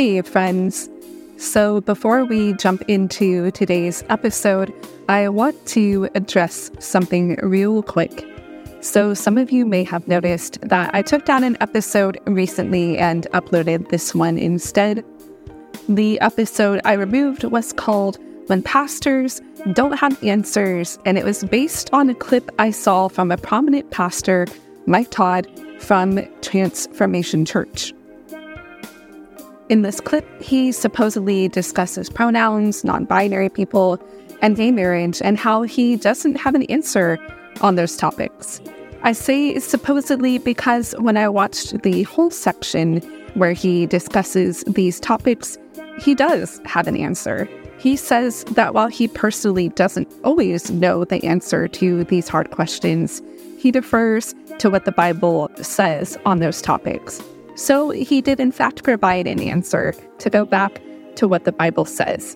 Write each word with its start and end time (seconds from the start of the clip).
Hey, 0.00 0.22
friends. 0.22 0.88
So, 1.36 1.82
before 1.82 2.24
we 2.24 2.54
jump 2.54 2.80
into 2.88 3.50
today's 3.50 4.02
episode, 4.08 4.72
I 5.10 5.28
want 5.28 5.66
to 5.76 6.08
address 6.14 6.70
something 6.78 7.34
real 7.42 7.82
quick. 7.82 8.26
So, 8.80 9.12
some 9.12 9.36
of 9.36 9.52
you 9.52 9.66
may 9.66 9.84
have 9.84 10.08
noticed 10.08 10.58
that 10.62 10.94
I 10.94 11.02
took 11.02 11.26
down 11.26 11.44
an 11.44 11.58
episode 11.60 12.18
recently 12.24 12.96
and 12.96 13.26
uploaded 13.34 13.90
this 13.90 14.14
one 14.14 14.38
instead. 14.38 15.04
The 15.86 16.18
episode 16.22 16.80
I 16.86 16.94
removed 16.94 17.44
was 17.44 17.74
called 17.74 18.16
When 18.46 18.62
Pastors 18.62 19.42
Don't 19.74 19.98
Have 19.98 20.24
Answers, 20.24 20.98
and 21.04 21.18
it 21.18 21.26
was 21.26 21.44
based 21.44 21.90
on 21.92 22.08
a 22.08 22.14
clip 22.14 22.50
I 22.58 22.70
saw 22.70 23.08
from 23.08 23.30
a 23.30 23.36
prominent 23.36 23.90
pastor, 23.90 24.46
Mike 24.86 25.10
Todd, 25.10 25.46
from 25.78 26.26
Transformation 26.40 27.44
Church. 27.44 27.92
In 29.70 29.82
this 29.82 30.00
clip, 30.00 30.26
he 30.42 30.72
supposedly 30.72 31.46
discusses 31.46 32.10
pronouns, 32.10 32.82
non 32.82 33.04
binary 33.04 33.48
people, 33.48 34.02
and 34.42 34.56
gay 34.56 34.72
marriage, 34.72 35.22
and 35.22 35.38
how 35.38 35.62
he 35.62 35.94
doesn't 35.94 36.34
have 36.34 36.56
an 36.56 36.64
answer 36.64 37.20
on 37.60 37.76
those 37.76 37.96
topics. 37.96 38.60
I 39.04 39.12
say 39.12 39.56
supposedly 39.60 40.38
because 40.38 40.92
when 40.98 41.16
I 41.16 41.28
watched 41.28 41.82
the 41.82 42.02
whole 42.02 42.32
section 42.32 42.96
where 43.34 43.52
he 43.52 43.86
discusses 43.86 44.64
these 44.64 44.98
topics, 44.98 45.56
he 46.00 46.16
does 46.16 46.60
have 46.64 46.88
an 46.88 46.96
answer. 46.96 47.48
He 47.78 47.94
says 47.94 48.42
that 48.56 48.74
while 48.74 48.88
he 48.88 49.06
personally 49.06 49.68
doesn't 49.68 50.12
always 50.24 50.72
know 50.72 51.04
the 51.04 51.22
answer 51.22 51.68
to 51.68 52.02
these 52.02 52.28
hard 52.28 52.50
questions, 52.50 53.22
he 53.56 53.70
defers 53.70 54.34
to 54.58 54.68
what 54.68 54.84
the 54.84 54.92
Bible 54.92 55.48
says 55.62 56.18
on 56.26 56.40
those 56.40 56.60
topics. 56.60 57.22
So 57.60 57.90
he 57.90 58.22
did, 58.22 58.40
in 58.40 58.52
fact, 58.52 58.84
provide 58.84 59.26
an 59.26 59.38
answer 59.38 59.92
to 60.20 60.30
go 60.30 60.46
back 60.46 60.80
to 61.16 61.28
what 61.28 61.44
the 61.44 61.52
Bible 61.52 61.84
says. 61.84 62.34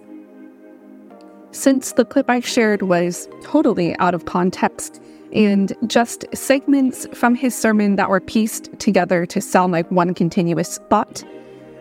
Since 1.51 1.93
the 1.93 2.05
clip 2.05 2.29
I 2.29 2.41
shared 2.41 2.83
was 2.83 3.27
totally 3.43 3.97
out 4.01 4.13
of 4.13 4.27
context, 4.27 5.01
and 5.33 5.73
just 5.87 6.27
segments 6.35 7.07
from 7.15 7.35
his 7.35 7.55
sermon 7.55 7.97
that 7.97 8.11
were 8.11 8.21
pieced 8.21 8.69
together 8.79 9.25
to 9.25 9.41
sound 9.41 9.73
like 9.73 9.91
one 9.91 10.13
continuous 10.13 10.79
thought, 10.91 11.25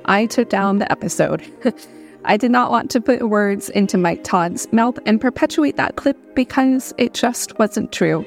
I 0.06 0.26
took 0.26 0.48
down 0.48 0.78
the 0.78 0.90
episode. 0.90 1.44
I 2.24 2.38
did 2.38 2.50
not 2.50 2.72
want 2.72 2.90
to 2.92 3.02
put 3.02 3.28
words 3.28 3.68
into 3.72 3.98
Mike 3.98 4.24
Todd's 4.24 4.72
mouth 4.72 4.98
and 5.06 5.20
perpetuate 5.20 5.76
that 5.76 5.98
clip 5.98 6.18
because 6.34 6.94
it 6.98 7.14
just 7.14 7.60
wasn't 7.60 7.92
true. 7.92 8.26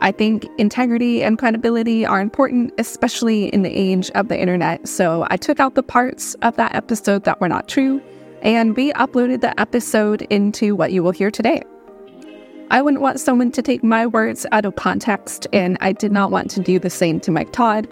I 0.00 0.12
think 0.12 0.46
integrity 0.58 1.22
and 1.22 1.38
credibility 1.38 2.06
are 2.06 2.20
important, 2.20 2.72
especially 2.78 3.46
in 3.48 3.62
the 3.62 3.70
age 3.70 4.10
of 4.10 4.28
the 4.28 4.38
internet. 4.38 4.86
So 4.86 5.26
I 5.30 5.36
took 5.36 5.60
out 5.60 5.74
the 5.74 5.82
parts 5.82 6.34
of 6.42 6.56
that 6.56 6.74
episode 6.74 7.24
that 7.24 7.40
were 7.40 7.48
not 7.48 7.68
true 7.68 8.00
and 8.42 8.76
we 8.76 8.92
uploaded 8.92 9.40
the 9.40 9.58
episode 9.60 10.22
into 10.30 10.74
what 10.76 10.92
you 10.92 11.02
will 11.02 11.10
hear 11.10 11.30
today. 11.30 11.62
I 12.70 12.82
wouldn't 12.82 13.02
want 13.02 13.18
someone 13.18 13.50
to 13.52 13.62
take 13.62 13.82
my 13.82 14.06
words 14.06 14.44
out 14.52 14.64
of 14.64 14.76
context, 14.76 15.46
and 15.52 15.78
I 15.80 15.92
did 15.92 16.12
not 16.12 16.30
want 16.30 16.50
to 16.52 16.60
do 16.60 16.78
the 16.78 16.90
same 16.90 17.18
to 17.20 17.30
Mike 17.30 17.52
Todd. 17.52 17.88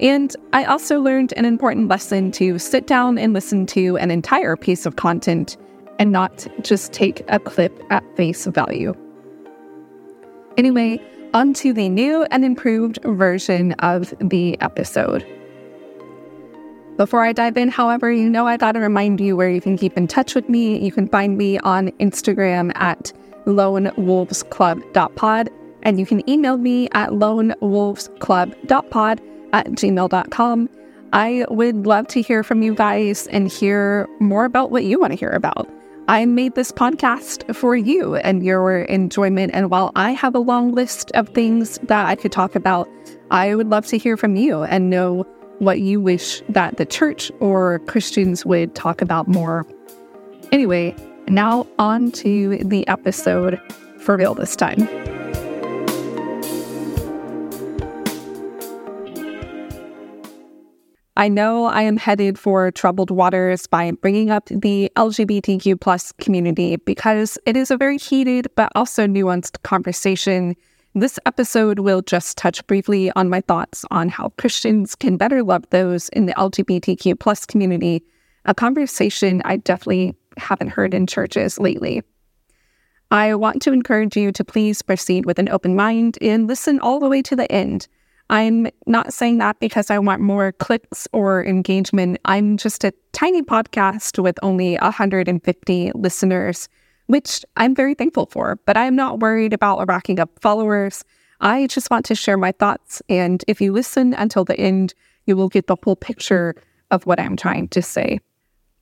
And 0.00 0.34
I 0.52 0.64
also 0.64 1.00
learned 1.00 1.32
an 1.36 1.44
important 1.44 1.88
lesson 1.88 2.32
to 2.32 2.58
sit 2.58 2.86
down 2.86 3.16
and 3.16 3.32
listen 3.32 3.64
to 3.66 3.96
an 3.96 4.10
entire 4.10 4.56
piece 4.56 4.86
of 4.86 4.96
content 4.96 5.56
and 5.98 6.12
not 6.12 6.46
just 6.62 6.92
take 6.92 7.24
a 7.28 7.38
clip 7.38 7.80
at 7.90 8.04
face 8.16 8.44
value. 8.46 8.92
Anyway, 10.56 11.00
on 11.34 11.52
to 11.54 11.72
the 11.72 11.88
new 11.88 12.24
and 12.30 12.44
improved 12.44 12.98
version 13.04 13.72
of 13.74 14.14
the 14.20 14.60
episode. 14.60 15.24
Before 16.96 17.22
I 17.22 17.32
dive 17.32 17.56
in, 17.58 17.68
however, 17.68 18.10
you 18.10 18.28
know 18.30 18.46
I 18.46 18.56
gotta 18.56 18.80
remind 18.80 19.20
you 19.20 19.36
where 19.36 19.50
you 19.50 19.60
can 19.60 19.76
keep 19.76 19.98
in 19.98 20.06
touch 20.06 20.34
with 20.34 20.48
me. 20.48 20.82
You 20.82 20.90
can 20.90 21.06
find 21.08 21.36
me 21.36 21.58
on 21.58 21.88
Instagram 22.00 22.72
at 22.74 23.12
lonewolvesclub.pod. 23.44 25.50
And 25.82 26.00
you 26.00 26.06
can 26.06 26.26
email 26.28 26.56
me 26.56 26.88
at 26.92 27.10
lonewolvesclub.pod 27.10 29.20
at 29.52 29.66
gmail.com. 29.66 30.70
I 31.12 31.44
would 31.50 31.86
love 31.86 32.08
to 32.08 32.20
hear 32.22 32.42
from 32.42 32.62
you 32.62 32.74
guys 32.74 33.28
and 33.28 33.46
hear 33.46 34.08
more 34.18 34.46
about 34.46 34.70
what 34.70 34.84
you 34.84 34.98
want 34.98 35.12
to 35.12 35.18
hear 35.18 35.30
about. 35.30 35.68
I 36.08 36.24
made 36.24 36.54
this 36.54 36.70
podcast 36.70 37.52
for 37.54 37.74
you 37.74 38.14
and 38.16 38.44
your 38.44 38.82
enjoyment. 38.82 39.52
And 39.52 39.70
while 39.70 39.90
I 39.96 40.12
have 40.12 40.36
a 40.36 40.38
long 40.38 40.72
list 40.72 41.10
of 41.12 41.28
things 41.30 41.78
that 41.84 42.06
I 42.06 42.14
could 42.14 42.30
talk 42.30 42.54
about, 42.54 42.88
I 43.32 43.56
would 43.56 43.70
love 43.70 43.86
to 43.86 43.98
hear 43.98 44.16
from 44.16 44.36
you 44.36 44.62
and 44.62 44.88
know 44.88 45.26
what 45.58 45.80
you 45.80 46.00
wish 46.00 46.42
that 46.48 46.76
the 46.76 46.86
church 46.86 47.32
or 47.40 47.80
Christians 47.80 48.46
would 48.46 48.74
talk 48.76 49.02
about 49.02 49.26
more. 49.26 49.66
Anyway, 50.52 50.94
now, 51.26 51.66
on 51.80 52.12
to 52.12 52.58
the 52.58 52.86
episode 52.86 53.60
for 53.98 54.16
real 54.16 54.34
this 54.34 54.54
time. 54.54 55.15
I 61.18 61.28
know 61.28 61.64
I 61.64 61.80
am 61.80 61.96
headed 61.96 62.38
for 62.38 62.70
troubled 62.70 63.10
waters 63.10 63.66
by 63.66 63.90
bringing 63.90 64.30
up 64.30 64.50
the 64.50 64.92
LGBTQ 64.96 65.80
plus 65.80 66.12
community 66.12 66.76
because 66.76 67.38
it 67.46 67.56
is 67.56 67.70
a 67.70 67.78
very 67.78 67.96
heated 67.96 68.48
but 68.54 68.70
also 68.74 69.06
nuanced 69.06 69.62
conversation. 69.62 70.54
This 70.94 71.18
episode 71.24 71.78
will 71.78 72.02
just 72.02 72.36
touch 72.36 72.66
briefly 72.66 73.10
on 73.12 73.30
my 73.30 73.40
thoughts 73.40 73.86
on 73.90 74.10
how 74.10 74.34
Christians 74.36 74.94
can 74.94 75.16
better 75.16 75.42
love 75.42 75.64
those 75.70 76.10
in 76.10 76.26
the 76.26 76.34
LGBTQ 76.34 77.18
plus 77.18 77.46
community, 77.46 78.04
a 78.44 78.54
conversation 78.54 79.40
I 79.46 79.56
definitely 79.56 80.14
haven't 80.36 80.68
heard 80.68 80.92
in 80.92 81.06
churches 81.06 81.58
lately. 81.58 82.02
I 83.10 83.34
want 83.36 83.62
to 83.62 83.72
encourage 83.72 84.18
you 84.18 84.32
to 84.32 84.44
please 84.44 84.82
proceed 84.82 85.24
with 85.24 85.38
an 85.38 85.48
open 85.48 85.76
mind 85.76 86.18
and 86.20 86.46
listen 86.46 86.78
all 86.78 87.00
the 87.00 87.08
way 87.08 87.22
to 87.22 87.36
the 87.36 87.50
end. 87.50 87.88
I'm 88.28 88.68
not 88.86 89.12
saying 89.12 89.38
that 89.38 89.60
because 89.60 89.90
I 89.90 89.98
want 89.98 90.20
more 90.20 90.52
clicks 90.52 91.06
or 91.12 91.44
engagement. 91.44 92.18
I'm 92.24 92.56
just 92.56 92.82
a 92.82 92.92
tiny 93.12 93.42
podcast 93.42 94.20
with 94.20 94.36
only 94.42 94.74
150 94.76 95.92
listeners, 95.94 96.68
which 97.06 97.44
I'm 97.56 97.74
very 97.74 97.94
thankful 97.94 98.26
for, 98.26 98.58
but 98.66 98.76
I'm 98.76 98.96
not 98.96 99.20
worried 99.20 99.52
about 99.52 99.86
racking 99.86 100.18
up 100.18 100.30
followers. 100.40 101.04
I 101.40 101.68
just 101.68 101.90
want 101.90 102.04
to 102.06 102.14
share 102.14 102.36
my 102.36 102.50
thoughts. 102.52 103.00
And 103.08 103.44
if 103.46 103.60
you 103.60 103.72
listen 103.72 104.12
until 104.14 104.44
the 104.44 104.58
end, 104.58 104.94
you 105.26 105.36
will 105.36 105.48
get 105.48 105.68
the 105.68 105.76
whole 105.84 105.96
picture 105.96 106.56
of 106.90 107.06
what 107.06 107.20
I'm 107.20 107.36
trying 107.36 107.68
to 107.68 107.82
say. 107.82 108.18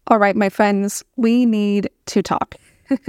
All 0.06 0.19
right, 0.19 0.37
my 0.37 0.49
friends, 0.49 1.05
we 1.16 1.44
need 1.44 1.91
to 2.06 2.22
talk. 2.22 2.56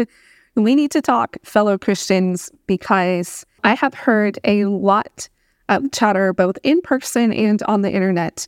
we 0.55 0.75
need 0.75 0.91
to 0.91 1.01
talk, 1.01 1.37
fellow 1.43 1.77
Christians, 1.77 2.49
because 2.67 3.45
I 3.63 3.73
have 3.75 3.93
heard 3.93 4.39
a 4.43 4.65
lot 4.65 5.29
of 5.69 5.91
chatter, 5.91 6.33
both 6.33 6.57
in 6.63 6.81
person 6.81 7.33
and 7.33 7.61
on 7.63 7.81
the 7.81 7.91
internet, 7.91 8.47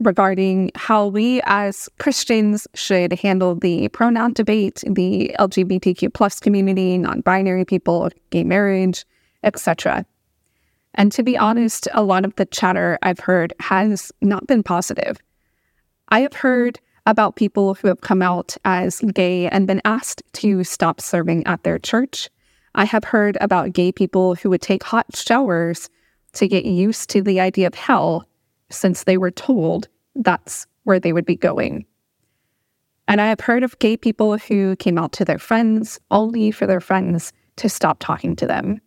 regarding 0.00 0.70
how 0.74 1.06
we 1.06 1.40
as 1.44 1.88
Christians 1.98 2.66
should 2.74 3.12
handle 3.12 3.54
the 3.54 3.88
pronoun 3.88 4.32
debate, 4.32 4.82
the 4.86 5.34
LGBTQ 5.38 6.12
plus 6.12 6.40
community, 6.40 6.98
non-binary 6.98 7.64
people, 7.64 8.10
gay 8.30 8.44
marriage, 8.44 9.04
etc. 9.44 10.04
And 10.94 11.10
to 11.12 11.22
be 11.22 11.38
honest, 11.38 11.88
a 11.94 12.02
lot 12.02 12.24
of 12.24 12.34
the 12.36 12.46
chatter 12.46 12.98
I've 13.02 13.20
heard 13.20 13.54
has 13.60 14.12
not 14.20 14.46
been 14.46 14.62
positive. 14.62 15.18
I 16.08 16.20
have 16.20 16.34
heard 16.34 16.80
about 17.06 17.36
people 17.36 17.74
who 17.74 17.88
have 17.88 18.00
come 18.00 18.22
out 18.22 18.56
as 18.64 19.00
gay 19.00 19.48
and 19.48 19.66
been 19.66 19.80
asked 19.84 20.22
to 20.34 20.62
stop 20.64 21.00
serving 21.00 21.46
at 21.46 21.62
their 21.62 21.78
church. 21.78 22.28
I 22.74 22.84
have 22.84 23.04
heard 23.04 23.36
about 23.40 23.72
gay 23.72 23.92
people 23.92 24.34
who 24.34 24.50
would 24.50 24.62
take 24.62 24.82
hot 24.82 25.06
showers 25.14 25.88
to 26.34 26.48
get 26.48 26.64
used 26.64 27.10
to 27.10 27.22
the 27.22 27.40
idea 27.40 27.66
of 27.66 27.74
hell 27.74 28.26
since 28.70 29.04
they 29.04 29.16
were 29.16 29.30
told 29.30 29.88
that's 30.14 30.66
where 30.84 30.98
they 30.98 31.12
would 31.12 31.26
be 31.26 31.36
going. 31.36 31.84
And 33.08 33.20
I 33.20 33.28
have 33.28 33.40
heard 33.40 33.62
of 33.62 33.78
gay 33.78 33.96
people 33.96 34.38
who 34.38 34.76
came 34.76 34.98
out 34.98 35.12
to 35.12 35.24
their 35.24 35.38
friends 35.38 36.00
only 36.10 36.50
for 36.50 36.66
their 36.66 36.80
friends 36.80 37.32
to 37.56 37.68
stop 37.68 37.98
talking 38.00 38.36
to 38.36 38.46
them. 38.46 38.80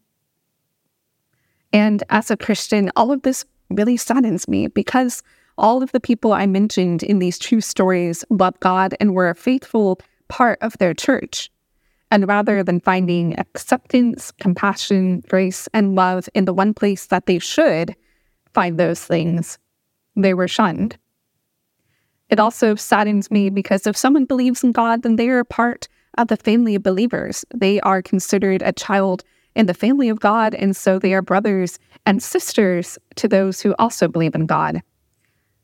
And 1.73 2.03
as 2.09 2.31
a 2.31 2.37
Christian, 2.37 2.91
all 2.95 3.11
of 3.11 3.21
this 3.23 3.45
really 3.69 3.97
saddens 3.97 4.47
me 4.47 4.67
because 4.67 5.21
all 5.57 5.83
of 5.83 5.91
the 5.91 5.99
people 5.99 6.33
I 6.33 6.45
mentioned 6.45 7.03
in 7.03 7.19
these 7.19 7.37
true 7.39 7.61
stories 7.61 8.23
love 8.29 8.59
God 8.59 8.95
and 8.99 9.13
were 9.13 9.29
a 9.29 9.35
faithful 9.35 9.99
part 10.27 10.57
of 10.61 10.77
their 10.77 10.93
church. 10.93 11.49
And 12.11 12.27
rather 12.27 12.63
than 12.63 12.79
finding 12.79 13.37
acceptance, 13.39 14.31
compassion, 14.39 15.21
grace, 15.27 15.67
and 15.73 15.95
love 15.95 16.29
in 16.33 16.45
the 16.45 16.53
one 16.53 16.73
place 16.73 17.07
that 17.07 17.25
they 17.25 17.39
should 17.39 17.95
find 18.53 18.77
those 18.77 19.03
things, 19.03 19.57
they 20.15 20.33
were 20.33 20.47
shunned. 20.47 20.97
It 22.29 22.39
also 22.39 22.75
saddens 22.75 23.29
me 23.29 23.49
because 23.49 23.85
if 23.85 23.97
someone 23.97 24.25
believes 24.25 24.63
in 24.63 24.71
God, 24.71 25.03
then 25.03 25.15
they 25.15 25.29
are 25.29 25.43
part 25.43 25.87
of 26.17 26.27
the 26.27 26.37
family 26.37 26.75
of 26.75 26.83
believers. 26.83 27.45
They 27.53 27.79
are 27.81 28.01
considered 28.01 28.61
a 28.61 28.71
child 28.71 29.23
in 29.55 29.67
the 29.67 29.73
family 29.73 30.09
of 30.09 30.19
God, 30.19 30.53
and 30.53 30.75
so 30.75 30.99
they 30.99 31.13
are 31.13 31.21
brothers 31.21 31.79
and 32.05 32.21
sisters 32.21 32.97
to 33.15 33.27
those 33.27 33.61
who 33.61 33.75
also 33.79 34.07
believe 34.07 34.35
in 34.35 34.45
God. 34.45 34.81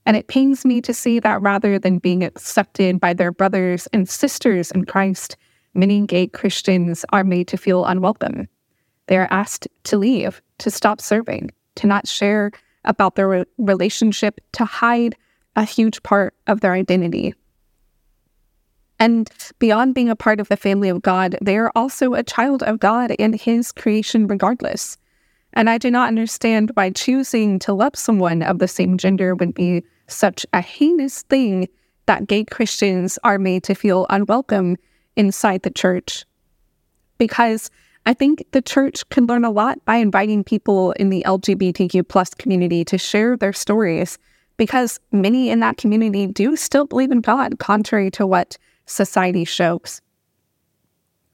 And 0.06 0.18
it 0.18 0.28
pains 0.28 0.66
me 0.66 0.82
to 0.82 0.94
see 0.94 1.20
that 1.20 1.42
rather 1.42 1.78
than 1.78 2.00
being 2.00 2.24
accepted 2.24 3.00
by 3.00 3.14
their 3.14 3.32
brothers 3.32 3.88
and 3.94 4.10
sisters 4.10 4.72
in 4.72 4.86
Christ, 4.86 5.38
many 5.74 6.06
gay 6.06 6.28
Christians 6.28 7.06
are 7.10 7.24
made 7.24 7.48
to 7.50 7.58
feel 7.58 7.86
unwelcome. 7.86 8.48
They 9.08 9.18
are 9.18 9.28
asked 9.32 9.68
to 9.86 9.98
leave, 9.98 10.42
to 10.60 10.72
stop 10.72 11.02
serving, 11.02 11.52
to 11.76 11.88
not 11.88 12.08
share 12.08 12.52
about 12.86 13.16
their 13.16 13.28
re- 13.28 13.46
relationship, 13.58 14.40
to 14.54 14.66
hide 14.66 15.16
a 15.56 15.64
huge 15.64 16.02
part 16.04 16.34
of 16.48 16.62
their 16.62 16.74
identity. 16.74 17.34
And 19.00 19.30
beyond 19.60 19.96
being 19.96 20.10
a 20.10 20.16
part 20.16 20.40
of 20.40 20.48
the 20.48 20.58
family 20.58 20.90
of 20.90 21.02
God, 21.02 21.36
they 21.42 21.58
are 21.58 21.72
also 21.76 22.14
a 22.14 22.24
child 22.24 22.62
of 22.64 22.80
God 22.80 23.12
in 23.12 23.34
His 23.34 23.72
creation, 23.72 24.28
regardless. 24.28 24.98
And 25.54 25.70
I 25.70 25.78
do 25.78 25.92
not 25.92 26.08
understand 26.08 26.72
why 26.76 26.92
choosing 26.92 27.60
to 27.60 27.74
love 27.74 27.96
someone 27.96 28.42
of 28.42 28.60
the 28.60 28.68
same 28.68 28.98
gender 28.98 29.36
would 29.36 29.54
be 29.54 29.84
such 30.08 30.46
a 30.54 30.62
heinous 30.62 31.24
thing 31.24 31.68
that 32.06 32.28
gay 32.28 32.44
Christians 32.44 33.18
are 33.24 33.40
made 33.40 33.64
to 33.64 33.76
feel 33.76 34.06
unwelcome 34.10 34.78
inside 35.16 35.64
the 35.64 35.70
church. 35.70 36.26
Because 37.18 37.70
I 38.06 38.14
think 38.14 38.44
the 38.52 38.62
church 38.62 39.08
can 39.10 39.28
learn 39.28 39.46
a 39.46 39.52
lot 39.52 39.84
by 39.86 39.96
inviting 39.96 40.44
people 40.44 40.92
in 40.94 41.10
the 41.10 41.24
LGBTQ 41.26 42.08
plus 42.08 42.34
community 42.34 42.84
to 42.86 42.98
share 42.98 43.38
their 43.38 43.54
stories, 43.54 44.18
because 44.58 45.00
many 45.12 45.50
in 45.50 45.60
that 45.60 45.78
community 45.78 46.28
do 46.28 46.56
still 46.56 46.86
believe 46.86 47.12
in 47.12 47.22
God, 47.22 47.60
contrary 47.60 48.10
to 48.12 48.26
what 48.26 48.58
society 48.86 49.46
shows. 49.46 50.02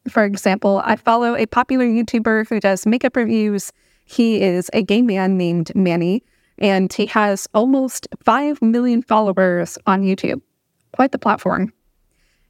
For 0.10 0.24
example, 0.24 0.82
I 0.86 0.96
follow 0.96 1.36
a 1.36 1.46
popular 1.46 1.86
YouTuber 1.86 2.48
who 2.48 2.60
does 2.60 2.86
makeup 2.86 3.16
reviews 3.16 3.72
he 4.08 4.42
is 4.42 4.70
a 4.74 4.82
gay 4.82 5.02
man 5.02 5.38
named 5.38 5.76
Manny, 5.76 6.24
and 6.58 6.92
he 6.92 7.06
has 7.08 7.48
almost 7.54 8.08
5 8.24 8.62
million 8.62 9.02
followers 9.02 9.78
on 9.86 10.02
YouTube. 10.02 10.42
Quite 10.94 11.12
the 11.12 11.20
platform. 11.20 11.74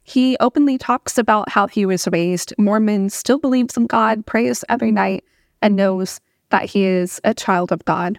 He 0.08 0.38
openly 0.40 0.78
talks 0.78 1.18
about 1.18 1.50
how 1.50 1.66
he 1.66 1.84
was 1.84 2.08
raised 2.10 2.54
Mormon, 2.56 3.10
still 3.10 3.38
believes 3.38 3.76
in 3.76 3.86
God, 3.86 4.24
prays 4.24 4.64
every 4.70 4.90
night, 4.90 5.22
and 5.60 5.76
knows 5.76 6.18
that 6.48 6.64
he 6.64 6.86
is 6.86 7.20
a 7.24 7.34
child 7.34 7.72
of 7.72 7.84
God. 7.84 8.18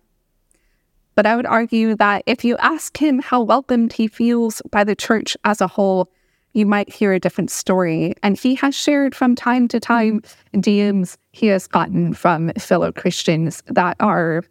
But 1.16 1.26
I 1.26 1.36
would 1.36 1.48
argue 1.48 1.96
that 1.96 2.22
if 2.28 2.46
you 2.46 2.58
ask 2.58 2.96
him 2.96 3.18
how 3.18 3.42
welcomed 3.42 3.94
he 3.94 4.08
feels 4.08 4.62
by 4.70 4.84
the 4.84 4.96
church 4.96 5.36
as 5.46 5.62
a 5.62 5.68
whole, 5.68 6.12
you 6.54 6.68
might 6.68 6.94
hear 6.94 7.12
a 7.12 7.20
different 7.20 7.50
story. 7.50 8.14
And 8.22 8.38
he 8.38 8.54
has 8.54 8.76
shared 8.76 9.16
from 9.16 9.34
time 9.34 9.68
to 9.70 9.80
time 9.80 10.22
DMs 10.54 11.18
he 11.32 11.48
has 11.48 11.66
gotten 11.66 12.14
from 12.14 12.54
fellow 12.60 12.92
Christians 12.92 13.64
that 13.66 13.98
are 14.00 14.44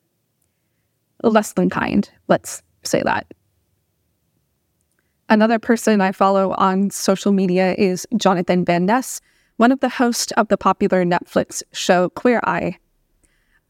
less 1.22 1.52
than 1.52 1.70
kind. 1.70 2.10
Let's 2.26 2.64
say 2.82 3.00
that. 3.04 3.32
Another 5.30 5.58
person 5.58 6.00
I 6.00 6.12
follow 6.12 6.54
on 6.54 6.88
social 6.90 7.32
media 7.32 7.74
is 7.76 8.06
Jonathan 8.16 8.64
Van 8.64 8.86
Ness, 8.86 9.20
one 9.58 9.70
of 9.70 9.80
the 9.80 9.90
hosts 9.90 10.32
of 10.32 10.48
the 10.48 10.56
popular 10.56 11.04
Netflix 11.04 11.62
show 11.72 12.08
Queer 12.10 12.40
Eye. 12.44 12.78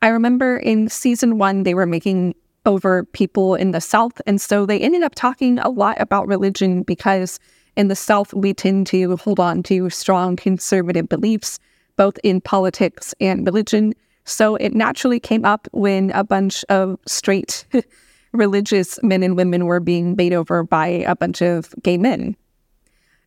I 0.00 0.08
remember 0.08 0.56
in 0.58 0.88
season 0.88 1.36
one, 1.36 1.64
they 1.64 1.74
were 1.74 1.86
making 1.86 2.36
over 2.64 3.04
people 3.06 3.56
in 3.56 3.72
the 3.72 3.80
South. 3.80 4.20
And 4.24 4.40
so 4.40 4.66
they 4.66 4.78
ended 4.78 5.02
up 5.02 5.16
talking 5.16 5.58
a 5.58 5.68
lot 5.68 6.00
about 6.00 6.28
religion 6.28 6.84
because 6.84 7.40
in 7.76 7.88
the 7.88 7.96
South, 7.96 8.32
we 8.32 8.54
tend 8.54 8.86
to 8.88 9.16
hold 9.16 9.40
on 9.40 9.64
to 9.64 9.90
strong 9.90 10.36
conservative 10.36 11.08
beliefs, 11.08 11.58
both 11.96 12.18
in 12.22 12.40
politics 12.40 13.14
and 13.20 13.44
religion. 13.44 13.94
So 14.24 14.54
it 14.56 14.74
naturally 14.74 15.18
came 15.18 15.44
up 15.44 15.66
when 15.72 16.10
a 16.12 16.22
bunch 16.22 16.64
of 16.68 16.98
straight 17.06 17.64
religious 18.38 18.98
men 19.02 19.22
and 19.22 19.36
women 19.36 19.66
were 19.66 19.80
being 19.80 20.16
made 20.16 20.32
over 20.32 20.62
by 20.62 20.86
a 20.86 21.16
bunch 21.16 21.42
of 21.42 21.74
gay 21.82 21.98
men. 21.98 22.36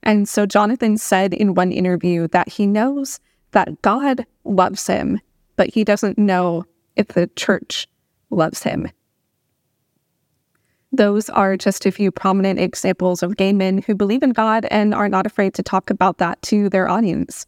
And 0.03 0.27
so 0.27 0.45
Jonathan 0.45 0.97
said 0.97 1.33
in 1.33 1.53
one 1.53 1.71
interview 1.71 2.27
that 2.29 2.49
he 2.49 2.65
knows 2.65 3.19
that 3.51 3.81
God 3.81 4.25
loves 4.43 4.87
him, 4.87 5.19
but 5.57 5.69
he 5.69 5.83
doesn't 5.83 6.17
know 6.17 6.65
if 6.95 7.09
the 7.09 7.27
church 7.35 7.87
loves 8.29 8.63
him. 8.63 8.89
Those 10.91 11.29
are 11.29 11.55
just 11.55 11.85
a 11.85 11.91
few 11.91 12.11
prominent 12.11 12.59
examples 12.59 13.23
of 13.23 13.37
gay 13.37 13.53
men 13.53 13.81
who 13.81 13.95
believe 13.95 14.23
in 14.23 14.31
God 14.31 14.65
and 14.71 14.93
are 14.93 15.07
not 15.07 15.25
afraid 15.25 15.53
to 15.53 15.63
talk 15.63 15.89
about 15.89 16.17
that 16.17 16.41
to 16.43 16.69
their 16.69 16.89
audience. 16.89 17.45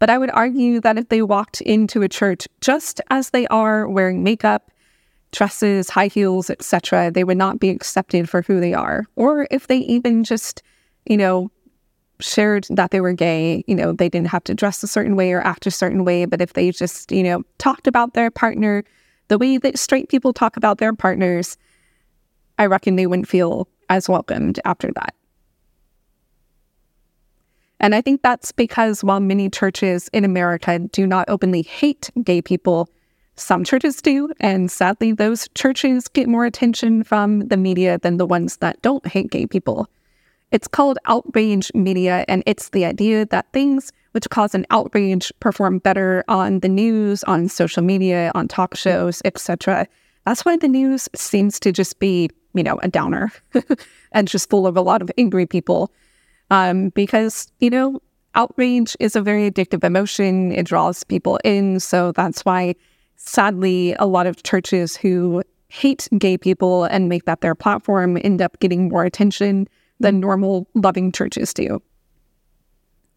But 0.00 0.10
I 0.10 0.18
would 0.18 0.30
argue 0.30 0.80
that 0.80 0.98
if 0.98 1.08
they 1.08 1.22
walked 1.22 1.60
into 1.60 2.02
a 2.02 2.08
church 2.08 2.48
just 2.60 3.00
as 3.10 3.30
they 3.30 3.46
are, 3.46 3.88
wearing 3.88 4.24
makeup, 4.24 4.70
dresses, 5.34 5.90
high 5.90 6.06
heels, 6.06 6.48
etc., 6.48 7.10
they 7.10 7.24
would 7.24 7.36
not 7.36 7.60
be 7.60 7.68
accepted 7.68 8.28
for 8.30 8.42
who 8.42 8.60
they 8.60 8.72
are. 8.72 9.04
Or 9.16 9.46
if 9.50 9.66
they 9.66 9.78
even 9.78 10.24
just, 10.24 10.62
you 11.04 11.16
know, 11.16 11.50
shared 12.20 12.66
that 12.70 12.92
they 12.92 13.00
were 13.00 13.12
gay, 13.12 13.64
you 13.66 13.74
know, 13.74 13.92
they 13.92 14.08
didn't 14.08 14.28
have 14.28 14.44
to 14.44 14.54
dress 14.54 14.82
a 14.82 14.86
certain 14.86 15.16
way 15.16 15.32
or 15.32 15.40
act 15.40 15.66
a 15.66 15.70
certain 15.70 16.04
way, 16.04 16.24
but 16.24 16.40
if 16.40 16.52
they 16.52 16.70
just, 16.70 17.10
you 17.10 17.22
know, 17.22 17.42
talked 17.58 17.86
about 17.86 18.14
their 18.14 18.30
partner 18.30 18.84
the 19.28 19.38
way 19.38 19.58
that 19.58 19.78
straight 19.78 20.08
people 20.08 20.32
talk 20.32 20.56
about 20.56 20.78
their 20.78 20.92
partners, 20.92 21.56
I 22.58 22.66
reckon 22.66 22.96
they 22.96 23.06
wouldn't 23.06 23.28
feel 23.28 23.68
as 23.88 24.08
welcomed 24.08 24.60
after 24.64 24.90
that. 24.94 25.14
And 27.80 27.94
I 27.94 28.00
think 28.00 28.22
that's 28.22 28.52
because 28.52 29.02
while 29.02 29.20
many 29.20 29.50
churches 29.50 30.08
in 30.12 30.24
America 30.24 30.78
do 30.78 31.06
not 31.06 31.28
openly 31.28 31.62
hate 31.62 32.10
gay 32.22 32.40
people, 32.40 32.88
some 33.36 33.64
churches 33.64 34.00
do. 34.00 34.32
And 34.40 34.70
sadly, 34.70 35.12
those 35.12 35.48
churches 35.54 36.08
get 36.08 36.28
more 36.28 36.44
attention 36.44 37.04
from 37.04 37.48
the 37.48 37.56
media 37.56 37.98
than 37.98 38.16
the 38.16 38.26
ones 38.26 38.58
that 38.58 38.80
don't 38.82 39.06
hate 39.06 39.30
gay 39.30 39.46
people. 39.46 39.88
It's 40.50 40.68
called 40.68 40.98
outrage 41.06 41.72
media, 41.74 42.24
and 42.28 42.42
it's 42.46 42.68
the 42.68 42.84
idea 42.84 43.26
that 43.26 43.52
things 43.52 43.90
which 44.12 44.30
cause 44.30 44.54
an 44.54 44.64
outrage 44.70 45.32
perform 45.40 45.78
better 45.78 46.22
on 46.28 46.60
the 46.60 46.68
news, 46.68 47.24
on 47.24 47.48
social 47.48 47.82
media, 47.82 48.30
on 48.36 48.46
talk 48.46 48.76
shows, 48.76 49.20
etc. 49.24 49.88
That's 50.24 50.44
why 50.44 50.56
the 50.56 50.68
news 50.68 51.08
seems 51.16 51.58
to 51.60 51.72
just 51.72 51.98
be 51.98 52.30
you 52.54 52.62
know, 52.62 52.78
a 52.82 52.88
downer 52.88 53.32
and 54.12 54.28
just 54.28 54.48
full 54.48 54.66
of 54.66 54.76
a 54.76 54.80
lot 54.80 55.02
of 55.02 55.10
angry 55.18 55.44
people. 55.46 55.92
Um, 56.50 56.90
because, 56.90 57.50
you 57.58 57.68
know, 57.68 58.00
outrage 58.34 58.96
is 59.00 59.16
a 59.16 59.22
very 59.22 59.50
addictive 59.50 59.84
emotion. 59.84 60.52
It 60.52 60.66
draws 60.66 61.04
people 61.04 61.38
in. 61.44 61.80
So 61.80 62.12
that's 62.12 62.44
why, 62.44 62.76
sadly, 63.24 63.94
a 63.98 64.06
lot 64.06 64.26
of 64.26 64.42
churches 64.42 64.96
who 64.96 65.42
hate 65.68 66.08
gay 66.18 66.38
people 66.38 66.84
and 66.84 67.08
make 67.08 67.24
that 67.24 67.40
their 67.40 67.54
platform 67.54 68.18
end 68.22 68.40
up 68.40 68.58
getting 68.60 68.88
more 68.88 69.04
attention 69.04 69.66
than 69.98 70.20
normal 70.20 70.68
loving 70.74 71.10
churches 71.10 71.52
do. 71.54 71.82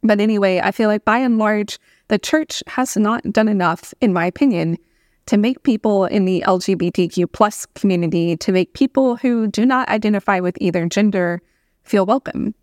But 0.04 0.20
anyway, 0.20 0.60
I 0.64 0.72
feel 0.72 0.90
like 0.90 1.06
by 1.06 1.18
and 1.18 1.38
large, 1.38 1.80
the 2.08 2.20
church 2.20 2.64
has 2.68 2.96
not 2.96 3.24
done 3.32 3.48
enough, 3.48 3.94
in 4.00 4.14
my 4.14 4.26
opinion, 4.26 4.78
to 5.26 5.38
make 5.38 5.64
people 5.64 6.06
in 6.06 6.26
the 6.26 6.44
LGBTQ 6.48 7.32
plus 7.32 7.66
community, 7.76 8.38
to 8.38 8.52
make 8.52 8.74
people 8.74 9.18
who 9.18 9.48
do 9.48 9.66
not 9.66 9.90
identify 9.90 10.40
with 10.40 10.58
either 10.62 10.88
gender 10.88 11.42
feel 11.84 12.06
welcome. 12.06 12.56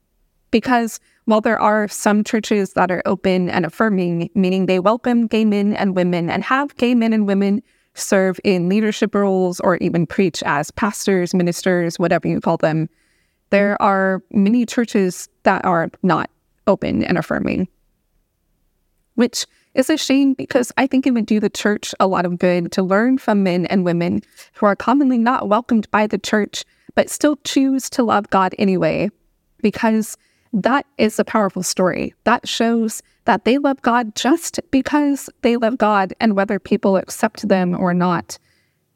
Because 0.51 1.01
while 1.27 1.41
there 1.41 1.61
are 1.61 1.89
some 1.89 2.23
churches 2.23 2.75
that 2.75 2.91
are 2.91 3.03
open 3.07 3.49
and 3.49 3.65
affirming, 3.65 4.31
meaning 4.35 4.67
they 4.67 4.79
welcome 4.79 5.27
gay 5.27 5.45
men 5.45 5.75
and 5.75 5.97
women 5.97 6.29
and 6.29 6.45
have 6.45 6.77
gay 6.77 6.95
men 6.95 7.13
and 7.13 7.27
women 7.27 7.63
serve 7.95 8.39
in 8.45 8.69
leadership 8.69 9.15
roles 9.15 9.61
or 9.61 9.77
even 9.77 10.07
preach 10.07 10.43
as 10.45 10.71
pastors, 10.73 11.33
ministers, 11.33 11.99
whatever 11.99 12.29
you 12.29 12.41
call 12.41 12.57
them, 12.57 12.89
there 13.51 13.75
mm-hmm. 13.75 13.85
are 13.85 14.23
many 14.31 14.67
churches 14.67 15.29
that 15.45 15.65
are 15.65 15.91
not 16.03 16.31
open 16.67 17.05
and 17.05 17.17
affirming, 17.17 17.69
which 19.15 19.47
is 19.75 19.91
a 19.91 19.97
shame 19.97 20.35
because 20.35 20.73
I 20.77 20.87
think 20.87 21.07
it 21.07 21.13
would 21.13 21.27
do 21.27 21.41
the 21.41 21.51
church 21.51 21.95
a 22.01 22.07
lot 22.07 22.27
of 22.27 22.39
good 22.39 22.73
to 22.73 22.83
learn 22.83 23.19
from 23.19 23.43
men 23.43 23.67
and 23.67 23.85
women 23.85 24.23
who 24.55 24.67
are 24.67 24.77
commonly 24.77 25.19
not 25.19 25.49
welcomed 25.49 25.91
by 25.91 26.07
the 26.07 26.19
church, 26.19 26.65
but 26.95 27.11
still 27.11 27.37
choose 27.45 27.91
to 27.91 28.03
love 28.03 28.31
God 28.31 28.55
anyway, 28.59 29.11
because 29.63 30.17
that 30.55 30.87
is 30.99 31.19
a 31.19 31.25
powerful 31.25 31.63
story. 31.63 32.15
That 32.25 32.49
shows 32.49 33.03
that 33.25 33.45
they 33.45 33.59
love 33.59 33.83
God 33.83 34.15
just 34.15 34.61
because 34.71 35.29
they 35.43 35.57
love 35.57 35.79
God, 35.79 36.15
and 36.21 36.37
whether 36.37 36.59
people 36.59 36.97
accept 36.97 37.49
them 37.49 37.79
or 37.79 37.93
not 37.93 38.39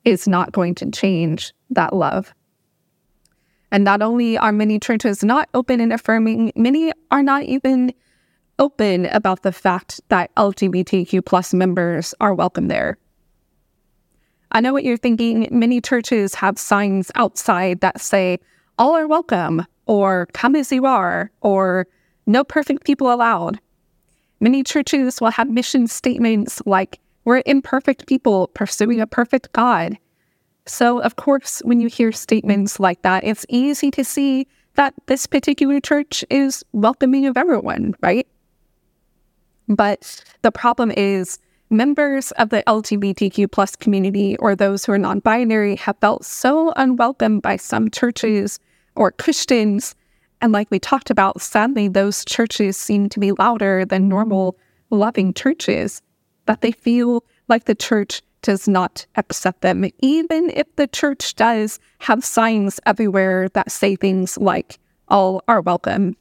is 0.05 0.29
not 0.29 0.53
going 0.53 0.75
to 0.77 0.91
change 0.91 1.53
that 1.71 1.95
love. 1.95 2.33
And 3.71 3.85
not 3.85 4.01
only 4.01 4.39
are 4.39 4.53
many 4.53 4.79
churches 4.79 5.23
not 5.23 5.49
open 5.53 5.81
and 5.81 5.93
affirming, 5.93 6.53
many 6.57 6.93
are 7.11 7.23
not 7.23 7.43
even 7.43 7.93
open 8.59 9.07
about 9.07 9.43
the 9.43 9.53
fact 9.53 10.01
that 10.09 10.35
LGBTQ 10.37 11.25
plus 11.25 11.53
members 11.53 12.15
are 12.21 12.35
welcome 12.35 12.69
there. 12.69 12.97
I 14.53 14.61
know 14.61 14.73
what 14.73 14.85
you're 14.85 14.97
thinking. 14.97 15.49
Many 15.51 15.81
churches 15.81 16.35
have 16.35 16.59
signs 16.59 17.11
outside 17.15 17.81
that 17.81 18.01
say, 18.01 18.39
all 18.79 18.97
are 18.97 19.07
welcome, 19.07 19.67
or 19.89 20.27
come 20.35 20.55
as 20.55 20.71
you 20.71 20.87
are, 20.87 21.31
or 21.41 21.89
no 22.27 22.45
perfect 22.45 22.85
people 22.85 23.13
allowed. 23.13 23.59
Many 24.39 24.63
churches 24.63 25.21
will 25.21 25.31
have 25.31 25.51
mission 25.51 25.89
statements 25.89 26.63
like, 26.67 27.01
we're 27.25 27.43
imperfect 27.45 28.07
people 28.07 28.49
pursuing 28.49 29.01
a 29.01 29.07
perfect 29.07 29.53
God. 29.53 29.99
So, 30.67 31.01
of 31.01 31.17
course, 31.17 31.61
when 31.65 31.81
you 31.81 31.89
hear 31.89 32.13
statements 32.13 32.79
like 32.79 33.03
that, 33.03 33.25
it's 33.25 33.47
easy 33.49 33.91
to 33.93 34.05
see 34.05 34.47
that 34.75 34.95
this 35.07 35.27
particular 35.27 35.81
church 35.81 36.25
is 36.31 36.65
welcoming 36.73 37.27
of 37.27 37.37
everyone, 37.37 37.95
right? 38.01 38.29
But 39.69 40.23
the 40.43 40.53
problem 40.53 40.91
is 40.93 41.39
members 41.71 42.31
of 42.33 42.51
the 42.51 42.63
LGBTQ 42.67 43.51
plus 43.51 43.77
community 43.77 44.37
or 44.39 44.55
those 44.55 44.85
who 44.85 44.93
are 44.93 44.99
non-binary 44.99 45.77
have 45.77 45.99
felt 45.99 46.25
so 46.25 46.73
unwelcome 46.77 47.41
by 47.41 47.57
some 47.57 47.91
churches 47.91 48.61
or 48.99 49.13
Christians. 49.13 49.95
And 50.41 50.53
like 50.53 50.71
we 50.71 50.79
talked 50.79 51.11
about, 51.11 51.41
sadly, 51.41 51.89
those 51.89 52.25
churches 52.25 52.77
seem 52.77 53.09
to 53.11 53.21
be 53.21 53.33
louder 53.33 53.85
than 53.85 54.09
normal 54.09 54.59
loving 54.91 55.33
churches, 55.33 56.03
that 56.47 56.61
they 56.61 56.73
feel 56.73 57.25
like 57.49 57.65
the 57.65 57.75
church 57.75 58.23
does 58.43 58.69
not 58.69 59.07
accept 59.17 59.63
them, 59.63 59.85
even 60.01 60.51
if 60.51 60.67
the 60.77 60.87
church 60.87 61.35
does 61.35 61.81
have 61.99 62.25
signs 62.25 62.79
everywhere 62.87 63.49
that 63.51 63.71
say 63.71 63.97
things 63.97 64.37
like, 64.39 64.79
all 65.09 65.43
are 65.49 65.61
welcome. 65.61 66.17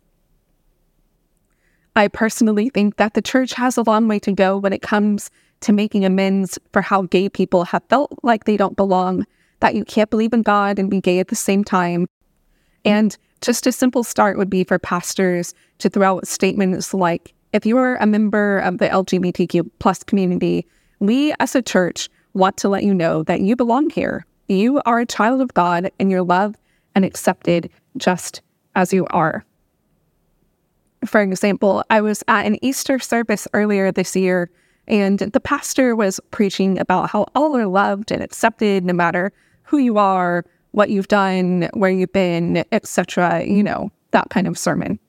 I 1.96 2.08
personally 2.08 2.70
think 2.70 2.98
that 2.98 3.14
the 3.14 3.22
church 3.22 3.54
has 3.54 3.78
a 3.78 3.84
long 3.84 4.08
way 4.08 4.20
to 4.20 4.32
go 4.32 4.58
when 4.58 4.74
it 4.74 4.82
comes 4.82 5.30
to 5.62 5.74
making 5.74 6.06
amends 6.06 6.60
for 6.72 6.82
how 6.82 7.04
gay 7.04 7.30
people 7.30 7.66
have 7.66 7.84
felt 7.90 8.18
like 8.24 8.44
they 8.44 8.58
don't 8.58 8.76
belong, 8.76 9.26
that 9.62 9.76
you 9.76 9.84
can't 9.84 10.10
believe 10.10 10.34
in 10.34 10.44
God 10.44 10.80
and 10.80 10.90
be 10.90 11.02
gay 11.02 11.20
at 11.20 11.30
the 11.30 11.36
same 11.36 11.64
time. 11.64 12.08
And 12.88 13.18
just 13.42 13.68
a 13.68 13.72
simple 13.72 14.04
start 14.04 14.38
would 14.38 14.50
be 14.50 14.64
for 14.64 14.80
pastors 14.80 15.54
to 15.80 15.90
throw 15.90 16.18
out 16.18 16.28
statements 16.28 16.94
like, 16.94 17.34
if 17.54 17.66
you 17.66 17.78
are 17.78 17.98
a 17.98 18.06
member 18.06 18.60
of 18.60 18.78
the 18.78 18.88
LGBTQ 18.88 19.70
plus 19.80 20.04
community, 20.04 20.66
we 21.00 21.34
as 21.40 21.56
a 21.56 21.62
church 21.62 22.10
want 22.34 22.58
to 22.58 22.70
let 22.70 22.84
you 22.84 22.94
know 22.94 23.24
that 23.24 23.42
you 23.42 23.56
belong 23.56 23.90
here. 23.90 24.26
You 24.48 24.82
are 24.86 25.00
a 25.00 25.06
child 25.06 25.42
of 25.42 25.54
God 25.54 25.92
and 26.00 26.10
you're 26.10 26.24
loved 26.24 26.58
and 26.96 27.04
accepted 27.04 27.70
just 27.98 28.42
as 28.76 28.94
you 28.94 29.06
are. 29.10 29.46
For 31.06 31.22
example, 31.22 31.84
I 31.90 32.02
was 32.02 32.24
at 32.28 32.46
an 32.46 32.64
Easter 32.64 33.00
service 33.00 33.48
earlier 33.54 33.92
this 33.92 34.16
year, 34.16 34.50
and 34.88 35.20
the 35.20 35.40
pastor 35.40 35.96
was 35.96 36.20
preaching 36.32 36.80
about 36.80 37.10
how 37.10 37.26
all 37.36 37.56
are 37.58 37.68
loved 37.68 38.12
and 38.12 38.24
accepted 38.24 38.86
no 38.86 38.94
matter 38.94 39.32
who 39.64 39.78
you 39.78 39.98
are, 39.98 40.46
what 40.72 40.90
you've 40.90 41.08
done, 41.08 41.70
where 41.74 41.90
you've 41.90 42.14
been, 42.14 42.64
etc. 42.72 43.44
You 43.46 43.64
know, 43.64 43.92
that 44.12 44.30
kind 44.30 44.48
of 44.48 44.58
sermon. 44.58 45.00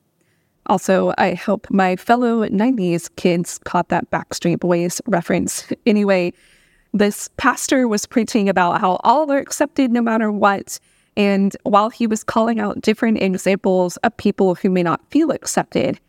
Also, 0.67 1.13
I 1.17 1.33
hope 1.33 1.67
my 1.71 1.95
fellow 1.95 2.45
90s 2.47 3.09
kids 3.15 3.59
caught 3.65 3.89
that 3.89 4.09
Backstreet 4.11 4.59
Boys 4.59 5.01
reference. 5.07 5.67
Anyway, 5.85 6.33
this 6.93 7.29
pastor 7.37 7.87
was 7.87 8.05
preaching 8.05 8.47
about 8.47 8.79
how 8.79 8.99
all 9.03 9.31
are 9.31 9.39
accepted 9.39 9.91
no 9.91 10.01
matter 10.01 10.31
what. 10.31 10.79
And 11.17 11.55
while 11.63 11.89
he 11.89 12.05
was 12.05 12.23
calling 12.23 12.59
out 12.59 12.81
different 12.81 13.21
examples 13.21 13.97
of 13.97 14.15
people 14.17 14.55
who 14.55 14.69
may 14.69 14.83
not 14.83 15.01
feel 15.09 15.31
accepted, 15.31 15.99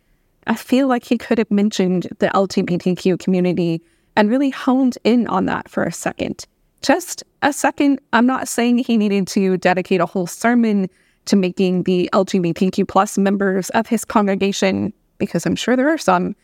I 0.46 0.54
feel 0.54 0.86
like 0.86 1.04
he 1.04 1.18
could 1.18 1.38
have 1.38 1.50
mentioned 1.50 2.08
the 2.18 2.28
LGBTQ 2.28 3.18
community 3.18 3.82
and 4.16 4.30
really 4.30 4.50
honed 4.50 4.98
in 5.04 5.26
on 5.26 5.46
that 5.46 5.68
for 5.68 5.84
a 5.84 5.92
second. 5.92 6.46
Just 6.82 7.22
a 7.42 7.52
second. 7.52 8.00
I'm 8.12 8.26
not 8.26 8.48
saying 8.48 8.78
he 8.78 8.96
needed 8.96 9.26
to 9.28 9.56
dedicate 9.58 10.00
a 10.00 10.06
whole 10.06 10.26
sermon 10.26 10.88
to 11.26 11.36
making 11.36 11.82
the 11.82 12.08
LGBTQ 12.12 12.88
plus 12.88 13.18
members 13.18 13.70
of 13.70 13.86
his 13.86 14.04
congregation, 14.04 14.92
because 15.18 15.44
I'm 15.44 15.56
sure 15.56 15.76
there 15.76 15.92
are 15.92 15.98
some, 15.98 16.34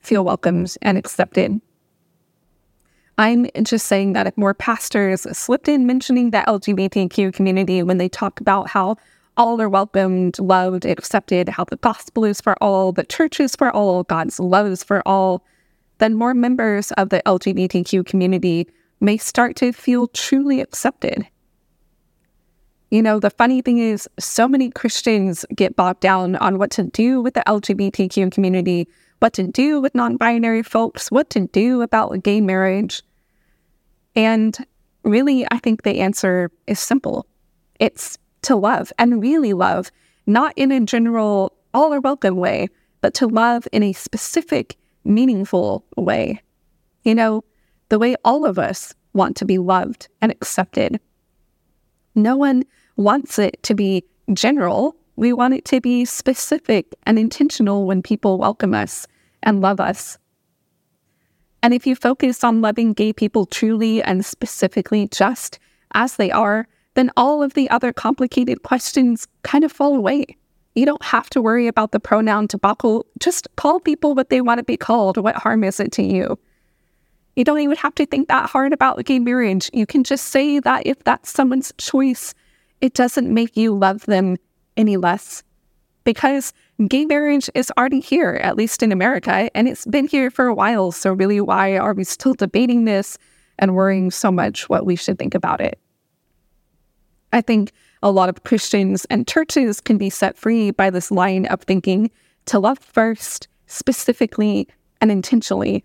feel 0.00 0.24
welcomed 0.24 0.76
and 0.82 0.98
accepted. 0.98 1.60
I'm 3.16 3.46
just 3.62 3.86
saying 3.86 4.14
that 4.14 4.26
if 4.26 4.36
more 4.36 4.54
pastors 4.54 5.22
slipped 5.36 5.68
in 5.68 5.86
mentioning 5.86 6.30
the 6.32 6.38
LGBTQ 6.38 7.32
community 7.32 7.82
when 7.82 7.98
they 7.98 8.08
talk 8.08 8.40
about 8.40 8.68
how 8.68 8.96
all 9.36 9.60
are 9.60 9.68
welcomed, 9.68 10.38
loved, 10.40 10.84
accepted, 10.84 11.48
how 11.48 11.64
the 11.64 11.76
gospel 11.76 12.24
is 12.24 12.40
for 12.40 12.60
all, 12.60 12.90
the 12.90 13.04
church 13.04 13.38
is 13.38 13.54
for 13.54 13.70
all, 13.70 14.02
God's 14.02 14.40
love 14.40 14.66
is 14.66 14.82
for 14.82 15.00
all, 15.06 15.44
then 15.98 16.14
more 16.14 16.34
members 16.34 16.90
of 16.92 17.10
the 17.10 17.22
LGBTQ 17.24 18.04
community 18.04 18.68
may 19.04 19.16
start 19.16 19.56
to 19.56 19.72
feel 19.72 20.08
truly 20.08 20.60
accepted. 20.60 21.26
You 22.90 23.02
know, 23.02 23.18
the 23.18 23.30
funny 23.30 23.60
thing 23.60 23.78
is, 23.78 24.08
so 24.18 24.48
many 24.48 24.70
Christians 24.70 25.44
get 25.54 25.76
bogged 25.76 26.00
down 26.00 26.36
on 26.36 26.58
what 26.58 26.70
to 26.72 26.84
do 26.84 27.20
with 27.20 27.34
the 27.34 27.42
LGBTQ 27.46 28.30
community 28.32 28.88
what 29.24 29.32
to 29.32 29.46
do 29.46 29.80
with 29.80 29.94
non 29.94 30.18
binary 30.18 30.62
folks, 30.62 31.10
what 31.10 31.30
to 31.30 31.46
do 31.48 31.80
about 31.80 32.22
gay 32.22 32.42
marriage. 32.42 33.02
And 34.14 34.54
really, 35.02 35.46
I 35.50 35.58
think 35.58 35.82
the 35.82 36.00
answer 36.00 36.50
is 36.66 36.78
simple 36.78 37.26
it's 37.80 38.18
to 38.42 38.54
love 38.54 38.92
and 38.98 39.22
really 39.22 39.54
love, 39.54 39.90
not 40.26 40.52
in 40.56 40.70
a 40.70 40.80
general, 40.80 41.56
all 41.72 41.94
are 41.94 42.00
welcome 42.00 42.36
way, 42.36 42.68
but 43.00 43.14
to 43.14 43.26
love 43.26 43.66
in 43.72 43.82
a 43.82 43.94
specific, 43.94 44.76
meaningful 45.04 45.86
way. 45.96 46.42
You 47.02 47.14
know, 47.14 47.44
the 47.94 47.98
way 48.00 48.16
all 48.24 48.44
of 48.44 48.58
us 48.58 48.92
want 49.12 49.36
to 49.36 49.44
be 49.44 49.56
loved 49.56 50.08
and 50.20 50.32
accepted. 50.32 50.98
No 52.16 52.36
one 52.36 52.64
wants 52.96 53.38
it 53.38 53.62
to 53.62 53.72
be 53.72 54.02
general. 54.32 54.96
We 55.14 55.32
want 55.32 55.54
it 55.54 55.64
to 55.66 55.80
be 55.80 56.04
specific 56.04 56.92
and 57.06 57.20
intentional 57.20 57.86
when 57.86 58.02
people 58.02 58.36
welcome 58.36 58.74
us 58.74 59.06
and 59.44 59.60
love 59.60 59.78
us. 59.78 60.18
And 61.62 61.72
if 61.72 61.86
you 61.86 61.94
focus 61.94 62.42
on 62.42 62.62
loving 62.62 62.94
gay 62.94 63.12
people 63.12 63.46
truly 63.46 64.02
and 64.02 64.26
specifically 64.26 65.06
just 65.12 65.60
as 65.92 66.16
they 66.16 66.32
are, 66.32 66.66
then 66.94 67.12
all 67.16 67.44
of 67.44 67.54
the 67.54 67.70
other 67.70 67.92
complicated 67.92 68.64
questions 68.64 69.28
kind 69.44 69.62
of 69.62 69.70
fall 69.70 69.94
away. 69.94 70.26
You 70.74 70.84
don't 70.84 71.04
have 71.04 71.30
to 71.30 71.40
worry 71.40 71.68
about 71.68 71.92
the 71.92 72.00
pronoun 72.00 72.48
debacle. 72.48 73.06
Just 73.20 73.46
call 73.54 73.78
people 73.78 74.16
what 74.16 74.30
they 74.30 74.40
want 74.40 74.58
to 74.58 74.64
be 74.64 74.76
called. 74.76 75.16
What 75.16 75.36
harm 75.36 75.62
is 75.62 75.78
it 75.78 75.92
to 75.92 76.02
you? 76.02 76.36
You 77.36 77.44
don't 77.44 77.60
even 77.60 77.76
have 77.76 77.94
to 77.96 78.06
think 78.06 78.28
that 78.28 78.48
hard 78.48 78.72
about 78.72 79.04
gay 79.04 79.18
marriage. 79.18 79.70
You 79.72 79.86
can 79.86 80.04
just 80.04 80.26
say 80.26 80.60
that 80.60 80.86
if 80.86 81.02
that's 81.04 81.30
someone's 81.30 81.72
choice, 81.78 82.34
it 82.80 82.94
doesn't 82.94 83.32
make 83.32 83.56
you 83.56 83.76
love 83.76 84.06
them 84.06 84.36
any 84.76 84.96
less. 84.96 85.42
Because 86.04 86.52
gay 86.86 87.06
marriage 87.06 87.50
is 87.54 87.72
already 87.76 88.00
here, 88.00 88.34
at 88.42 88.56
least 88.56 88.82
in 88.82 88.92
America, 88.92 89.50
and 89.54 89.68
it's 89.68 89.86
been 89.86 90.06
here 90.06 90.30
for 90.30 90.46
a 90.46 90.54
while. 90.54 90.92
So, 90.92 91.12
really, 91.12 91.40
why 91.40 91.76
are 91.76 91.94
we 91.94 92.04
still 92.04 92.34
debating 92.34 92.84
this 92.84 93.18
and 93.58 93.74
worrying 93.74 94.10
so 94.10 94.30
much 94.30 94.68
what 94.68 94.84
we 94.84 94.96
should 94.96 95.18
think 95.18 95.34
about 95.34 95.60
it? 95.60 95.78
I 97.32 97.40
think 97.40 97.72
a 98.02 98.12
lot 98.12 98.28
of 98.28 98.44
Christians 98.44 99.06
and 99.06 99.26
churches 99.26 99.80
can 99.80 99.96
be 99.96 100.10
set 100.10 100.36
free 100.36 100.70
by 100.70 100.90
this 100.90 101.10
line 101.10 101.46
of 101.46 101.62
thinking 101.62 102.10
to 102.46 102.58
love 102.58 102.78
first, 102.78 103.48
specifically 103.66 104.68
and 105.00 105.10
intentionally. 105.10 105.84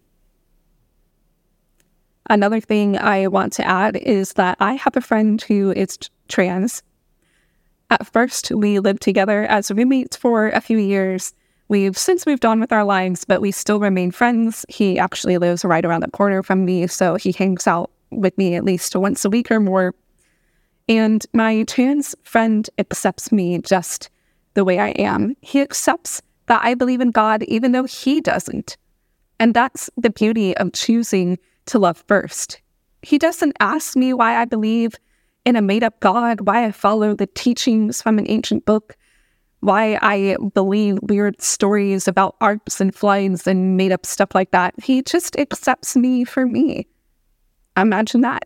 Another 2.30 2.60
thing 2.60 2.98
I 2.98 3.28
want 3.28 3.54
to 3.54 3.68
add 3.68 3.98
is 3.98 4.34
that 4.34 4.58
I 4.60 4.74
have 4.74 4.96
a 4.96 5.02
friend 5.02 5.42
who 5.42 5.72
is 5.72 5.98
trans 6.28 6.84
at 7.90 8.06
first, 8.06 8.52
we 8.52 8.80
lived 8.80 9.02
together 9.02 9.46
as 9.46 9.72
roommates 9.72 10.16
for 10.16 10.50
a 10.50 10.62
few 10.62 10.78
years. 10.78 11.34
We've 11.70 11.98
since 11.98 12.26
moved 12.26 12.46
on 12.46 12.60
with 12.60 12.72
our 12.72 12.84
lives, 12.84 13.26
but 13.26 13.42
we 13.42 13.52
still 13.52 13.80
remain 13.80 14.12
friends. 14.12 14.66
He 14.70 15.00
actually 15.00 15.38
lives 15.38 15.66
right 15.66 15.84
around 15.84 16.02
the 16.02 16.12
corner 16.12 16.44
from 16.44 16.66
me, 16.66 16.86
so 16.88 17.16
he 17.16 17.32
hangs 17.32 17.66
out 17.66 17.92
with 18.12 18.38
me 18.38 18.56
at 18.56 18.64
least 18.64 18.96
once 18.96 19.26
a 19.26 19.30
week 19.30 19.50
or 19.52 19.60
more. 19.60 19.96
And 20.88 21.26
my 21.34 21.64
trans 21.64 22.16
friend 22.24 22.68
accepts 22.78 23.32
me 23.32 23.60
just 23.60 24.10
the 24.54 24.64
way 24.64 24.80
I 24.80 24.90
am. 24.90 25.36
He 25.42 25.62
accepts 25.62 26.22
that 26.48 26.62
I 26.64 26.74
believe 26.74 27.02
in 27.02 27.12
God, 27.12 27.44
even 27.44 27.72
though 27.72 27.86
he 27.86 28.22
doesn't. 28.22 28.78
And 29.40 29.54
that's 29.54 29.90
the 29.98 30.10
beauty 30.10 30.56
of 30.58 30.74
choosing 30.74 31.40
to 31.70 31.80
love 31.80 32.04
first. 32.08 32.62
He 33.02 33.18
doesn't 33.18 33.56
ask 33.60 33.96
me 33.96 34.14
why 34.14 34.36
I 34.36 34.46
believe 34.46 34.96
in 35.46 35.56
a 35.56 35.62
made 35.62 35.84
up 35.84 36.00
God, 36.00 36.42
why 36.42 36.66
I 36.66 36.72
follow 36.72 37.16
the 37.16 37.28
teachings 37.28 38.02
from 38.02 38.20
an 38.20 38.26
ancient 38.30 38.66
book, 38.66 38.96
why 39.62 39.98
I 40.02 40.38
believe 40.54 41.00
weird 41.02 41.42
stories 41.42 42.08
about 42.08 42.36
arks 42.42 42.82
and 42.82 42.94
flights 42.94 43.48
and 43.48 43.78
made 43.78 43.92
up 43.92 44.06
stuff 44.06 44.36
like 44.36 44.52
that. 44.52 44.74
He 44.82 45.02
just 45.02 45.38
accepts 45.38 45.96
me 45.96 46.24
for 46.26 46.46
me. 46.46 46.88
Imagine 47.78 48.22
that. 48.22 48.46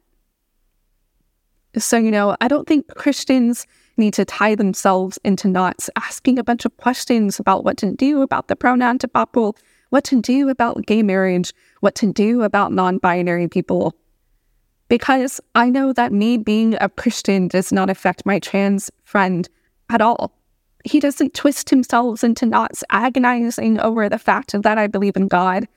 So, 1.77 1.97
you 1.97 2.11
know, 2.11 2.37
I 2.39 2.47
don't 2.47 2.67
think 2.67 2.87
Christians 2.95 3.65
need 3.97 4.13
to 4.15 4.25
tie 4.25 4.55
themselves 4.55 5.19
into 5.23 5.47
knots 5.47 5.89
asking 5.95 6.37
a 6.37 6.43
bunch 6.43 6.65
of 6.65 6.77
questions 6.77 7.39
about 7.39 7.63
what 7.63 7.77
to 7.77 7.91
do 7.91 8.21
about 8.21 8.47
the 8.47 8.55
pronoun 8.55 8.97
debacle, 8.97 9.55
what 9.89 10.03
to 10.05 10.21
do 10.21 10.49
about 10.49 10.85
gay 10.85 11.03
marriage, 11.03 11.53
what 11.83 11.95
to 11.95 12.11
do 12.11 12.43
about 12.43 12.71
non 12.71 12.97
binary 12.97 13.47
people 13.47 13.95
because 14.87 15.41
I 15.55 15.69
know 15.69 15.91
that 15.93 16.11
me 16.11 16.37
being 16.37 16.75
a 16.79 16.87
Christian 16.87 17.47
does 17.47 17.71
not 17.71 17.89
affect 17.89 18.25
my 18.25 18.39
trans 18.39 18.91
friend 19.03 19.49
at 19.89 20.01
all. 20.01 20.31
He 20.85 20.99
doesn't 20.99 21.33
twist 21.33 21.69
himself 21.69 22.23
into 22.23 22.45
knots 22.45 22.83
agonizing 22.89 23.79
over 23.79 24.07
the 24.07 24.19
fact 24.19 24.53
that 24.61 24.77
I 24.77 24.87
believe 24.87 25.15
in 25.15 25.27
God. 25.27 25.67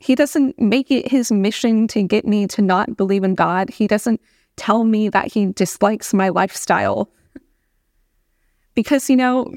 He 0.00 0.14
doesn't 0.14 0.58
make 0.60 0.90
it 0.90 1.10
his 1.10 1.30
mission 1.30 1.88
to 1.88 2.02
get 2.02 2.26
me 2.26 2.46
to 2.48 2.62
not 2.62 2.96
believe 2.96 3.24
in 3.24 3.34
God. 3.34 3.68
He 3.68 3.86
doesn't 3.86 4.20
tell 4.56 4.84
me 4.84 5.08
that 5.08 5.32
he 5.32 5.46
dislikes 5.46 6.14
my 6.14 6.28
lifestyle. 6.28 7.10
Because, 8.74 9.10
you 9.10 9.16
know, 9.16 9.52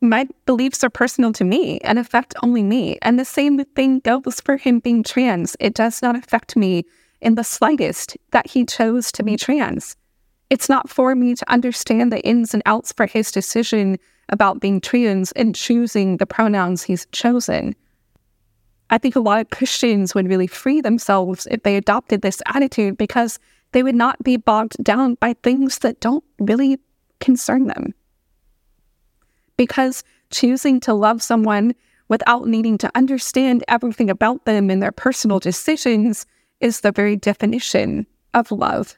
my 0.00 0.26
beliefs 0.44 0.84
are 0.84 0.90
personal 0.90 1.32
to 1.32 1.44
me 1.44 1.78
and 1.78 1.98
affect 1.98 2.34
only 2.42 2.62
me. 2.62 2.98
And 3.02 3.18
the 3.18 3.24
same 3.24 3.64
thing 3.64 4.00
goes 4.00 4.40
for 4.40 4.56
him 4.56 4.80
being 4.80 5.02
trans. 5.02 5.56
It 5.58 5.74
does 5.74 6.02
not 6.02 6.16
affect 6.16 6.56
me 6.56 6.84
in 7.20 7.34
the 7.34 7.44
slightest 7.44 8.16
that 8.32 8.48
he 8.48 8.64
chose 8.64 9.10
to 9.12 9.22
be 9.22 9.36
trans. 9.36 9.96
It's 10.50 10.68
not 10.68 10.88
for 10.88 11.14
me 11.14 11.34
to 11.34 11.50
understand 11.52 12.12
the 12.12 12.20
ins 12.20 12.54
and 12.54 12.62
outs 12.66 12.92
for 12.92 13.06
his 13.06 13.32
decision 13.32 13.98
about 14.28 14.60
being 14.60 14.80
trans 14.80 15.32
and 15.32 15.54
choosing 15.54 16.18
the 16.18 16.26
pronouns 16.26 16.82
he's 16.82 17.06
chosen. 17.12 17.74
I 18.90 18.98
think 18.98 19.16
a 19.16 19.20
lot 19.20 19.40
of 19.40 19.50
Christians 19.50 20.14
would 20.14 20.28
really 20.28 20.46
free 20.46 20.80
themselves 20.80 21.48
if 21.50 21.62
they 21.62 21.76
adopted 21.76 22.22
this 22.22 22.40
attitude 22.46 22.96
because 22.96 23.38
they 23.72 23.82
would 23.82 23.96
not 23.96 24.22
be 24.22 24.36
bogged 24.36 24.82
down 24.84 25.14
by 25.14 25.34
things 25.42 25.78
that 25.78 26.00
don't 26.00 26.22
really 26.38 26.78
concern 27.18 27.66
them. 27.66 27.94
Because 29.56 30.04
choosing 30.30 30.80
to 30.80 30.94
love 30.94 31.22
someone 31.22 31.74
without 32.08 32.46
needing 32.46 32.78
to 32.78 32.90
understand 32.94 33.64
everything 33.68 34.10
about 34.10 34.44
them 34.44 34.70
and 34.70 34.82
their 34.82 34.92
personal 34.92 35.38
decisions 35.38 36.26
is 36.60 36.80
the 36.80 36.92
very 36.92 37.16
definition 37.16 38.06
of 38.34 38.50
love. 38.52 38.96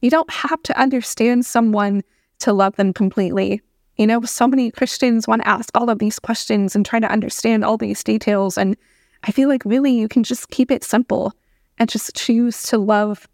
You 0.00 0.10
don't 0.10 0.30
have 0.30 0.62
to 0.64 0.78
understand 0.78 1.46
someone 1.46 2.02
to 2.40 2.52
love 2.52 2.76
them 2.76 2.92
completely. 2.92 3.62
You 3.96 4.06
know, 4.06 4.20
so 4.22 4.46
many 4.46 4.70
Christians 4.70 5.26
want 5.26 5.42
to 5.42 5.48
ask 5.48 5.70
all 5.74 5.88
of 5.88 5.98
these 5.98 6.18
questions 6.18 6.76
and 6.76 6.84
try 6.84 7.00
to 7.00 7.10
understand 7.10 7.64
all 7.64 7.78
these 7.78 8.04
details. 8.04 8.58
And 8.58 8.76
I 9.24 9.32
feel 9.32 9.48
like 9.48 9.64
really 9.64 9.92
you 9.92 10.08
can 10.08 10.22
just 10.22 10.50
keep 10.50 10.70
it 10.70 10.84
simple 10.84 11.32
and 11.78 11.88
just 11.88 12.14
choose 12.14 12.62
to 12.64 12.78
love 12.78 13.26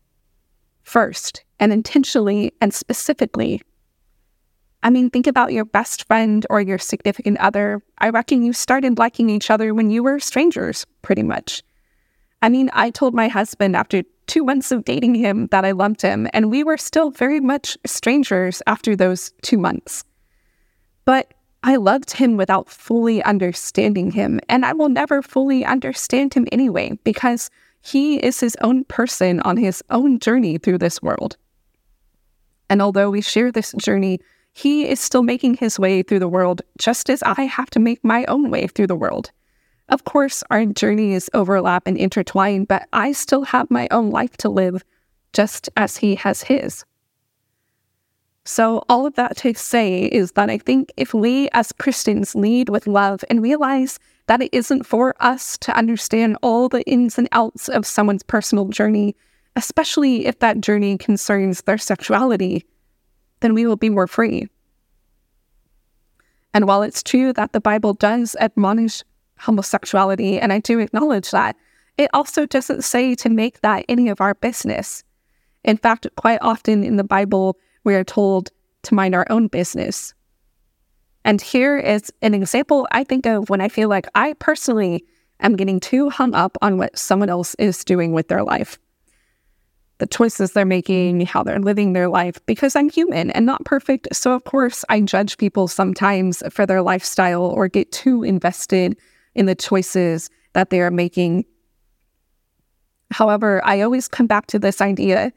first 0.82 1.44
and 1.58 1.72
intentionally 1.72 2.52
and 2.60 2.72
specifically. 2.72 3.62
I 4.82 4.90
mean, 4.90 5.10
think 5.10 5.26
about 5.26 5.52
your 5.52 5.64
best 5.64 6.06
friend 6.06 6.44
or 6.50 6.60
your 6.60 6.78
significant 6.78 7.38
other. 7.38 7.82
I 7.98 8.10
reckon 8.10 8.42
you 8.42 8.52
started 8.52 8.98
liking 8.98 9.30
each 9.30 9.50
other 9.50 9.74
when 9.74 9.90
you 9.90 10.02
were 10.02 10.18
strangers, 10.18 10.86
pretty 11.02 11.22
much. 11.22 11.62
I 12.42 12.48
mean, 12.48 12.68
I 12.72 12.90
told 12.90 13.14
my 13.14 13.28
husband 13.28 13.76
after 13.76 14.02
two 14.26 14.44
months 14.44 14.72
of 14.72 14.84
dating 14.84 15.14
him 15.14 15.46
that 15.48 15.64
I 15.64 15.70
loved 15.70 16.02
him, 16.02 16.26
and 16.32 16.50
we 16.50 16.64
were 16.64 16.76
still 16.76 17.10
very 17.10 17.38
much 17.38 17.78
strangers 17.86 18.60
after 18.66 18.96
those 18.96 19.32
two 19.42 19.58
months. 19.58 20.02
But 21.04 21.32
I 21.62 21.76
loved 21.76 22.10
him 22.10 22.36
without 22.36 22.68
fully 22.68 23.22
understanding 23.22 24.10
him, 24.10 24.40
and 24.48 24.64
I 24.66 24.72
will 24.72 24.88
never 24.88 25.22
fully 25.22 25.64
understand 25.64 26.34
him 26.34 26.48
anyway, 26.50 26.98
because 27.04 27.50
he 27.82 28.16
is 28.16 28.40
his 28.40 28.56
own 28.60 28.84
person 28.84 29.38
on 29.40 29.56
his 29.56 29.82
own 29.90 30.18
journey 30.18 30.58
through 30.58 30.78
this 30.78 31.00
world. 31.00 31.36
And 32.68 32.82
although 32.82 33.10
we 33.10 33.20
share 33.20 33.52
this 33.52 33.72
journey, 33.78 34.18
he 34.52 34.88
is 34.88 35.00
still 35.00 35.22
making 35.22 35.54
his 35.54 35.78
way 35.78 36.02
through 36.02 36.18
the 36.18 36.28
world 36.28 36.62
just 36.78 37.08
as 37.08 37.22
I 37.22 37.42
have 37.42 37.70
to 37.70 37.80
make 37.80 38.04
my 38.04 38.24
own 38.26 38.50
way 38.50 38.66
through 38.66 38.86
the 38.86 38.96
world. 38.96 39.30
Of 39.88 40.04
course, 40.04 40.44
our 40.50 40.64
journeys 40.66 41.28
overlap 41.34 41.86
and 41.86 41.96
intertwine, 41.96 42.64
but 42.64 42.86
I 42.92 43.12
still 43.12 43.44
have 43.44 43.70
my 43.70 43.88
own 43.90 44.10
life 44.10 44.36
to 44.38 44.48
live, 44.48 44.84
just 45.32 45.68
as 45.76 45.96
he 45.96 46.14
has 46.16 46.42
his. 46.42 46.84
So, 48.44 48.82
all 48.88 49.06
of 49.06 49.14
that 49.14 49.36
to 49.38 49.54
say 49.54 50.04
is 50.06 50.32
that 50.32 50.50
I 50.50 50.58
think 50.58 50.92
if 50.96 51.14
we 51.14 51.48
as 51.52 51.72
Christians 51.72 52.34
lead 52.34 52.68
with 52.68 52.86
love 52.86 53.24
and 53.30 53.42
realize 53.42 53.98
that 54.26 54.42
it 54.42 54.50
isn't 54.52 54.84
for 54.84 55.14
us 55.20 55.56
to 55.58 55.76
understand 55.76 56.36
all 56.42 56.68
the 56.68 56.82
ins 56.82 57.18
and 57.18 57.28
outs 57.32 57.68
of 57.68 57.86
someone's 57.86 58.24
personal 58.24 58.66
journey, 58.66 59.14
especially 59.56 60.26
if 60.26 60.40
that 60.40 60.60
journey 60.60 60.98
concerns 60.98 61.62
their 61.62 61.78
sexuality, 61.78 62.64
then 63.42 63.54
we 63.54 63.66
will 63.66 63.76
be 63.76 63.90
more 63.90 64.06
free. 64.06 64.48
And 66.54 66.66
while 66.66 66.82
it's 66.82 67.02
true 67.02 67.32
that 67.34 67.52
the 67.52 67.60
Bible 67.60 67.94
does 67.94 68.36
admonish 68.40 69.02
homosexuality, 69.38 70.38
and 70.38 70.52
I 70.52 70.60
do 70.60 70.78
acknowledge 70.78 71.30
that, 71.30 71.56
it 71.98 72.08
also 72.14 72.46
doesn't 72.46 72.84
say 72.84 73.14
to 73.16 73.28
make 73.28 73.60
that 73.60 73.84
any 73.88 74.08
of 74.08 74.20
our 74.20 74.34
business. 74.34 75.04
In 75.64 75.76
fact, 75.76 76.06
quite 76.16 76.38
often 76.40 76.84
in 76.84 76.96
the 76.96 77.04
Bible, 77.04 77.58
we 77.84 77.94
are 77.94 78.04
told 78.04 78.50
to 78.82 78.94
mind 78.94 79.14
our 79.14 79.26
own 79.30 79.48
business. 79.48 80.14
And 81.24 81.40
here 81.40 81.78
is 81.78 82.12
an 82.22 82.34
example 82.34 82.88
I 82.90 83.04
think 83.04 83.26
of 83.26 83.48
when 83.48 83.60
I 83.60 83.68
feel 83.68 83.88
like 83.88 84.06
I 84.14 84.34
personally 84.34 85.04
am 85.40 85.56
getting 85.56 85.80
too 85.80 86.10
hung 86.10 86.34
up 86.34 86.56
on 86.62 86.78
what 86.78 86.98
someone 86.98 87.30
else 87.30 87.54
is 87.56 87.84
doing 87.84 88.12
with 88.12 88.28
their 88.28 88.42
life. 88.42 88.78
The 90.02 90.08
choices 90.08 90.50
they're 90.50 90.64
making, 90.64 91.26
how 91.26 91.44
they're 91.44 91.60
living 91.60 91.92
their 91.92 92.08
life, 92.08 92.44
because 92.46 92.74
I'm 92.74 92.90
human 92.90 93.30
and 93.30 93.46
not 93.46 93.64
perfect. 93.64 94.08
So, 94.12 94.32
of 94.32 94.42
course, 94.42 94.84
I 94.88 95.00
judge 95.00 95.38
people 95.38 95.68
sometimes 95.68 96.42
for 96.50 96.66
their 96.66 96.82
lifestyle 96.82 97.44
or 97.44 97.68
get 97.68 97.92
too 97.92 98.24
invested 98.24 98.96
in 99.36 99.46
the 99.46 99.54
choices 99.54 100.28
that 100.54 100.70
they 100.70 100.80
are 100.80 100.90
making. 100.90 101.44
However, 103.12 103.64
I 103.64 103.82
always 103.82 104.08
come 104.08 104.26
back 104.26 104.48
to 104.48 104.58
this 104.58 104.80
idea 104.80 105.32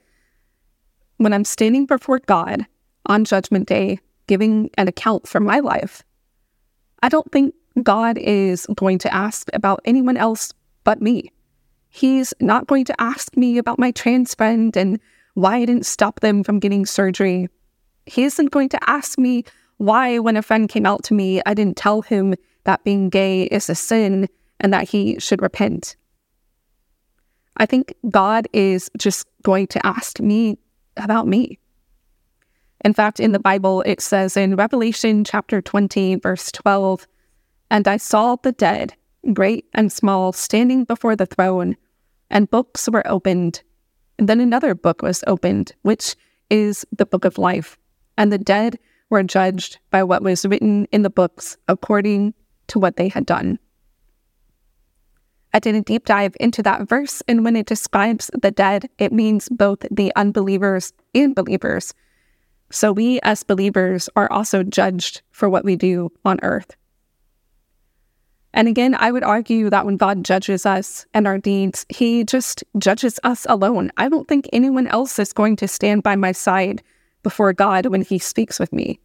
when 1.17 1.32
I'm 1.32 1.45
standing 1.45 1.86
before 1.86 2.17
God 2.17 2.65
on 3.06 3.23
Judgment 3.23 3.67
Day, 3.67 3.99
giving 4.25 4.71
an 4.80 4.88
account 4.88 5.28
for 5.28 5.39
my 5.39 5.60
life. 5.60 6.01
I 7.04 7.10
don't 7.10 7.32
think 7.32 7.54
God 7.84 8.17
is 8.17 8.65
going 8.73 8.97
to 8.97 9.13
ask 9.13 9.47
about 9.54 9.82
anyone 9.86 10.17
else 10.17 10.54
but 10.84 11.04
me. 11.04 11.32
He's 11.95 12.34
not 12.41 12.67
going 12.67 12.84
to 12.86 13.01
ask 13.01 13.38
me 13.38 13.58
about 13.58 13.79
my 13.79 13.91
trans 13.91 14.36
friend 14.36 14.75
and 14.75 14.99
why 15.34 15.55
I 15.55 15.65
didn't 15.65 15.86
stop 15.86 16.19
them 16.19 16.43
from 16.43 16.60
getting 16.60 16.86
surgery. 16.86 17.47
He 18.05 18.25
isn't 18.25 18.51
going 18.51 18.67
to 18.67 18.89
ask 18.89 19.17
me 19.17 19.45
why, 19.77 20.19
when 20.19 20.36
a 20.36 20.41
friend 20.41 20.67
came 20.67 20.86
out 20.86 21.05
to 21.05 21.13
me, 21.13 21.41
I 21.45 21.53
didn't 21.53 21.77
tell 21.77 22.01
him 22.01 22.36
that 22.65 22.84
being 22.84 23.08
gay 23.08 23.43
is 23.43 23.69
a 23.69 23.75
sin 23.75 24.27
and 24.60 24.73
that 24.73 24.89
he 24.89 25.17
should 25.19 25.41
repent. 25.41 25.95
I 27.55 27.65
think 27.65 27.93
God 28.10 28.49
is 28.51 28.91
just 28.97 29.25
going 29.43 29.67
to 29.67 29.86
ask 29.86 30.19
me 30.19 30.58
about 30.97 31.29
me. 31.29 31.60
In 32.84 32.93
fact, 32.93 33.21
in 33.21 33.31
the 33.31 33.39
Bible, 33.39 33.84
it 33.84 34.01
says 34.01 34.36
in 34.36 34.58
Revelation 34.58 35.23
chapter 35.23 35.62
20, 35.62 36.15
verse 36.15 36.51
12, 36.51 37.08
And 37.71 37.88
I 37.88 37.95
saw 37.95 38.36
the 38.36 38.51
dead, 38.51 38.95
great 39.31 39.65
and 39.73 39.89
small, 39.93 40.34
standing 40.34 40.84
before 40.84 41.15
the 41.15 41.25
throne, 41.25 41.77
and 42.30 42.50
books 42.50 42.90
were 42.90 43.06
opened. 43.08 43.62
And 44.18 44.30
then 44.30 44.40
another 44.40 44.76
book 44.76 45.02
was 45.02 45.24
opened, 45.28 45.74
which 45.82 46.16
is 46.50 46.86
the 46.96 47.06
book 47.06 47.26
of 47.26 47.38
life. 47.38 47.78
And 48.18 48.32
the 48.32 48.38
dead 48.38 48.78
were 49.10 49.24
judged 49.24 49.80
by 49.92 50.04
what 50.04 50.24
was 50.24 50.46
written 50.46 50.86
in 50.92 51.02
the 51.04 51.10
books 51.10 51.58
according 51.68 52.34
to 52.68 52.80
what 52.80 52.98
they 52.98 53.08
had 53.08 53.26
done. 53.26 53.60
I 55.54 55.60
did 55.60 55.76
a 55.76 55.82
deep 55.82 56.06
dive 56.06 56.36
into 56.40 56.62
that 56.64 56.90
verse, 56.90 57.24
and 57.30 57.46
when 57.46 57.56
it 57.56 57.66
describes 57.66 58.30
the 58.34 58.52
dead, 58.52 58.90
it 58.98 59.14
means 59.14 59.48
both 59.48 59.80
the 59.90 60.12
unbelievers 60.18 60.92
and 61.14 61.34
believers. 61.34 61.94
So 62.72 62.92
we 62.92 63.22
as 63.22 63.44
believers 63.44 64.10
are 64.18 64.30
also 64.32 64.64
judged 64.64 65.22
for 65.32 65.50
what 65.50 65.64
we 65.64 65.78
do 65.78 66.12
on 66.26 66.40
earth. 66.44 66.76
And 68.56 68.70
again, 68.70 68.96
I 68.96 69.12
would 69.12 69.24
argue 69.24 69.70
that 69.70 69.86
when 69.86 69.98
God 69.98 70.24
judges 70.24 70.65
us 70.65 71.06
and 71.13 71.28
our 71.28 71.38
deeds, 71.38 71.86
He 71.89 72.24
just 72.24 72.63
judges 72.78 73.20
us 73.24 73.46
alone. 73.50 73.91
I 73.98 74.08
don't 74.08 74.30
think 74.30 74.48
anyone 74.54 74.88
else 74.88 75.20
is 75.20 75.34
going 75.34 75.58
to 75.58 75.68
stand 75.68 76.04
by 76.04 76.15
my 76.15 76.32
side 76.32 76.82
before 77.22 77.52
God 77.52 77.88
when 77.88 78.02
He 78.02 78.18
speaks 78.18 78.58
with 78.58 78.72
me. 78.72 78.98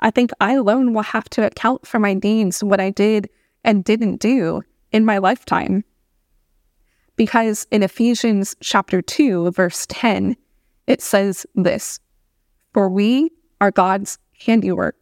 I 0.00 0.10
think 0.10 0.30
I 0.40 0.54
alone 0.54 0.94
will 0.94 1.02
have 1.02 1.28
to 1.30 1.44
account 1.46 1.86
for 1.86 1.98
my 1.98 2.14
deeds, 2.14 2.64
what 2.64 2.80
I 2.80 2.88
did 2.88 3.28
and 3.62 3.84
didn't 3.84 4.20
do 4.20 4.62
in 4.90 5.04
my 5.04 5.18
lifetime. 5.18 5.84
Because 7.16 7.66
in 7.70 7.82
Ephesians 7.82 8.56
chapter 8.60 9.02
2, 9.02 9.50
verse 9.50 9.86
10, 9.90 10.34
it 10.86 11.02
says 11.02 11.44
this 11.54 12.00
For 12.72 12.88
we 12.88 13.30
are 13.60 13.70
God's 13.70 14.18
handiwork, 14.46 14.96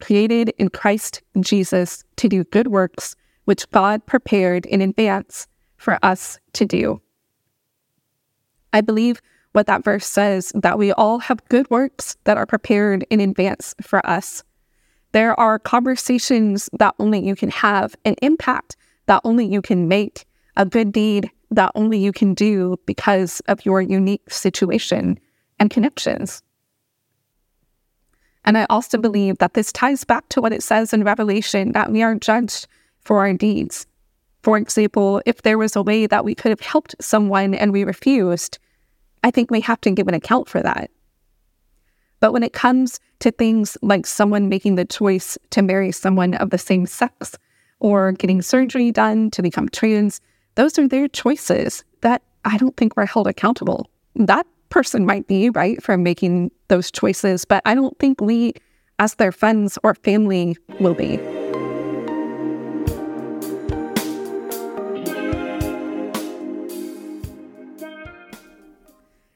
created 0.00 0.52
in 0.58 0.68
Christ 0.68 1.22
Jesus 1.40 2.04
to 2.16 2.28
do 2.28 2.44
good 2.44 2.68
works, 2.68 3.16
which 3.44 3.68
God 3.70 4.04
prepared 4.06 4.66
in 4.66 4.80
advance 4.80 5.46
for 5.76 5.98
us 6.02 6.38
to 6.54 6.64
do. 6.64 7.00
I 8.72 8.80
believe 8.80 9.20
what 9.52 9.66
that 9.66 9.84
verse 9.84 10.06
says 10.06 10.52
that 10.54 10.78
we 10.78 10.92
all 10.92 11.20
have 11.20 11.48
good 11.48 11.70
works 11.70 12.16
that 12.24 12.36
are 12.36 12.46
prepared 12.46 13.06
in 13.08 13.20
advance 13.20 13.74
for 13.80 14.04
us. 14.04 14.42
There 15.12 15.38
are 15.38 15.60
conversations 15.60 16.68
that 16.78 16.94
only 16.98 17.24
you 17.24 17.36
can 17.36 17.50
have, 17.50 17.94
an 18.04 18.16
impact 18.20 18.76
that 19.06 19.20
only 19.22 19.46
you 19.46 19.62
can 19.62 19.86
make, 19.86 20.26
a 20.56 20.66
good 20.66 20.90
deed 20.90 21.30
that 21.50 21.70
only 21.74 21.98
you 21.98 22.12
can 22.12 22.34
do 22.34 22.76
because 22.84 23.40
of 23.46 23.64
your 23.64 23.80
unique 23.80 24.28
situation 24.28 25.18
and 25.60 25.70
connections. 25.70 26.42
And 28.44 28.58
I 28.58 28.66
also 28.68 28.98
believe 28.98 29.38
that 29.38 29.54
this 29.54 29.72
ties 29.72 30.04
back 30.04 30.28
to 30.30 30.40
what 30.40 30.52
it 30.52 30.62
says 30.62 30.92
in 30.92 31.04
Revelation 31.04 31.72
that 31.72 31.90
we 31.90 32.02
are 32.02 32.14
judged 32.14 32.66
for 33.00 33.18
our 33.18 33.32
deeds. 33.32 33.86
For 34.42 34.58
example, 34.58 35.22
if 35.24 35.42
there 35.42 35.56
was 35.56 35.74
a 35.74 35.82
way 35.82 36.06
that 36.06 36.24
we 36.24 36.34
could 36.34 36.50
have 36.50 36.60
helped 36.60 36.94
someone 37.00 37.54
and 37.54 37.72
we 37.72 37.84
refused, 37.84 38.58
I 39.22 39.30
think 39.30 39.50
we 39.50 39.62
have 39.62 39.80
to 39.82 39.90
give 39.90 40.08
an 40.08 40.14
account 40.14 40.48
for 40.48 40.60
that. 40.60 40.90
But 42.20 42.32
when 42.32 42.42
it 42.42 42.52
comes 42.52 43.00
to 43.20 43.30
things 43.30 43.76
like 43.82 44.06
someone 44.06 44.48
making 44.48 44.74
the 44.74 44.84
choice 44.84 45.38
to 45.50 45.62
marry 45.62 45.92
someone 45.92 46.34
of 46.34 46.50
the 46.50 46.58
same 46.58 46.86
sex 46.86 47.36
or 47.80 48.12
getting 48.12 48.42
surgery 48.42 48.90
done 48.90 49.30
to 49.30 49.42
become 49.42 49.68
trans, 49.68 50.20
those 50.54 50.78
are 50.78 50.88
their 50.88 51.08
choices 51.08 51.84
that 52.02 52.22
I 52.44 52.58
don't 52.58 52.76
think 52.76 52.96
we're 52.96 53.06
held 53.06 53.26
accountable. 53.26 53.88
That 54.14 54.46
person 54.68 55.06
might 55.06 55.26
be, 55.26 55.50
right, 55.50 55.82
for 55.82 55.96
making 55.96 56.50
those 56.74 56.90
choices, 56.90 57.44
but 57.44 57.62
I 57.64 57.76
don't 57.76 57.96
think 58.00 58.20
we, 58.20 58.52
as 58.98 59.14
their 59.14 59.30
friends 59.30 59.78
or 59.84 59.94
family, 59.94 60.56
will 60.80 60.94
be. 60.94 61.20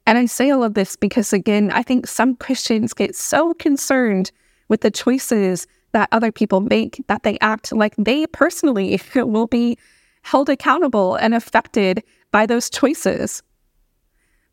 And 0.05 0.19
I 0.19 0.27
say 0.27 0.51
all 0.51 0.65
of 0.65 0.75
this 0.75 0.97
because, 0.97 1.33
again, 1.33 1.71
I 1.71 1.83
think 1.85 2.09
some 2.09 2.35
Christians 2.35 2.93
get 2.93 3.15
so 3.15 3.55
concerned 3.55 4.33
with 4.69 4.81
the 4.81 4.91
choices 4.91 5.69
that 5.93 6.09
other 6.11 6.33
people 6.33 6.61
make 6.61 7.01
that 7.07 7.23
they 7.23 7.39
act 7.41 7.73
like 7.73 7.95
they 7.97 8.27
personally 8.27 9.01
will 9.15 9.47
be 9.47 9.79
held 10.23 10.49
accountable 10.49 11.15
and 11.15 11.35
affected 11.35 12.03
by 12.33 12.47
those 12.47 12.69
choices. 12.69 13.45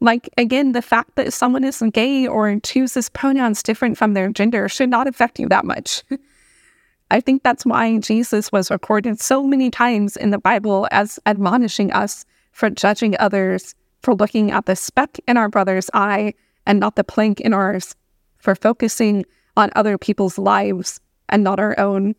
Like, 0.01 0.29
again, 0.37 0.73
the 0.73 0.81
fact 0.81 1.15
that 1.15 1.33
someone 1.33 1.63
is 1.63 1.81
gay 1.93 2.27
or 2.27 2.59
chooses 2.59 3.09
pronouns 3.09 3.63
different 3.63 3.97
from 3.97 4.13
their 4.13 4.29
gender 4.29 4.67
should 4.67 4.89
not 4.89 5.07
affect 5.07 5.39
you 5.39 5.47
that 5.49 5.65
much. 5.65 6.03
I 7.11 7.21
think 7.21 7.43
that's 7.43 7.65
why 7.65 7.97
Jesus 7.99 8.51
was 8.51 8.71
recorded 8.71 9.19
so 9.21 9.43
many 9.43 9.69
times 9.69 10.17
in 10.17 10.31
the 10.31 10.39
Bible 10.39 10.87
as 10.91 11.19
admonishing 11.25 11.91
us 11.93 12.25
for 12.51 12.69
judging 12.69 13.15
others 13.19 13.75
for 14.05 14.13
looking 14.13 14.51
at 14.51 14.67
the 14.67 14.75
speck 14.75 15.17
in 15.27 15.35
our 15.35 15.49
brother's 15.49 15.89
eye 15.93 16.33
and 16.67 16.79
not 16.79 16.95
the 16.95 17.03
plank 17.03 17.41
in 17.41 17.53
ours, 17.53 17.95
for 18.37 18.53
focusing 18.53 19.25
on 19.57 19.71
other 19.75 19.97
people's 19.97 20.37
lives 20.37 20.99
and 21.29 21.43
not 21.43 21.59
our 21.59 21.77
own. 21.79 22.15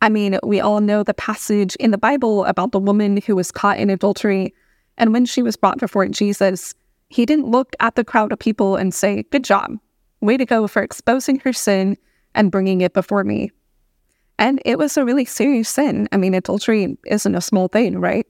I 0.00 0.08
mean, 0.08 0.38
we 0.42 0.58
all 0.58 0.80
know 0.80 1.02
the 1.02 1.12
passage 1.12 1.76
in 1.76 1.90
the 1.90 1.98
Bible 1.98 2.46
about 2.46 2.72
the 2.72 2.78
woman 2.78 3.18
who 3.18 3.36
was 3.36 3.52
caught 3.52 3.78
in 3.78 3.90
adultery. 3.90 4.54
And 4.98 5.12
when 5.12 5.26
she 5.26 5.42
was 5.42 5.56
brought 5.56 5.78
before 5.78 6.06
Jesus, 6.08 6.74
he 7.08 7.26
didn't 7.26 7.50
look 7.50 7.74
at 7.80 7.94
the 7.94 8.04
crowd 8.04 8.32
of 8.32 8.38
people 8.38 8.76
and 8.76 8.92
say, 8.92 9.24
Good 9.24 9.44
job. 9.44 9.76
Way 10.20 10.36
to 10.36 10.46
go 10.46 10.66
for 10.66 10.82
exposing 10.82 11.40
her 11.40 11.52
sin 11.52 11.96
and 12.34 12.50
bringing 12.50 12.80
it 12.80 12.94
before 12.94 13.24
me. 13.24 13.50
And 14.38 14.60
it 14.64 14.78
was 14.78 14.96
a 14.96 15.04
really 15.04 15.24
serious 15.24 15.68
sin. 15.68 16.08
I 16.12 16.16
mean, 16.16 16.34
adultery 16.34 16.96
isn't 17.06 17.34
a 17.34 17.40
small 17.40 17.68
thing, 17.68 17.98
right? 17.98 18.26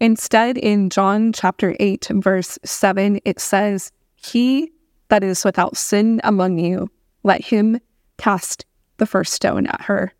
Instead, 0.00 0.56
in 0.56 0.88
John 0.88 1.32
chapter 1.32 1.76
8, 1.78 2.08
verse 2.14 2.58
7, 2.64 3.20
it 3.24 3.38
says, 3.38 3.92
He 4.16 4.72
that 5.08 5.22
is 5.22 5.44
without 5.44 5.76
sin 5.76 6.20
among 6.24 6.58
you, 6.58 6.90
let 7.22 7.44
him 7.44 7.78
cast 8.16 8.64
the 8.96 9.06
first 9.06 9.34
stone 9.34 9.66
at 9.66 9.82
her. 9.82 10.12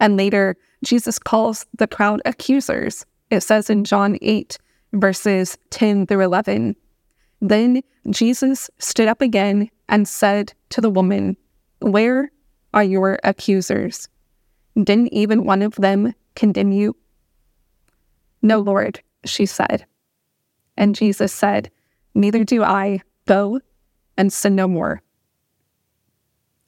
And 0.00 0.16
later, 0.16 0.56
Jesus 0.82 1.18
calls 1.18 1.66
the 1.76 1.86
crowd 1.86 2.22
accusers. 2.24 3.04
It 3.30 3.40
says 3.42 3.68
in 3.68 3.84
John 3.84 4.18
8, 4.22 4.58
verses 4.92 5.58
10 5.70 6.06
through 6.06 6.24
11, 6.24 6.76
Then 7.40 7.82
Jesus 8.10 8.70
stood 8.78 9.08
up 9.08 9.20
again 9.20 9.70
and 9.88 10.08
said 10.08 10.52
to 10.70 10.80
the 10.80 10.90
woman, 10.90 11.36
Where 11.80 12.30
are 12.72 12.84
your 12.84 13.18
accusers? 13.24 14.08
Didn't 14.76 15.12
even 15.12 15.44
one 15.44 15.62
of 15.62 15.74
them 15.74 16.14
condemn 16.36 16.72
you? 16.72 16.96
No, 18.40 18.60
Lord, 18.60 19.00
she 19.24 19.46
said. 19.46 19.84
And 20.76 20.94
Jesus 20.94 21.32
said, 21.32 21.70
Neither 22.14 22.44
do 22.44 22.62
I. 22.62 23.02
Go 23.26 23.60
and 24.16 24.32
sin 24.32 24.56
no 24.56 24.66
more. 24.66 25.02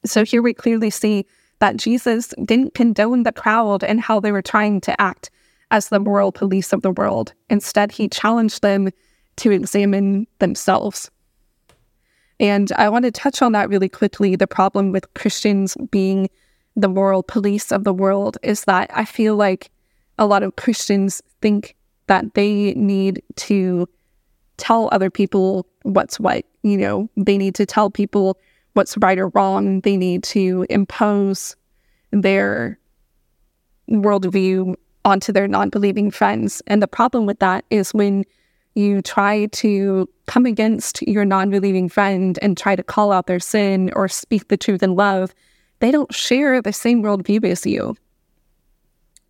So 0.05 0.23
here 0.23 0.41
we 0.41 0.53
clearly 0.53 0.89
see 0.89 1.25
that 1.59 1.77
Jesus 1.77 2.33
didn't 2.43 2.73
condone 2.73 3.23
the 3.23 3.31
crowd 3.31 3.83
and 3.83 3.99
how 3.99 4.19
they 4.19 4.31
were 4.31 4.41
trying 4.41 4.81
to 4.81 5.01
act 5.01 5.31
as 5.71 5.89
the 5.89 5.99
moral 5.99 6.31
police 6.31 6.73
of 6.73 6.81
the 6.81 6.91
world. 6.91 7.33
Instead, 7.49 7.91
he 7.91 8.07
challenged 8.07 8.61
them 8.61 8.89
to 9.37 9.51
examine 9.51 10.27
themselves. 10.39 11.09
And 12.39 12.71
I 12.73 12.89
want 12.89 13.05
to 13.05 13.11
touch 13.11 13.41
on 13.41 13.53
that 13.53 13.69
really 13.69 13.89
quickly. 13.89 14.35
The 14.35 14.47
problem 14.47 14.91
with 14.91 15.11
Christians 15.13 15.75
being 15.89 16.29
the 16.75 16.89
moral 16.89 17.23
police 17.23 17.71
of 17.71 17.83
the 17.83 17.93
world 17.93 18.37
is 18.43 18.65
that 18.65 18.89
I 18.93 19.05
feel 19.05 19.35
like 19.35 19.71
a 20.17 20.25
lot 20.25 20.43
of 20.43 20.55
Christians 20.55 21.21
think 21.41 21.75
that 22.07 22.33
they 22.33 22.73
need 22.73 23.23
to 23.37 23.87
tell 24.57 24.89
other 24.91 25.09
people 25.09 25.65
what's 25.83 26.19
what. 26.19 26.45
You 26.63 26.77
know, 26.77 27.09
they 27.15 27.37
need 27.37 27.55
to 27.55 27.65
tell 27.65 27.89
people 27.89 28.37
what's 28.73 28.97
right 28.97 29.17
or 29.17 29.29
wrong. 29.29 29.81
They 29.81 29.97
need 29.97 30.23
to 30.25 30.65
impose 30.69 31.55
their 32.11 32.77
worldview 33.89 34.75
onto 35.05 35.31
their 35.31 35.47
non 35.47 35.69
believing 35.69 36.11
friends. 36.11 36.61
And 36.67 36.81
the 36.81 36.87
problem 36.87 37.25
with 37.25 37.39
that 37.39 37.65
is 37.69 37.93
when 37.93 38.25
you 38.75 39.01
try 39.01 39.47
to 39.47 40.07
come 40.27 40.45
against 40.45 41.01
your 41.03 41.25
non 41.25 41.49
believing 41.49 41.89
friend 41.89 42.39
and 42.41 42.57
try 42.57 42.75
to 42.75 42.83
call 42.83 43.11
out 43.11 43.27
their 43.27 43.39
sin 43.39 43.91
or 43.95 44.07
speak 44.07 44.47
the 44.47 44.57
truth 44.57 44.83
in 44.83 44.95
love, 44.95 45.33
they 45.79 45.91
don't 45.91 46.13
share 46.13 46.61
the 46.61 46.73
same 46.73 47.03
worldview 47.03 47.43
as 47.45 47.65
you. 47.65 47.95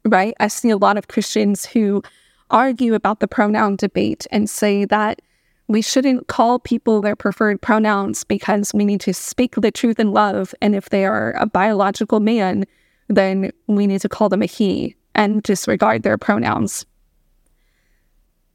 Right? 0.06 0.34
I 0.40 0.48
see 0.48 0.70
a 0.70 0.78
lot 0.78 0.98
of 0.98 1.08
Christians 1.08 1.66
who 1.66 2.04
argue 2.50 2.94
about 2.94 3.20
the 3.20 3.28
pronoun 3.28 3.78
debate 3.78 4.28
and 4.32 4.50
say 4.50 4.86
that 4.86 5.22
we 5.68 5.82
shouldn't 5.82 6.28
call 6.28 6.60
people 6.60 7.02
their 7.02 7.16
preferred 7.16 7.62
pronouns 7.62 8.26
because 8.26 8.74
we 8.74 8.84
need 8.84 9.00
to 9.02 9.14
speak 9.14 9.56
the 9.56 9.72
truth 9.72 10.00
in 10.00 10.12
love. 10.12 10.54
And 10.62 10.76
if 10.76 10.90
they 10.90 11.06
are 11.06 11.32
a 11.34 11.46
biological 11.46 12.20
man, 12.20 12.66
then 13.08 13.52
we 13.68 13.88
need 13.88 14.02
to 14.02 14.10
call 14.10 14.28
them 14.28 14.42
a 14.42 14.48
he 14.48 14.96
and 15.16 15.44
disregard 15.44 16.04
their 16.04 16.18
pronouns. 16.18 16.86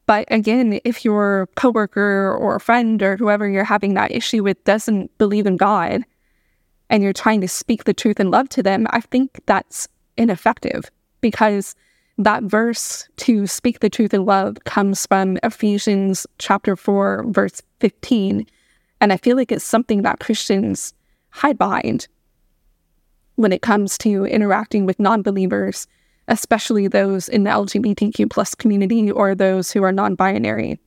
But 0.07 0.27
again, 0.31 0.81
if 0.85 1.05
your 1.05 1.49
coworker 1.57 2.37
or 2.38 2.61
friend 2.61 3.03
or 3.03 3.16
whoever 3.16 3.49
you're 3.49 3.64
having 3.64 3.95
that 3.95 4.12
issue 4.12 4.42
with 4.42 4.62
doesn't 4.64 5.16
believe 5.19 5.47
in 5.47 5.57
God 5.57 6.05
and 6.88 7.03
you're 7.03 7.12
trying 7.12 7.40
to 7.40 7.49
speak 7.49 7.85
the 7.85 7.95
truth 7.95 8.21
in 8.21 8.31
love 8.31 8.49
to 8.51 8.62
them, 8.62 8.87
I 8.90 9.01
think 9.01 9.40
that's 9.47 9.88
ineffective 10.16 10.90
because 11.21 11.75
that 12.19 12.45
verse 12.45 13.09
to 13.16 13.47
speak 13.47 13.81
the 13.81 13.90
truth 13.90 14.14
in 14.14 14.25
love 14.25 14.57
comes 14.64 15.07
from 15.07 15.38
Ephesians 15.42 16.27
chapter 16.38 16.77
4, 16.77 17.25
verse 17.29 17.61
15. 17.81 18.47
And 19.01 19.12
I 19.12 19.16
feel 19.16 19.37
like 19.37 19.53
it's 19.53 19.64
something 19.64 20.03
that 20.03 20.21
Christians 20.21 20.95
hide 21.31 21.59
behind 21.59 22.09
when 23.35 23.53
it 23.53 23.61
comes 23.61 23.99
to 23.99 24.25
interacting 24.25 24.87
with 24.87 24.99
non 24.99 25.21
believers, 25.23 25.87
especially 26.29 26.89
those 26.89 27.29
in 27.29 27.45
the 27.45 27.51
LGBTQ 27.51 28.31
plus 28.31 28.55
community 28.55 29.11
or 29.11 29.35
those 29.35 29.71
who 29.71 29.83
are 29.83 29.93
non 29.93 30.15
binary. 30.15 30.79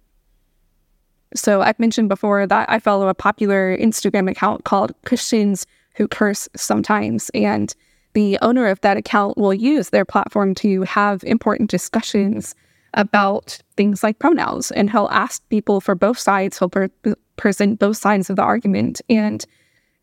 So 1.35 1.61
I've 1.61 1.79
mentioned 1.79 2.09
before 2.09 2.47
that 2.47 2.69
I 2.69 2.79
follow 2.79 3.07
a 3.07 3.13
popular 3.13 3.77
Instagram 3.77 4.29
account 4.29 4.63
called 4.63 4.93
Christians 5.05 5.67
Who 5.95 6.07
Curse 6.07 6.49
Sometimes. 6.55 7.29
And 7.33 7.73
the 8.13 8.39
owner 8.41 8.67
of 8.67 8.81
that 8.81 8.97
account 8.97 9.37
will 9.37 9.53
use 9.53 9.89
their 9.89 10.05
platform 10.05 10.55
to 10.55 10.81
have 10.83 11.23
important 11.23 11.69
discussions 11.69 12.55
about 12.95 13.59
things 13.77 14.01
like 14.01 14.17
pronouns. 14.17 14.71
And 14.71 14.89
he'll 14.89 15.09
ask 15.11 15.47
people 15.49 15.79
for 15.79 15.93
both 15.93 16.17
sides. 16.17 16.57
He'll 16.57 16.69
per- 16.69 16.89
present 17.37 17.77
both 17.77 17.97
sides 17.97 18.31
of 18.31 18.35
the 18.35 18.41
argument. 18.41 19.01
And 19.07 19.45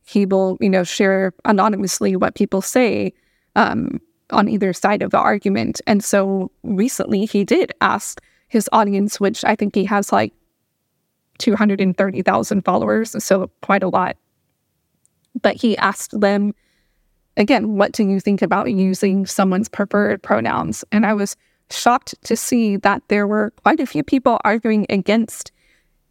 he 0.05 0.25
will, 0.25 0.57
you 0.61 0.71
know, 0.71 0.85
share 0.85 1.35
anonymously 1.45 2.15
what 2.15 2.37
people 2.37 2.63
say 2.63 3.13
um, 3.57 4.01
on 4.31 4.49
either 4.49 4.73
side 4.73 5.03
of 5.03 5.11
the 5.11 5.19
argument. 5.19 5.81
And 5.87 6.03
so 6.03 6.51
recently 6.63 7.25
he 7.27 7.45
did 7.45 7.73
ask 7.81 8.21
his 8.49 8.69
audience, 8.73 9.21
which 9.21 9.45
I 9.45 9.55
think 9.57 9.75
he 9.75 9.85
has 9.85 10.13
like 10.13 10.33
230,000 11.39 12.63
followers, 12.63 13.23
so 13.23 13.51
quite 13.63 13.83
a 13.83 13.89
lot. 13.89 14.17
But 15.43 15.57
he 15.57 15.77
asked 15.77 16.19
them 16.19 16.55
again, 17.37 17.77
what 17.77 17.93
do 17.93 18.05
you 18.05 18.21
think 18.21 18.43
about 18.43 18.71
using 18.71 19.27
someone's 19.27 19.69
preferred 19.69 20.23
pronouns? 20.23 20.85
And 20.91 21.05
I 21.05 21.13
was 21.13 21.37
shocked 21.71 22.15
to 22.23 22.37
see 22.37 22.77
that 22.77 23.03
there 23.09 23.27
were 23.27 23.51
quite 23.63 23.81
a 23.81 23.87
few 23.87 24.03
people 24.03 24.39
arguing 24.45 24.87
against 24.89 25.53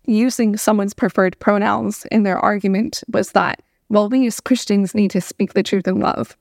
using 0.06 0.56
someone's 0.58 0.94
preferred 0.94 1.40
pronouns. 1.40 2.06
And 2.12 2.26
their 2.26 2.38
argument 2.38 3.04
was 3.12 3.32
that, 3.32 3.62
well, 3.90 4.10
we 4.10 4.28
as 4.28 4.40
Christians 4.40 4.94
need 4.94 5.12
to 5.12 5.22
speak 5.22 5.54
the 5.54 5.64
truth 5.64 5.88
in 5.88 6.00
love. 6.00 6.38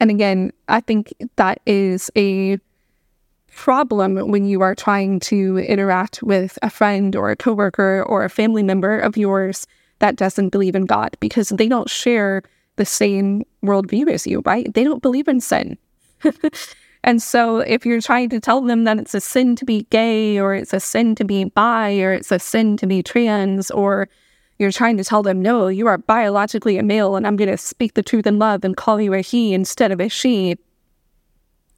And 0.00 0.10
again, 0.10 0.52
I 0.68 0.80
think 0.80 1.12
that 1.36 1.60
is 1.66 2.10
a 2.16 2.58
problem 3.52 4.16
when 4.30 4.44
you 4.44 4.60
are 4.60 4.74
trying 4.74 5.18
to 5.20 5.58
interact 5.58 6.22
with 6.22 6.58
a 6.62 6.70
friend 6.70 7.16
or 7.16 7.30
a 7.30 7.36
coworker 7.36 8.04
or 8.06 8.24
a 8.24 8.30
family 8.30 8.62
member 8.62 8.98
of 8.98 9.16
yours 9.16 9.66
that 9.98 10.16
doesn't 10.16 10.50
believe 10.50 10.76
in 10.76 10.86
God 10.86 11.16
because 11.18 11.48
they 11.48 11.66
don't 11.66 11.90
share 11.90 12.42
the 12.76 12.84
same 12.84 13.42
worldview 13.64 14.08
as 14.08 14.26
you, 14.26 14.42
right? 14.44 14.72
They 14.74 14.84
don't 14.84 15.02
believe 15.02 15.26
in 15.26 15.40
sin. 15.40 15.76
And 17.04 17.22
so 17.22 17.58
if 17.58 17.86
you're 17.86 18.00
trying 18.00 18.28
to 18.30 18.40
tell 18.40 18.60
them 18.60 18.84
that 18.84 18.98
it's 18.98 19.14
a 19.14 19.20
sin 19.20 19.56
to 19.56 19.64
be 19.64 19.86
gay 19.90 20.38
or 20.38 20.54
it's 20.54 20.72
a 20.72 20.80
sin 20.80 21.14
to 21.16 21.24
be 21.24 21.44
bi 21.44 22.00
or 22.00 22.12
it's 22.12 22.32
a 22.32 22.38
sin 22.38 22.76
to 22.78 22.86
be 22.86 23.02
trans 23.02 23.70
or 23.70 24.08
you're 24.58 24.72
trying 24.72 24.96
to 24.96 25.04
tell 25.04 25.22
them, 25.22 25.40
no, 25.40 25.68
you 25.68 25.86
are 25.86 25.98
biologically 25.98 26.78
a 26.78 26.82
male 26.82 27.16
and 27.16 27.26
I'm 27.26 27.36
going 27.36 27.50
to 27.50 27.56
speak 27.56 27.94
the 27.94 28.02
truth 28.02 28.26
in 28.26 28.38
love 28.38 28.64
and 28.64 28.76
call 28.76 29.00
you 29.00 29.14
a 29.14 29.20
he 29.20 29.54
instead 29.54 29.92
of 29.92 30.00
a 30.00 30.08
she. 30.08 30.56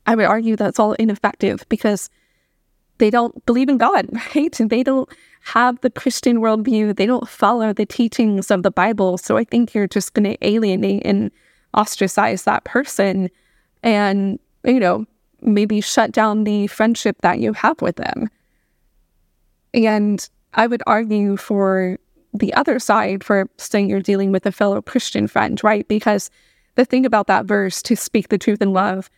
I 0.06 0.14
would 0.14 0.24
argue 0.24 0.56
that's 0.56 0.78
all 0.78 0.94
ineffective 0.94 1.64
because 1.68 2.08
they 2.98 3.10
don't 3.10 3.44
believe 3.46 3.68
in 3.68 3.78
God, 3.78 4.08
right? 4.34 4.56
They 4.58 4.82
don't 4.82 5.08
have 5.42 5.80
the 5.80 5.90
Christian 5.90 6.38
worldview. 6.38 6.96
They 6.96 7.06
don't 7.06 7.28
follow 7.28 7.72
the 7.72 7.86
teachings 7.86 8.50
of 8.50 8.62
the 8.62 8.70
Bible. 8.70 9.18
So 9.18 9.36
I 9.36 9.44
think 9.44 9.74
you're 9.74 9.86
just 9.86 10.14
going 10.14 10.24
to 10.24 10.46
alienate 10.46 11.02
and 11.04 11.30
ostracize 11.74 12.44
that 12.44 12.64
person 12.64 13.30
and, 13.82 14.38
you 14.64 14.80
know, 14.80 15.06
maybe 15.42 15.80
shut 15.80 16.12
down 16.12 16.44
the 16.44 16.66
friendship 16.66 17.16
that 17.22 17.40
you 17.40 17.52
have 17.52 17.80
with 17.80 17.96
them. 17.96 18.28
And 19.72 20.28
I 20.54 20.66
would 20.66 20.82
argue 20.86 21.36
for 21.36 21.98
the 22.32 22.52
other 22.54 22.78
side 22.78 23.24
for 23.24 23.48
saying 23.56 23.88
you're 23.88 24.00
dealing 24.00 24.32
with 24.32 24.46
a 24.46 24.52
fellow 24.52 24.80
Christian 24.80 25.26
friend, 25.26 25.62
right? 25.64 25.86
Because 25.88 26.30
the 26.76 26.84
thing 26.84 27.04
about 27.04 27.26
that 27.26 27.46
verse, 27.46 27.82
to 27.82 27.96
speak 27.96 28.28
the 28.28 28.38
truth 28.38 28.62
in 28.62 28.72
love, 28.72 29.10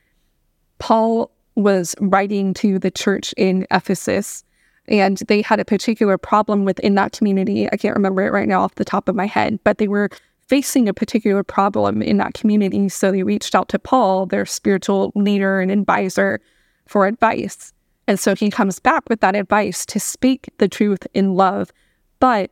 Paul 0.78 1.30
was 1.54 1.94
writing 2.00 2.54
to 2.54 2.78
the 2.78 2.90
church 2.90 3.34
in 3.36 3.66
Ephesus, 3.70 4.44
and 4.88 5.18
they 5.28 5.42
had 5.42 5.60
a 5.60 5.64
particular 5.64 6.16
problem 6.18 6.64
within 6.64 6.94
that 6.94 7.12
community. 7.12 7.68
I 7.70 7.76
can't 7.76 7.94
remember 7.94 8.22
it 8.22 8.32
right 8.32 8.48
now 8.48 8.62
off 8.62 8.76
the 8.76 8.84
top 8.84 9.08
of 9.08 9.14
my 9.14 9.26
head, 9.26 9.60
but 9.62 9.78
they 9.78 9.88
were 9.88 10.10
facing 10.48 10.88
a 10.88 10.94
particular 10.94 11.42
problem 11.44 12.02
in 12.02 12.16
that 12.16 12.34
community. 12.34 12.88
So 12.88 13.12
they 13.12 13.22
reached 13.22 13.54
out 13.54 13.68
to 13.68 13.78
Paul, 13.78 14.26
their 14.26 14.44
spiritual 14.44 15.12
leader 15.14 15.60
and 15.60 15.70
advisor, 15.70 16.40
for 16.86 17.06
advice. 17.06 17.72
And 18.08 18.18
so 18.18 18.34
he 18.34 18.50
comes 18.50 18.80
back 18.80 19.08
with 19.08 19.20
that 19.20 19.36
advice 19.36 19.86
to 19.86 20.00
speak 20.00 20.50
the 20.58 20.68
truth 20.68 21.06
in 21.14 21.34
love, 21.34 21.70
but 22.18 22.50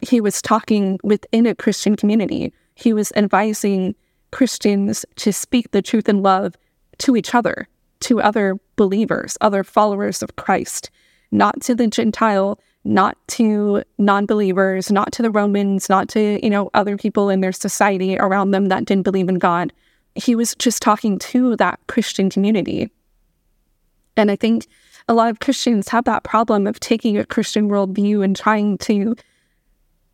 he 0.00 0.20
was 0.20 0.42
talking 0.42 0.98
within 1.02 1.46
a 1.46 1.54
Christian 1.54 1.96
community. 1.96 2.52
He 2.74 2.92
was 2.92 3.12
advising 3.16 3.94
Christians 4.30 5.06
to 5.16 5.32
speak 5.32 5.70
the 5.70 5.82
truth 5.82 6.08
in 6.08 6.22
love 6.22 6.56
to 6.98 7.16
each 7.16 7.34
other, 7.34 7.68
to 8.00 8.20
other 8.20 8.56
believers, 8.76 9.38
other 9.40 9.64
followers 9.64 10.22
of 10.22 10.36
Christ, 10.36 10.90
not 11.30 11.60
to 11.62 11.74
the 11.74 11.86
Gentile, 11.86 12.60
not 12.84 13.16
to 13.28 13.82
non-believers, 13.98 14.92
not 14.92 15.12
to 15.12 15.22
the 15.22 15.30
Romans, 15.30 15.88
not 15.88 16.08
to, 16.10 16.38
you 16.42 16.50
know, 16.50 16.70
other 16.74 16.96
people 16.96 17.30
in 17.30 17.40
their 17.40 17.52
society 17.52 18.16
around 18.18 18.50
them 18.50 18.66
that 18.66 18.84
didn't 18.84 19.04
believe 19.04 19.28
in 19.28 19.38
God. 19.38 19.72
He 20.14 20.34
was 20.34 20.54
just 20.54 20.82
talking 20.82 21.18
to 21.18 21.56
that 21.56 21.80
Christian 21.88 22.30
community. 22.30 22.90
And 24.16 24.30
I 24.30 24.36
think 24.36 24.66
a 25.08 25.14
lot 25.14 25.30
of 25.30 25.40
Christians 25.40 25.88
have 25.88 26.04
that 26.04 26.24
problem 26.24 26.66
of 26.66 26.80
taking 26.80 27.18
a 27.18 27.26
Christian 27.26 27.68
worldview 27.68 28.24
and 28.24 28.36
trying 28.36 28.78
to 28.78 29.16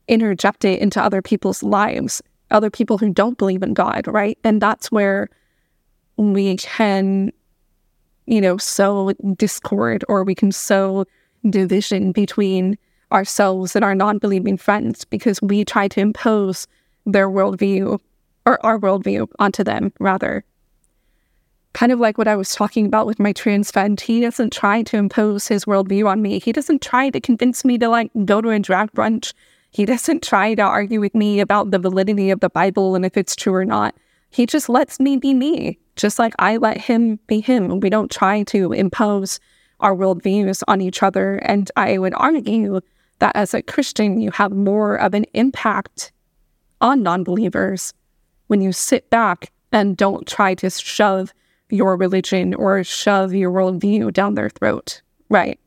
interject 0.09 0.65
it 0.65 0.81
into 0.81 1.03
other 1.03 1.23
people's 1.23 1.62
lives, 1.62 2.23
other 2.51 2.71
people 2.71 2.99
who 2.99 3.12
don't 3.12 3.38
believe 3.38 3.62
in 3.62 3.75
God, 3.75 4.07
right? 4.07 4.38
And 4.45 4.61
that's 4.61 4.91
where 4.91 5.29
we 6.17 6.57
can, 6.57 7.33
you 8.27 8.41
know, 8.41 8.57
sow 8.57 9.12
discord 9.37 10.05
or 10.09 10.25
we 10.25 10.35
can 10.35 10.53
sow 10.53 11.05
division 11.49 12.12
between 12.12 12.79
ourselves 13.11 13.77
and 13.77 13.85
our 13.85 13.95
non 13.95 14.19
believing 14.19 14.57
friends 14.57 15.05
because 15.05 15.41
we 15.43 15.65
try 15.65 15.88
to 15.88 16.01
impose 16.01 16.67
their 17.07 17.29
worldview 17.29 17.99
or 18.47 18.65
our 18.65 18.79
worldview 18.79 19.29
onto 19.38 19.62
them, 19.62 19.93
rather. 19.99 20.45
Kind 21.75 21.93
of 21.93 22.01
like 22.01 22.19
what 22.19 22.29
I 22.29 22.37
was 22.37 22.55
talking 22.55 22.85
about 22.85 23.07
with 23.07 23.19
my 23.19 23.33
trans 23.33 23.71
friend, 23.71 23.99
he 23.99 24.21
doesn't 24.21 24.53
try 24.53 24.83
to 24.83 24.99
impose 24.99 25.49
his 25.49 25.65
worldview 25.65 26.07
on 26.07 26.21
me. 26.21 26.38
He 26.38 26.53
doesn't 26.53 26.83
try 26.83 27.09
to 27.09 27.21
convince 27.21 27.65
me 27.65 27.79
to 27.79 27.88
like 27.88 28.11
go 28.25 28.41
to 28.43 28.51
a 28.51 28.59
drag 28.59 28.93
brunch 28.93 29.33
he 29.73 29.87
doesn't 29.87 30.23
try 30.23 30.55
to 30.55 30.63
argue 30.63 31.01
with 31.01 31.15
me 31.15 31.41
about 31.41 31.71
the 31.71 31.79
validity 31.79 32.31
of 32.31 32.41
the 32.41 32.51
Bible 32.51 32.95
and 32.95 33.07
if 33.07 33.17
it's 33.17 33.35
true 33.35 33.55
or 33.55 33.65
not. 33.65 33.97
He 34.29 34.47
just 34.47 34.69
lets 34.69 35.01
me 35.01 35.17
be 35.17 35.35
me, 35.35 35.79
just 35.97 36.19
like 36.19 36.35
I 36.39 36.59
let 36.59 36.79
him 36.79 37.19
be 37.27 37.41
him. 37.41 37.81
We 37.81 37.91
don't 37.91 38.11
try 38.11 38.45
to 38.45 38.73
impose 38.73 39.41
our 39.81 39.95
worldviews 39.95 40.63
on 40.69 40.81
each 40.81 41.03
other. 41.03 41.37
And 41.37 41.71
I 41.77 41.99
would 41.99 42.15
argue 42.17 42.81
that 43.19 43.35
as 43.35 43.55
a 43.55 43.63
Christian, 43.63 44.21
you 44.21 44.31
have 44.31 44.53
more 44.53 44.97
of 44.97 45.15
an 45.15 45.25
impact 45.33 46.13
on 46.81 47.03
non 47.03 47.25
believers 47.25 47.95
when 48.49 48.61
you 48.61 48.73
sit 48.73 49.09
back 49.11 49.53
and 49.73 49.97
don't 49.97 50.27
try 50.27 50.55
to 50.55 50.69
shove 50.69 51.33
your 51.71 51.97
religion 51.97 52.55
or 52.55 52.85
shove 52.85 53.33
your 53.33 53.51
worldview 53.51 54.13
down 54.13 54.35
their 54.35 54.51
throat, 54.51 55.01
right? 55.31 55.59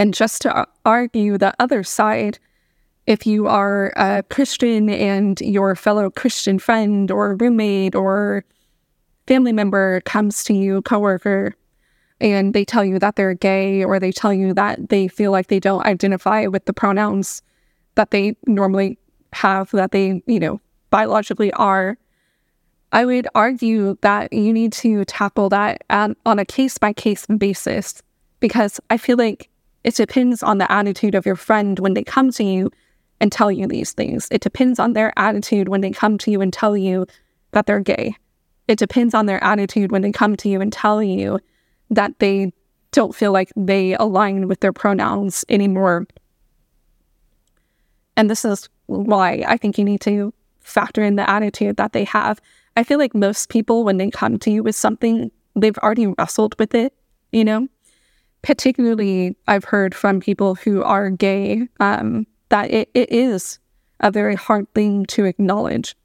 And 0.00 0.14
just 0.14 0.40
to 0.42 0.66
argue 0.86 1.36
the 1.36 1.52
other 1.58 1.82
side, 1.82 2.38
if 3.06 3.26
you 3.26 3.46
are 3.48 3.92
a 3.96 4.22
Christian 4.30 4.88
and 4.88 5.38
your 5.42 5.76
fellow 5.76 6.08
Christian 6.08 6.58
friend 6.58 7.10
or 7.10 7.36
roommate 7.36 7.94
or 7.94 8.42
family 9.26 9.52
member 9.52 10.00
comes 10.06 10.42
to 10.44 10.54
you, 10.54 10.80
coworker, 10.80 11.54
and 12.18 12.54
they 12.54 12.64
tell 12.64 12.82
you 12.82 12.98
that 12.98 13.16
they're 13.16 13.34
gay 13.34 13.84
or 13.84 14.00
they 14.00 14.10
tell 14.10 14.32
you 14.32 14.54
that 14.54 14.88
they 14.88 15.06
feel 15.06 15.32
like 15.32 15.48
they 15.48 15.60
don't 15.60 15.84
identify 15.84 16.46
with 16.46 16.64
the 16.64 16.72
pronouns 16.72 17.42
that 17.96 18.10
they 18.10 18.34
normally 18.46 18.98
have, 19.34 19.70
that 19.72 19.90
they, 19.92 20.22
you 20.26 20.40
know, 20.40 20.62
biologically 20.88 21.52
are, 21.52 21.98
I 22.92 23.04
would 23.04 23.28
argue 23.34 23.98
that 24.00 24.32
you 24.32 24.50
need 24.54 24.72
to 24.72 25.04
tackle 25.04 25.50
that 25.50 25.82
on 25.90 26.16
a 26.24 26.46
case 26.46 26.78
by 26.78 26.94
case 26.94 27.26
basis 27.26 28.02
because 28.40 28.80
I 28.88 28.96
feel 28.96 29.18
like 29.18 29.50
it 29.84 29.94
depends 29.94 30.42
on 30.42 30.58
the 30.58 30.70
attitude 30.70 31.14
of 31.14 31.26
your 31.26 31.36
friend 31.36 31.78
when 31.78 31.94
they 31.94 32.04
come 32.04 32.30
to 32.32 32.44
you 32.44 32.70
and 33.20 33.30
tell 33.30 33.50
you 33.50 33.66
these 33.66 33.92
things. 33.92 34.28
It 34.30 34.40
depends 34.40 34.78
on 34.78 34.92
their 34.92 35.12
attitude 35.16 35.68
when 35.68 35.80
they 35.80 35.90
come 35.90 36.18
to 36.18 36.30
you 36.30 36.40
and 36.40 36.52
tell 36.52 36.76
you 36.76 37.06
that 37.52 37.66
they're 37.66 37.80
gay. 37.80 38.16
It 38.68 38.78
depends 38.78 39.14
on 39.14 39.26
their 39.26 39.42
attitude 39.42 39.90
when 39.90 40.02
they 40.02 40.12
come 40.12 40.36
to 40.36 40.48
you 40.48 40.60
and 40.60 40.72
tell 40.72 41.02
you 41.02 41.40
that 41.90 42.18
they 42.18 42.52
don't 42.92 43.14
feel 43.14 43.32
like 43.32 43.50
they 43.56 43.94
align 43.94 44.48
with 44.48 44.60
their 44.60 44.72
pronouns 44.72 45.44
anymore. 45.48 46.06
And 48.16 48.30
this 48.30 48.44
is 48.44 48.68
why 48.86 49.44
I 49.46 49.56
think 49.56 49.78
you 49.78 49.84
need 49.84 50.00
to 50.02 50.32
factor 50.60 51.02
in 51.02 51.16
the 51.16 51.28
attitude 51.28 51.76
that 51.76 51.92
they 51.92 52.04
have. 52.04 52.40
I 52.76 52.84
feel 52.84 52.98
like 52.98 53.14
most 53.14 53.48
people, 53.48 53.84
when 53.84 53.96
they 53.96 54.10
come 54.10 54.38
to 54.38 54.50
you 54.50 54.62
with 54.62 54.76
something, 54.76 55.30
they've 55.56 55.78
already 55.78 56.06
wrestled 56.06 56.54
with 56.58 56.74
it, 56.74 56.94
you 57.32 57.44
know? 57.44 57.68
Particularly 58.42 59.36
I've 59.46 59.64
heard 59.64 59.94
from 59.94 60.20
people 60.20 60.54
who 60.54 60.82
are 60.82 61.10
gay 61.10 61.68
um, 61.78 62.26
that 62.48 62.70
it, 62.70 62.90
it 62.94 63.12
is 63.12 63.58
a 64.00 64.10
very 64.10 64.34
hard 64.34 64.72
thing 64.74 65.06
to 65.06 65.24
acknowledge. 65.24 65.96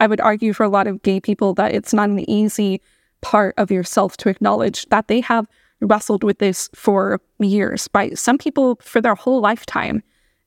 I 0.00 0.06
would 0.06 0.20
argue 0.20 0.52
for 0.52 0.64
a 0.64 0.68
lot 0.68 0.86
of 0.86 1.02
gay 1.02 1.20
people 1.20 1.54
that 1.54 1.74
it's 1.74 1.94
not 1.94 2.08
an 2.08 2.28
easy 2.28 2.80
part 3.20 3.54
of 3.56 3.70
yourself 3.70 4.16
to 4.18 4.28
acknowledge 4.28 4.86
that 4.86 5.08
they 5.08 5.20
have 5.20 5.46
wrestled 5.80 6.24
with 6.24 6.38
this 6.38 6.68
for 6.74 7.20
years, 7.38 7.88
right? 7.94 8.16
Some 8.18 8.38
people 8.38 8.78
for 8.82 9.00
their 9.00 9.14
whole 9.14 9.40
lifetime. 9.40 10.02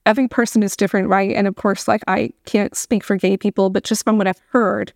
Every 0.05 0.27
person 0.27 0.61
is 0.61 0.75
different, 0.75 1.09
right? 1.09 1.35
And 1.35 1.47
of 1.47 1.55
course, 1.55 1.87
like 1.87 2.03
I 2.07 2.31
can't 2.45 2.75
speak 2.75 3.03
for 3.03 3.17
gay 3.17 3.37
people, 3.37 3.69
but 3.69 3.83
just 3.83 4.03
from 4.03 4.17
what 4.17 4.27
I've 4.27 4.41
heard, 4.49 4.93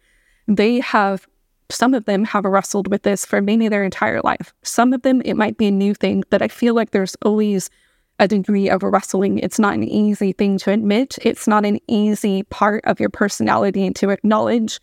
they 0.48 0.80
have 0.80 1.28
some 1.70 1.94
of 1.94 2.06
them 2.06 2.26
have 2.26 2.46
wrestled 2.46 2.90
with 2.90 3.04
this 3.04 3.26
for 3.26 3.42
maybe 3.42 3.68
their 3.68 3.84
entire 3.84 4.22
life. 4.22 4.54
Some 4.64 4.92
of 4.94 5.04
them, 5.04 5.22
it 5.24 5.36
might 5.36 5.58
be 5.58 5.68
a 5.68 5.72
new 5.72 5.94
thing, 5.94 6.24
but 6.30 6.42
I 6.42 6.48
feel 6.48 6.74
like 6.74 6.92
there's 6.92 7.16
always 7.24 7.70
a 8.20 8.28
degree 8.28 8.70
of 8.70 8.84
wrestling. 8.84 9.40
It's 9.40 9.60
not 9.60 9.76
an 9.76 9.84
easy 9.84 10.34
thing 10.34 10.58
to 10.60 10.72
admit. 10.72 11.18
It's 11.22 11.48
not 11.48 11.66
an 11.66 11.80
easy 11.88 12.44
part 12.44 12.84
of 12.86 13.00
your 13.00 13.10
personality 13.10 13.90
to 13.92 14.10
acknowledge. 14.10 14.80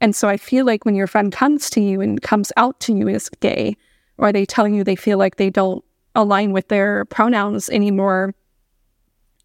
And 0.00 0.16
so 0.16 0.28
I 0.28 0.36
feel 0.36 0.64
like 0.64 0.84
when 0.84 0.94
your 0.94 1.06
friend 1.06 1.32
comes 1.32 1.68
to 1.70 1.80
you 1.80 2.00
and 2.00 2.22
comes 2.22 2.52
out 2.56 2.80
to 2.80 2.94
you 2.94 3.08
as 3.08 3.28
gay, 3.28 3.76
or 4.16 4.32
they 4.32 4.46
tell 4.46 4.66
you 4.66 4.82
they 4.82 4.96
feel 4.96 5.18
like 5.18 5.36
they 5.36 5.50
don't 5.50 5.84
align 6.14 6.52
with 6.52 6.68
their 6.68 7.04
pronouns 7.06 7.68
anymore, 7.68 8.34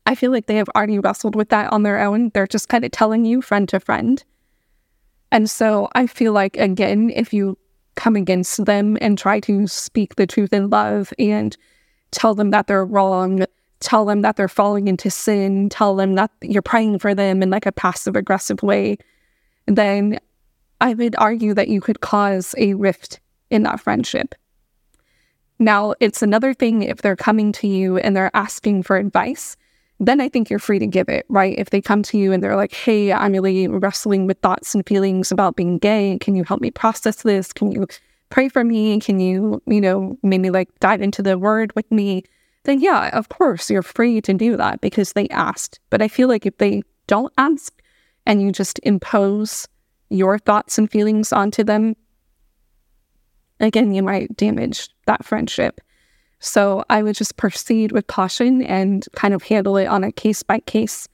I 0.06 0.15
feel 0.15 0.32
like 0.32 0.45
they 0.45 0.56
have 0.58 0.69
already 0.76 1.00
wrestled 1.00 1.36
with 1.36 1.50
that 1.50 1.74
on 1.74 1.84
their 1.84 2.00
own. 2.00 2.30
They're 2.34 2.48
just 2.48 2.69
kind 2.69 2.86
of 2.86 2.91
telling 2.91 3.26
you 3.26 3.41
friend 3.41 3.67
to 3.69 3.80
friend. 3.80 4.24
And 5.32 5.50
so 5.50 5.90
I 5.94 6.08
feel 6.08 6.34
like, 6.34 6.58
again, 6.58 7.12
if 7.16 7.34
you 7.34 7.58
come 7.96 8.16
against 8.16 8.66
them 8.66 8.98
and 9.02 9.18
try 9.18 9.40
to 9.42 9.68
speak 9.68 10.16
the 10.16 10.28
truth 10.28 10.54
in 10.54 10.70
love 10.70 11.14
and 11.18 11.56
tell 12.12 12.36
them 12.36 12.52
that 12.52 12.68
they're 12.68 12.86
wrong, 12.86 13.46
tell 13.80 14.06
them 14.06 14.22
that 14.22 14.36
they're 14.36 14.48
falling 14.48 14.88
into 14.88 15.10
sin, 15.10 15.70
tell 15.70 15.96
them 15.96 16.16
that 16.16 16.32
you're 16.42 16.62
praying 16.62 17.00
for 17.00 17.14
them 17.14 17.42
in 17.42 17.50
like 17.50 17.66
a 17.66 17.72
passive 17.72 18.16
aggressive 18.16 18.62
way, 18.64 18.98
then 19.68 20.20
I 20.82 20.94
would 20.94 21.16
argue 21.18 21.54
that 21.54 21.68
you 21.68 21.82
could 21.82 22.02
cause 22.02 22.54
a 22.58 22.74
rift 22.74 23.20
in 23.50 23.64
that 23.64 23.80
friendship. 23.80 24.36
Now, 25.58 25.96
it's 26.00 26.22
another 26.22 26.54
thing 26.54 26.84
if 26.84 27.02
they're 27.02 27.16
coming 27.16 27.52
to 27.54 27.68
you 27.68 27.98
and 27.98 28.16
they're 28.16 28.36
asking 28.36 28.84
for 28.84 28.98
advice 28.98 29.56
then 30.00 30.20
I 30.20 30.28
think 30.28 30.50
you're 30.50 30.60
free 30.60 30.80
to 30.80 30.88
give 30.88 31.08
it, 31.08 31.26
right? 31.30 31.58
If 31.58 31.70
they 31.70 31.82
come 31.82 32.04
to 32.04 32.18
you 32.18 32.32
and 32.34 32.44
they're 32.44 32.56
like, 32.56 32.74
hey, 32.74 33.14
I'm 33.14 33.32
really 33.32 33.68
wrestling 33.68 34.28
with 34.28 34.40
thoughts 34.40 34.76
and 34.76 34.86
feelings 34.86 35.32
about 35.32 35.56
being 35.56 35.78
gay. 35.78 36.18
Can 36.20 36.36
you 36.36 36.44
help 36.44 36.62
me 36.62 36.72
process 36.72 37.24
this? 37.24 37.54
Can 37.54 37.72
you 37.72 37.88
pray 38.30 38.50
for 38.50 38.64
me? 38.64 39.00
Can 39.00 39.20
you, 39.20 39.62
you 39.66 39.80
know, 39.80 40.18
maybe 40.22 40.50
like 40.50 40.70
dive 40.80 41.02
into 41.02 41.22
the 41.22 41.38
word 41.38 41.74
with 41.76 41.90
me? 41.92 42.24
Then, 42.66 42.82
yeah, 42.82 43.10
of 43.18 43.30
course, 43.30 43.70
you're 43.70 43.84
free 43.84 44.20
to 44.22 44.34
do 44.34 44.58
that 44.58 44.82
because 44.82 45.14
they 45.14 45.30
asked. 45.30 45.80
But 45.90 46.02
I 46.02 46.08
feel 46.08 46.28
like 46.28 46.46
if 46.46 46.58
they 46.58 46.82
don't 47.08 47.32
ask 47.38 47.72
and 48.26 48.42
you 48.42 48.52
just 48.52 48.80
impose 48.84 49.68
your 50.10 50.40
thoughts 50.40 50.78
and 50.78 50.92
feelings 50.92 51.32
onto 51.32 51.64
them, 51.64 51.96
again, 53.60 53.94
you 53.94 54.04
might 54.04 54.36
damage 54.36 54.90
that 55.06 55.24
friendship. 55.24 55.80
So 56.46 56.86
I 56.92 57.02
would 57.02 57.16
just 57.16 57.38
proceed 57.38 57.92
with 57.92 58.06
caution 58.06 58.62
and 58.62 59.04
kind 59.16 59.34
of 59.34 59.42
handle 59.42 59.78
it 59.78 59.88
on 59.88 60.04
a 60.04 60.12
case 60.12 60.44
by 60.44 60.60
case 60.60 61.08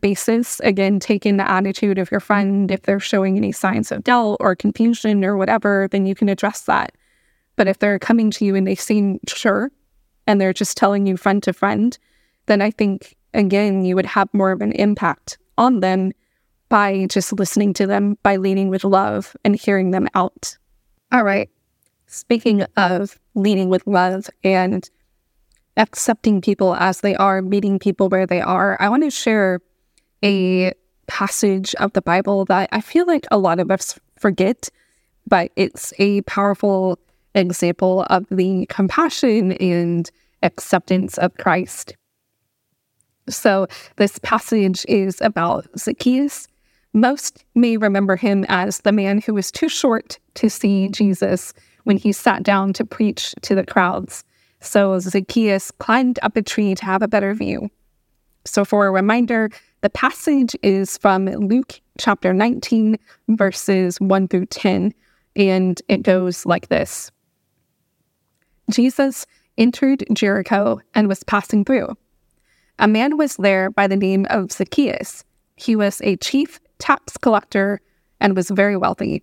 basis. 0.00 0.58
Again, 0.60 0.98
taking 0.98 1.36
the 1.36 1.48
attitude 1.48 1.98
of 1.98 2.10
your 2.10 2.18
friend. 2.18 2.68
If 2.68 2.82
they're 2.82 2.98
showing 2.98 3.36
any 3.36 3.52
signs 3.52 3.92
of 3.92 4.02
doubt 4.02 4.38
or 4.40 4.56
confusion 4.56 5.24
or 5.24 5.36
whatever, 5.36 5.86
then 5.92 6.04
you 6.04 6.16
can 6.16 6.28
address 6.28 6.62
that. 6.62 6.96
But 7.54 7.68
if 7.68 7.78
they're 7.78 8.00
coming 8.00 8.32
to 8.32 8.44
you 8.44 8.56
and 8.56 8.66
they 8.66 8.74
seem 8.74 9.20
sure 9.28 9.70
and 10.26 10.40
they're 10.40 10.52
just 10.52 10.76
telling 10.76 11.06
you 11.06 11.16
friend 11.16 11.40
to 11.44 11.52
friend, 11.52 11.96
then 12.46 12.60
I 12.60 12.72
think, 12.72 13.16
again, 13.34 13.84
you 13.84 13.94
would 13.94 14.06
have 14.06 14.28
more 14.34 14.50
of 14.50 14.62
an 14.62 14.72
impact 14.72 15.38
on 15.56 15.78
them 15.78 16.10
by 16.68 17.06
just 17.08 17.32
listening 17.32 17.72
to 17.74 17.86
them, 17.86 18.18
by 18.24 18.34
leading 18.34 18.68
with 18.68 18.82
love 18.82 19.36
and 19.44 19.54
hearing 19.54 19.92
them 19.92 20.08
out. 20.16 20.58
All 21.12 21.22
right. 21.22 21.48
Speaking 22.08 22.62
of 22.76 23.16
leading 23.36 23.68
with 23.68 23.86
love 23.86 24.28
and 24.42 24.90
accepting 25.76 26.40
people 26.40 26.74
as 26.74 27.02
they 27.02 27.14
are, 27.14 27.42
meeting 27.42 27.78
people 27.78 28.08
where 28.08 28.26
they 28.26 28.40
are, 28.40 28.76
I 28.80 28.88
want 28.88 29.04
to 29.04 29.10
share 29.10 29.60
a 30.24 30.72
passage 31.06 31.74
of 31.76 31.92
the 31.92 32.02
Bible 32.02 32.44
that 32.46 32.68
I 32.72 32.80
feel 32.80 33.06
like 33.06 33.26
a 33.30 33.38
lot 33.38 33.60
of 33.60 33.70
us 33.70 33.98
forget, 34.18 34.68
but 35.26 35.52
it's 35.54 35.92
a 35.98 36.22
powerful 36.22 36.98
example 37.34 38.06
of 38.08 38.26
the 38.30 38.66
compassion 38.66 39.52
and 39.52 40.10
acceptance 40.42 41.18
of 41.18 41.36
Christ. 41.36 41.94
So, 43.28 43.66
this 43.96 44.18
passage 44.20 44.86
is 44.88 45.20
about 45.20 45.66
Zacchaeus. 45.78 46.48
Most 46.92 47.44
may 47.54 47.76
remember 47.76 48.16
him 48.16 48.46
as 48.48 48.78
the 48.80 48.92
man 48.92 49.20
who 49.20 49.34
was 49.34 49.50
too 49.50 49.68
short 49.68 50.18
to 50.34 50.48
see 50.48 50.88
Jesus 50.88 51.52
when 51.86 51.96
he 51.96 52.10
sat 52.10 52.42
down 52.42 52.72
to 52.72 52.84
preach 52.84 53.32
to 53.42 53.54
the 53.54 53.64
crowds. 53.64 54.24
So 54.60 54.98
Zacchaeus 54.98 55.70
climbed 55.70 56.18
up 56.22 56.36
a 56.36 56.42
tree 56.42 56.74
to 56.74 56.84
have 56.84 57.00
a 57.00 57.08
better 57.08 57.32
view. 57.32 57.70
So, 58.44 58.64
for 58.64 58.86
a 58.86 58.90
reminder, 58.90 59.50
the 59.82 59.90
passage 59.90 60.56
is 60.62 60.98
from 60.98 61.26
Luke 61.26 61.80
chapter 61.98 62.32
19, 62.32 62.96
verses 63.28 64.00
1 64.00 64.28
through 64.28 64.46
10, 64.46 64.94
and 65.36 65.82
it 65.88 66.02
goes 66.02 66.46
like 66.46 66.68
this 66.68 67.10
Jesus 68.70 69.26
entered 69.58 70.04
Jericho 70.12 70.80
and 70.94 71.08
was 71.08 71.22
passing 71.24 71.64
through. 71.64 71.96
A 72.78 72.88
man 72.88 73.16
was 73.16 73.36
there 73.36 73.70
by 73.70 73.86
the 73.86 73.96
name 73.96 74.26
of 74.30 74.52
Zacchaeus. 74.52 75.24
He 75.56 75.76
was 75.76 76.00
a 76.02 76.16
chief 76.16 76.60
tax 76.78 77.16
collector 77.16 77.80
and 78.20 78.36
was 78.36 78.50
very 78.50 78.76
wealthy. 78.76 79.22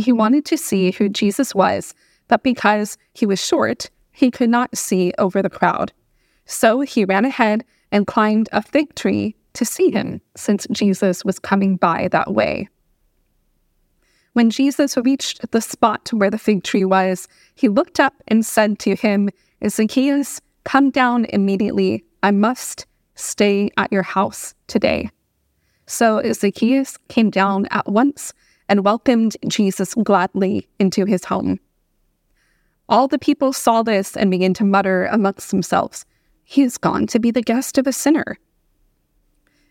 He 0.00 0.12
wanted 0.12 0.44
to 0.46 0.56
see 0.56 0.92
who 0.92 1.08
Jesus 1.08 1.54
was, 1.54 1.94
but 2.28 2.42
because 2.42 2.96
he 3.12 3.26
was 3.26 3.44
short, 3.44 3.90
he 4.12 4.30
could 4.30 4.50
not 4.50 4.76
see 4.76 5.12
over 5.18 5.42
the 5.42 5.50
crowd. 5.50 5.92
So 6.46 6.80
he 6.80 7.04
ran 7.04 7.24
ahead 7.24 7.64
and 7.92 8.06
climbed 8.06 8.48
a 8.52 8.62
fig 8.62 8.94
tree 8.94 9.36
to 9.52 9.64
see 9.64 9.90
him, 9.90 10.20
since 10.36 10.66
Jesus 10.70 11.24
was 11.24 11.38
coming 11.38 11.76
by 11.76 12.08
that 12.12 12.32
way. 12.32 12.68
When 14.32 14.48
Jesus 14.48 14.96
reached 14.96 15.50
the 15.50 15.60
spot 15.60 16.08
where 16.12 16.30
the 16.30 16.38
fig 16.38 16.62
tree 16.62 16.84
was, 16.84 17.28
he 17.56 17.68
looked 17.68 18.00
up 18.00 18.14
and 18.28 18.46
said 18.46 18.78
to 18.80 18.94
him, 18.94 19.28
Zacchaeus, 19.68 20.40
come 20.64 20.90
down 20.90 21.26
immediately. 21.26 22.04
I 22.22 22.30
must 22.30 22.86
stay 23.16 23.70
at 23.76 23.92
your 23.92 24.04
house 24.04 24.54
today. 24.66 25.10
So 25.86 26.22
Zacchaeus 26.32 26.96
came 27.08 27.28
down 27.28 27.66
at 27.70 27.88
once 27.88 28.32
and 28.70 28.84
welcomed 28.84 29.36
Jesus 29.48 29.94
gladly 29.94 30.68
into 30.78 31.04
his 31.04 31.24
home. 31.24 31.58
All 32.88 33.08
the 33.08 33.18
people 33.18 33.52
saw 33.52 33.82
this 33.82 34.16
and 34.16 34.30
began 34.30 34.54
to 34.54 34.64
mutter 34.64 35.06
amongst 35.06 35.50
themselves, 35.50 36.06
He 36.44 36.62
is 36.62 36.78
gone 36.78 37.06
to 37.08 37.18
be 37.18 37.30
the 37.30 37.42
guest 37.42 37.78
of 37.78 37.86
a 37.86 37.92
sinner. 37.92 38.38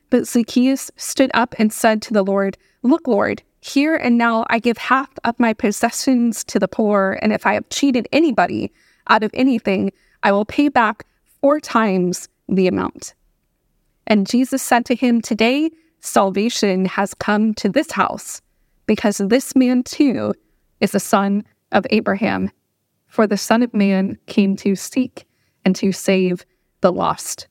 But 0.09 0.27
Zacchaeus 0.27 0.91
stood 0.97 1.31
up 1.33 1.55
and 1.57 1.71
said 1.71 2.01
to 2.03 2.13
the 2.13 2.23
Lord, 2.23 2.57
Look, 2.83 3.07
Lord, 3.07 3.41
here 3.61 3.95
and 3.95 4.17
now 4.17 4.45
I 4.49 4.59
give 4.59 4.77
half 4.77 5.09
of 5.23 5.39
my 5.39 5.53
possessions 5.53 6.43
to 6.45 6.59
the 6.59 6.67
poor, 6.67 7.17
and 7.21 7.33
if 7.33 7.45
I 7.45 7.53
have 7.53 7.69
cheated 7.69 8.07
anybody 8.11 8.71
out 9.07 9.23
of 9.23 9.31
anything, 9.33 9.91
I 10.23 10.31
will 10.31 10.45
pay 10.45 10.69
back 10.69 11.05
four 11.41 11.59
times 11.59 12.27
the 12.47 12.67
amount. 12.67 13.13
And 14.07 14.27
Jesus 14.27 14.61
said 14.61 14.85
to 14.85 14.95
him, 14.95 15.21
Today 15.21 15.71
salvation 15.99 16.85
has 16.85 17.13
come 17.13 17.53
to 17.55 17.69
this 17.69 17.91
house 17.91 18.41
because 18.89 19.19
this 19.19 19.55
man 19.55 19.83
too 19.83 20.33
is 20.79 20.95
a 20.95 20.99
son 20.99 21.43
of 21.71 21.85
Abraham. 21.91 22.49
For 23.05 23.27
the 23.27 23.37
Son 23.37 23.61
of 23.61 23.71
Man 23.71 24.17
came 24.25 24.55
to 24.55 24.75
seek 24.75 25.27
and 25.63 25.75
to 25.75 25.91
save 25.91 26.43
the 26.81 26.91
lost. 26.91 27.47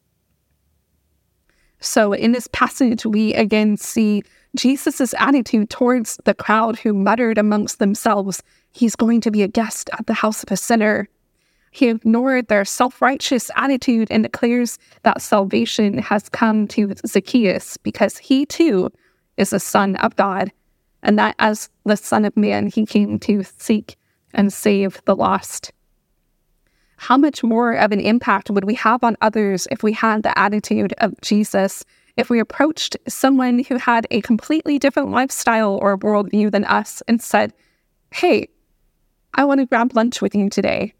So, 1.79 2.13
in 2.13 2.33
this 2.33 2.49
passage, 2.49 3.07
we 3.07 3.35
again 3.35 3.77
see 3.77 4.25
Jesus' 4.57 5.15
attitude 5.17 5.71
towards 5.71 6.19
the 6.25 6.35
crowd 6.35 6.77
who 6.77 6.93
muttered 6.93 7.39
amongst 7.39 7.79
themselves, 7.79 8.43
He's 8.73 8.97
going 8.97 9.21
to 9.21 9.31
be 9.31 9.45
a 9.45 9.49
guest 9.49 9.91
at 9.97 10.09
the 10.09 10.15
house 10.15 10.43
of 10.43 10.51
a 10.51 10.57
sinner. 10.57 11.09
He 11.71 11.89
ignored 11.89 12.49
their 12.49 12.65
self 12.65 13.01
righteous 13.01 13.49
attitude 13.55 14.09
and 14.11 14.25
declares 14.25 14.77
that 15.05 15.23
salvation 15.23 15.99
has 15.99 16.29
come 16.29 16.67
to 16.69 16.95
Zacchaeus 17.07 17.77
because 17.77 18.19
he 18.19 18.45
too 18.45 18.91
is 19.37 19.53
a 19.53 19.61
son 19.61 19.95
of 19.97 20.17
God 20.17 20.51
and 21.03 21.19
that 21.19 21.35
as 21.39 21.69
the 21.85 21.97
Son 21.97 22.25
of 22.25 22.37
Man, 22.37 22.67
he 22.67 22.85
came 22.85 23.19
to 23.21 23.43
seek 23.43 23.97
and 24.35 24.53
save 24.53 25.01
the 25.05 25.17
lost. 25.17 25.73
How 26.97 27.17
much 27.17 27.45
more 27.45 27.75
of 27.75 27.93
an 27.93 28.01
impact 28.01 28.51
would 28.51 28.65
we 28.65 28.75
have 28.75 29.05
on 29.05 29.17
others 29.21 29.69
if 29.71 29.83
we 29.83 29.93
had 29.93 30.25
the 30.25 30.37
attitude 30.37 30.95
of 30.99 31.15
Jesus? 31.21 31.85
If 32.17 32.29
we 32.29 32.41
approached 32.41 32.97
someone 33.07 33.61
who 33.61 33.77
had 33.77 34.07
a 34.11 34.21
completely 34.23 34.81
different 34.81 35.13
lifestyle 35.13 35.79
or 35.81 35.97
worldview 35.97 36.51
than 36.51 36.65
us 36.65 37.01
and 37.07 37.23
said, 37.23 37.53
Hey, 38.13 38.49
I 39.35 39.45
want 39.45 39.61
to 39.61 39.67
grab 39.67 39.95
lunch 39.95 40.21
with 40.21 40.35
you 40.35 40.51
today. 40.51 40.95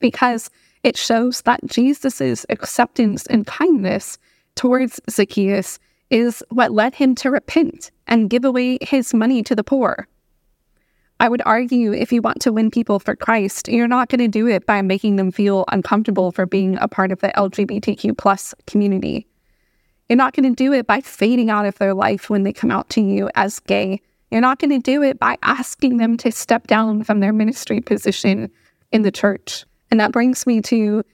Because 0.00 0.50
it 0.82 0.96
shows 0.96 1.42
that 1.42 1.64
Jesus' 1.66 2.44
acceptance 2.48 3.26
and 3.26 3.46
kindness 3.46 4.18
towards 4.56 5.00
Zacchaeus 5.08 5.78
is 6.10 6.42
what 6.50 6.72
led 6.72 6.94
him 6.94 7.14
to 7.16 7.30
repent 7.30 7.90
and 8.06 8.28
give 8.28 8.44
away 8.44 8.78
his 8.82 9.14
money 9.14 9.42
to 9.44 9.54
the 9.54 9.64
poor. 9.64 10.08
I 11.20 11.28
would 11.28 11.42
argue 11.44 11.92
if 11.92 12.12
you 12.12 12.22
want 12.22 12.40
to 12.42 12.52
win 12.52 12.70
people 12.70 12.98
for 12.98 13.14
Christ, 13.14 13.68
you're 13.68 13.86
not 13.86 14.08
going 14.08 14.20
to 14.20 14.28
do 14.28 14.46
it 14.46 14.64
by 14.64 14.80
making 14.80 15.16
them 15.16 15.30
feel 15.30 15.66
uncomfortable 15.68 16.32
for 16.32 16.46
being 16.46 16.78
a 16.78 16.88
part 16.88 17.12
of 17.12 17.20
the 17.20 17.28
LGBTQ 17.36 18.16
plus 18.16 18.54
community. 18.66 19.26
You're 20.08 20.16
not 20.16 20.34
going 20.34 20.48
to 20.48 20.56
do 20.56 20.72
it 20.72 20.86
by 20.86 21.02
fading 21.02 21.50
out 21.50 21.66
of 21.66 21.78
their 21.78 21.94
life 21.94 22.30
when 22.30 22.42
they 22.42 22.52
come 22.52 22.70
out 22.70 22.88
to 22.90 23.02
you 23.02 23.30
as 23.34 23.60
gay. 23.60 24.00
You're 24.30 24.40
not 24.40 24.58
going 24.58 24.70
to 24.70 24.78
do 24.78 25.02
it 25.02 25.18
by 25.18 25.36
asking 25.42 25.98
them 25.98 26.16
to 26.18 26.32
step 26.32 26.66
down 26.66 27.04
from 27.04 27.20
their 27.20 27.32
ministry 27.32 27.80
position 27.80 28.50
in 28.90 29.02
the 29.02 29.12
church. 29.12 29.64
And 29.90 30.00
that 30.00 30.12
brings 30.12 30.46
me 30.46 30.62
to 30.62 31.04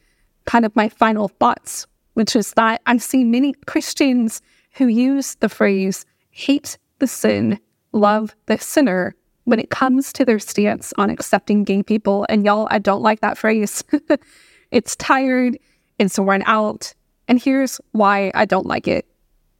kind 0.45 0.65
of 0.65 0.75
my 0.77 0.89
final 0.89 1.29
thoughts, 1.29 1.87
which 2.15 2.37
is 2.37 2.53
that 2.53 2.81
I 2.87 2.97
see 2.99 3.25
many 3.25 3.55
Christians 3.67 4.41
who 4.77 4.87
use 4.87 5.35
the 5.37 5.49
phrase 5.49 6.05
hate 6.31 6.79
the 6.99 7.07
sin, 7.07 7.59
love 7.93 8.35
the 8.47 8.59
sinner 8.59 9.15
when 9.45 9.59
it 9.59 9.71
comes 9.71 10.13
to 10.13 10.25
their 10.25 10.39
stance 10.39 10.93
on 10.99 11.09
accepting 11.09 11.65
gay 11.65 11.83
people. 11.83 12.27
And 12.29 12.45
y'all, 12.45 12.69
I 12.71 12.79
don't 12.79 13.03
like 13.03 13.21
that 13.21 13.39
phrase. 13.39 13.83
it's 14.71 14.97
tired, 14.97 15.57
it's 15.99 16.19
worn 16.19 16.43
out. 16.47 16.93
And 17.29 17.41
here's 17.41 17.81
why 17.93 18.31
I 18.35 18.45
don't 18.45 18.67
like 18.67 18.87
it 18.87 19.07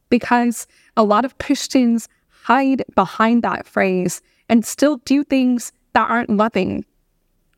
because 0.09 0.67
a 0.95 1.03
lot 1.03 1.25
of 1.25 1.37
Christians 1.37 2.07
hide 2.29 2.83
behind 2.95 3.43
that 3.43 3.65
phrase 3.65 4.21
and 4.49 4.65
still 4.65 4.97
do 4.97 5.23
things 5.23 5.71
that 5.93 6.09
aren't 6.09 6.29
loving. 6.29 6.85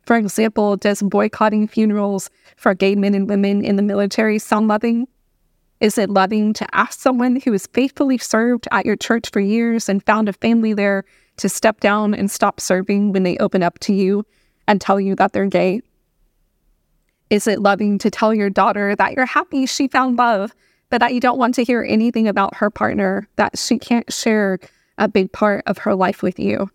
For 0.05 0.15
example, 0.15 0.77
does 0.77 1.01
boycotting 1.01 1.67
funerals 1.67 2.29
for 2.55 2.73
gay 2.73 2.95
men 2.95 3.13
and 3.13 3.29
women 3.29 3.63
in 3.63 3.75
the 3.75 3.83
military 3.83 4.39
sound 4.39 4.67
loving? 4.67 5.07
Is 5.79 5.97
it 5.97 6.09
loving 6.09 6.51
to 6.53 6.75
ask 6.75 6.99
someone 6.99 7.37
who 7.37 7.53
has 7.53 7.67
faithfully 7.67 8.17
served 8.17 8.67
at 8.71 8.85
your 8.85 8.97
church 8.97 9.29
for 9.31 9.39
years 9.39 9.87
and 9.87 10.05
found 10.05 10.27
a 10.27 10.33
family 10.33 10.73
there 10.73 11.05
to 11.37 11.47
step 11.47 11.79
down 11.79 12.13
and 12.13 12.29
stop 12.29 12.59
serving 12.59 13.13
when 13.13 13.23
they 13.23 13.37
open 13.37 13.63
up 13.63 13.79
to 13.79 13.93
you 13.93 14.25
and 14.67 14.81
tell 14.81 14.99
you 14.99 15.15
that 15.15 15.31
they're 15.31 15.45
gay? 15.45 15.81
Is 17.29 17.47
it 17.47 17.61
loving 17.61 17.97
to 17.99 18.09
tell 18.09 18.33
your 18.33 18.49
daughter 18.49 18.95
that 18.95 19.13
you're 19.13 19.25
happy 19.25 19.65
she 19.65 19.87
found 19.87 20.17
love, 20.17 20.53
but 20.89 20.99
that 20.99 21.13
you 21.13 21.21
don't 21.21 21.37
want 21.37 21.55
to 21.55 21.63
hear 21.63 21.85
anything 21.87 22.27
about 22.27 22.55
her 22.55 22.69
partner, 22.69 23.27
that 23.37 23.57
she 23.57 23.79
can't 23.79 24.11
share 24.11 24.59
a 24.97 25.07
big 25.07 25.31
part 25.31 25.63
of 25.65 25.77
her 25.77 25.95
life 25.95 26.21
with 26.21 26.39
you? 26.39 26.69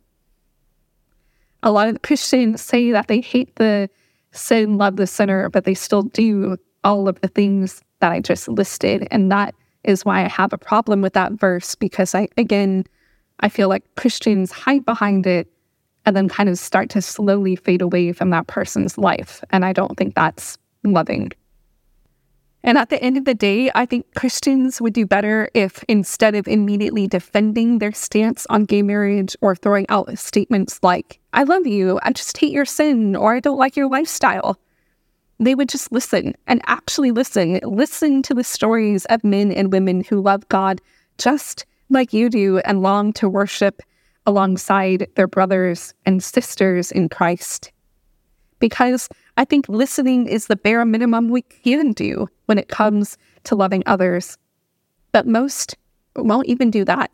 A 1.63 1.71
lot 1.71 1.89
of 1.89 2.03
Christians 2.03 2.63
say 2.63 2.91
that 2.93 3.09
they 3.09 3.21
hate 3.21 3.57
the 3.57 3.91
sin, 4.33 4.79
love 4.79 4.97
the 4.97 5.07
sinner, 5.07 5.51
but 5.51 5.65
they 5.65 5.75
still 5.75 6.03
do 6.03 6.57
all 6.85 7.09
of 7.09 7.21
the 7.21 7.29
things 7.29 7.83
that 8.01 8.13
I 8.13 8.21
just 8.21 8.49
listed. 8.49 9.09
And 9.11 9.33
that 9.33 9.55
is 9.83 10.05
why 10.05 10.25
I 10.25 10.29
have 10.29 10.53
a 10.53 10.59
problem 10.59 11.03
with 11.03 11.15
that 11.15 11.33
verse 11.33 11.75
because 11.75 12.15
I, 12.15 12.29
again, 12.37 12.85
I 13.41 13.49
feel 13.49 13.69
like 13.69 13.83
Christians 13.97 14.53
hide 14.53 14.85
behind 14.85 15.27
it 15.27 15.49
and 16.07 16.15
then 16.15 16.29
kind 16.29 16.49
of 16.49 16.59
start 16.59 16.91
to 16.91 17.03
slowly 17.03 17.57
fade 17.57 17.83
away 17.83 18.13
from 18.13 18.31
that 18.31 18.47
person's 18.47 18.99
life. 18.99 19.43
And 19.51 19.65
I 19.65 19.73
don't 19.73 19.97
think 19.97 20.15
that's 20.15 20.59
loving. 20.85 21.33
And 22.63 22.79
at 22.79 22.89
the 22.89 23.03
end 23.03 23.19
of 23.19 23.27
the 23.27 23.35
day, 23.35 23.71
I 23.75 23.85
think 23.85 24.07
Christians 24.15 24.81
would 24.81 24.95
do 24.95 25.05
better 25.05 25.51
if 25.53 25.85
instead 25.87 26.35
of 26.35 26.49
immediately 26.49 27.07
defending 27.07 27.79
their 27.79 27.93
stance 27.93 28.47
on 28.49 28.65
gay 28.65 28.81
marriage 28.81 29.37
or 29.43 29.55
throwing 29.55 29.85
out 29.91 30.19
statements 30.19 30.81
like, 30.83 31.21
I 31.35 31.43
love 31.43 31.67
you, 31.67 32.01
I 32.03 32.13
just 32.13 32.39
hate 32.39 32.53
your 32.53 32.65
sin, 32.65 33.17
or 33.17 33.35
I 33.35 33.41
don't 33.41 33.59
like 33.59 33.77
your 33.77 33.91
lifestyle, 33.91 34.59
they 35.41 35.55
would 35.55 35.69
just 35.69 35.93
listen 35.93 36.35
and 36.47 36.61
actually 36.67 37.11
listen. 37.11 37.61
Listen 37.65 38.23
to 38.23 38.35
the 38.35 38.45
stories 38.45 39.05
of 39.07 39.25
men 39.25 39.53
and 39.53 39.73
women 39.73 40.05
who 40.05 40.21
love 40.21 40.49
God 40.49 40.81
just 41.19 41.67
like 41.91 42.13
you 42.13 42.31
do 42.31 42.59
and 42.59 42.83
long 42.83 43.13
to 43.15 43.29
worship 43.29 43.83
alongside 44.27 45.07
their 45.17 45.27
brothers 45.27 45.93
and 46.07 46.23
sisters 46.23 46.91
in 46.91 47.09
Christ. 47.09 47.73
Because 48.59 49.09
I 49.37 49.45
think 49.45 49.69
listening 49.69 50.27
is 50.27 50.47
the 50.47 50.57
bare 50.57 50.85
minimum 50.85 51.29
we 51.29 51.43
can 51.43 51.93
do 51.93 52.29
when 52.47 52.59
it 52.59 52.69
comes 52.69 53.19
to 53.45 53.55
loving 53.55 53.83
others. 53.87 54.39
But 55.13 55.27
most 55.27 55.77
won't 56.17 56.47
even 56.47 56.71
do 56.71 56.85
that. 56.85 57.11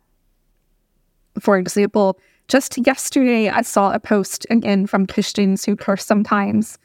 For 1.39 1.57
example, 1.57 2.19
just 2.47 2.77
yesterday, 2.85 3.49
I 3.49 3.61
saw 3.61 3.91
a 3.91 3.99
post 3.99 4.45
again 4.49 4.85
from 4.85 5.07
Christians 5.07 5.65
who 5.65 5.75
curse 5.75 6.05
sometimes. 6.05 6.77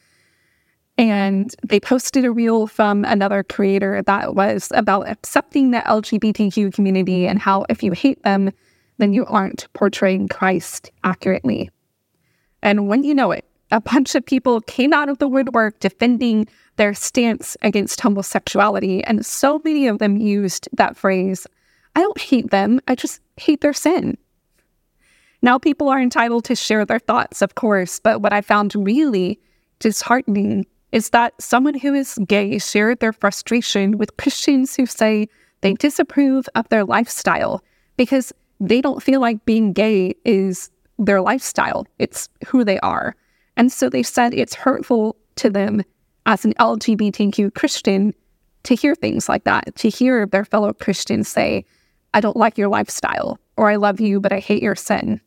And 0.99 1.55
they 1.63 1.79
posted 1.79 2.25
a 2.25 2.31
reel 2.31 2.67
from 2.67 3.05
another 3.05 3.43
creator 3.43 4.03
that 4.03 4.35
was 4.35 4.73
about 4.75 5.09
accepting 5.09 5.71
the 5.71 5.81
LGBTQ 5.81 6.73
community 6.73 7.27
and 7.27 7.39
how 7.39 7.67
if 7.69 7.83
you 7.83 7.93
hate 7.93 8.23
them, 8.23 8.51
then 8.99 9.13
you 9.13 9.27
aren't 9.27 9.71
portraying 9.75 10.29
Christ 10.29 10.91
accurately. 11.05 11.71
And 12.63 12.89
when 12.89 13.05
you 13.05 13.15
know 13.15 13.31
it, 13.31 13.45
a 13.71 13.81
bunch 13.81 14.15
of 14.15 14.25
people 14.25 14.61
came 14.63 14.93
out 14.93 15.09
of 15.09 15.19
the 15.19 15.29
woodwork 15.29 15.81
defending 15.81 16.49
their 16.77 16.95
stance 16.95 17.57
against 17.63 18.01
homosexuality. 18.01 19.05
And 19.05 19.27
so 19.27 19.61
many 19.65 19.89
of 19.89 19.99
them 19.99 20.17
used 20.17 20.69
that 20.73 20.97
phrase 20.97 21.47
I 21.95 22.01
don't 22.01 22.21
hate 22.21 22.51
them, 22.51 22.81
I 22.89 22.95
just 22.95 23.21
hate 23.39 23.63
their 23.63 23.73
sin. 23.73 24.19
Now, 25.41 25.59
people 25.59 25.89
are 25.89 26.01
entitled 26.01 26.45
to 26.45 26.55
share 26.55 26.85
their 26.85 26.99
thoughts, 26.99 27.41
of 27.41 27.55
course, 27.55 28.01
but 28.01 28.21
what 28.21 28.33
I 28.35 28.43
found 28.43 28.75
really 28.75 29.41
disheartening 29.79 30.67
is 30.97 31.11
that 31.11 31.35
someone 31.39 31.79
who 31.79 31.93
is 31.93 32.19
gay 32.27 32.59
shared 32.59 33.01
their 33.01 33.13
frustration 33.13 33.99
with 33.99 34.17
Christians 34.17 34.75
who 34.75 34.87
say 34.87 35.29
they 35.61 35.75
disapprove 35.75 36.49
of 36.55 36.67
their 36.71 36.87
lifestyle 36.87 37.63
because 37.99 38.33
they 38.61 38.81
don't 38.81 39.03
feel 39.03 39.21
like 39.21 39.45
being 39.45 39.75
gay 39.75 40.15
is 40.25 40.71
their 40.99 41.21
lifestyle, 41.21 41.87
it's 41.99 42.31
who 42.47 42.65
they 42.65 42.81
are. 42.81 43.15
And 43.59 43.71
so 43.71 43.91
they 43.91 44.03
said 44.03 44.33
it's 44.33 44.55
hurtful 44.55 45.17
to 45.35 45.51
them 45.51 45.83
as 46.25 46.47
an 46.47 46.55
LGBTQ 46.55 47.55
Christian 47.55 48.15
to 48.63 48.75
hear 48.75 48.95
things 48.95 49.29
like 49.29 49.45
that, 49.45 49.77
to 49.77 49.91
hear 49.91 50.25
their 50.25 50.47
fellow 50.47 50.73
Christians 50.73 51.29
say, 51.29 51.67
I 52.15 52.23
don't 52.23 52.39
like 52.39 52.57
your 52.57 52.69
lifestyle, 52.69 53.39
or 53.59 53.69
I 53.69 53.77
love 53.77 54.01
you, 54.01 54.19
but 54.19 54.33
I 54.33 54.39
hate 54.39 54.63
your 54.63 54.75
sin. 54.75 55.21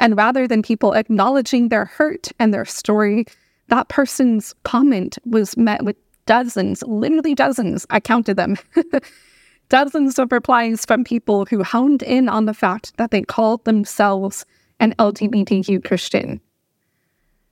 And 0.00 0.16
rather 0.16 0.48
than 0.48 0.62
people 0.62 0.94
acknowledging 0.94 1.68
their 1.68 1.84
hurt 1.84 2.28
and 2.38 2.54
their 2.54 2.64
story, 2.64 3.26
that 3.68 3.88
person's 3.88 4.54
comment 4.64 5.18
was 5.24 5.56
met 5.56 5.84
with 5.84 5.96
dozens, 6.26 6.82
literally 6.82 7.34
dozens, 7.34 7.86
I 7.90 8.00
counted 8.00 8.36
them, 8.36 8.56
dozens 9.68 10.18
of 10.18 10.32
replies 10.32 10.84
from 10.84 11.04
people 11.04 11.46
who 11.46 11.62
honed 11.62 12.02
in 12.02 12.28
on 12.28 12.46
the 12.46 12.54
fact 12.54 12.96
that 12.96 13.10
they 13.10 13.22
called 13.22 13.64
themselves 13.64 14.44
an 14.80 14.94
LGBTQ 14.98 15.84
Christian. 15.84 16.40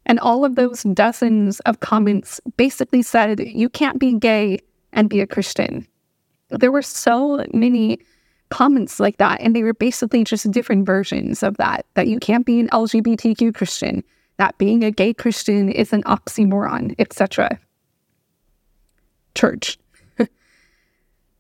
And 0.05 0.21
all 0.21 0.45
of 0.45 0.55
those 0.55 0.85
dozens 0.85 1.61
of 1.61 1.81
comments 1.81 2.41
basically 2.57 3.03
said, 3.03 3.41
you 3.41 3.69
can't 3.69 3.99
be 3.99 4.15
gay 4.15 4.61
and 4.93 5.11
be 5.11 5.21
a 5.21 5.27
Christian. 5.27 5.87
There 6.51 6.71
were 6.71 6.83
so 6.83 7.45
many 7.53 7.99
comments 8.51 9.01
like 9.01 9.17
that, 9.19 9.41
and 9.41 9.57
they 9.57 9.65
were 9.65 9.75
basically 9.75 10.23
just 10.23 10.51
different 10.53 10.87
versions 10.87 11.43
of 11.43 11.57
that 11.57 11.85
that 11.95 12.07
you 12.07 12.19
can't 12.21 12.47
be 12.47 12.61
an 12.61 12.69
LGBTQ 12.69 13.55
Christian, 13.55 14.05
that 14.39 14.59
being 14.59 14.85
a 14.85 14.91
gay 14.91 15.15
Christian 15.15 15.71
is 15.71 15.93
an 15.93 16.03
oxymoron, 16.05 16.95
etc. 16.99 17.59
Church. 19.35 19.79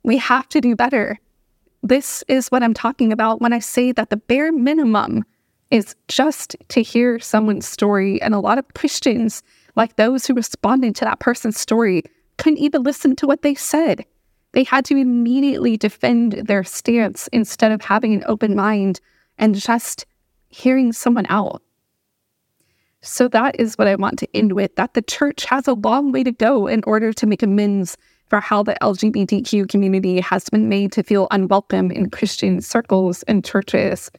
we 0.03 0.16
have 0.16 0.49
to 0.51 0.61
do 0.61 0.74
better. 0.74 1.18
This 1.82 2.24
is 2.28 2.49
what 2.49 2.62
I'm 2.62 2.74
talking 2.74 3.12
about 3.12 3.40
when 3.40 3.53
I 3.53 3.59
say 3.59 3.92
that 3.92 4.11
the 4.11 4.16
bare 4.16 4.53
minimum 4.53 5.24
is 5.70 5.94
just 6.09 6.57
to 6.68 6.82
hear 6.82 7.18
someone's 7.18 7.66
story. 7.66 8.20
And 8.22 8.34
a 8.34 8.40
lot 8.40 8.59
of 8.59 8.74
Christians, 8.74 9.42
like 9.74 9.97
those 9.97 10.26
who 10.26 10.34
responded 10.34 10.94
to 10.97 11.05
that 11.05 11.20
person's 11.20 11.59
story, 11.59 12.03
couldn't 12.38 12.59
even 12.59 12.82
listen 12.82 13.16
to 13.16 13.26
what 13.26 13.42
they 13.42 13.55
said. 13.55 14.05
They 14.53 14.64
had 14.64 14.84
to 14.86 14.97
immediately 14.97 15.76
defend 15.76 16.32
their 16.32 16.64
stance 16.64 17.28
instead 17.32 17.72
of 17.72 17.82
having 17.82 18.14
an 18.14 18.24
open 18.26 18.55
mind 18.55 19.01
and 19.38 19.55
just 19.55 20.07
hearing 20.49 20.92
someone 20.92 21.26
out. 21.28 21.62
So 23.07 23.28
that 23.28 23.59
is 23.59 23.78
what 23.78 23.86
I 23.86 23.94
want 23.94 24.18
to 24.18 24.28
end 24.34 24.52
with 24.52 24.74
that 24.74 24.94
the 24.94 25.02
church 25.02 25.44
has 25.44 25.68
a 25.68 25.74
long 25.74 26.11
way 26.11 26.24
to 26.24 26.32
go 26.32 26.66
in 26.66 26.82
order 26.86 27.12
to 27.12 27.26
make 27.26 27.42
amends 27.42 27.96
for 28.28 28.40
how 28.40 28.64
the 28.64 28.76
LGBTQ 28.82 29.68
community 29.68 30.20
has 30.20 30.48
been 30.48 30.68
made 30.68 30.90
to 30.92 31.04
feel 31.04 31.28
unwelcome 31.30 31.92
in 31.92 32.11
Christian 32.11 32.61
circles 32.61 33.22
and 33.24 33.44
churches. 33.44 34.11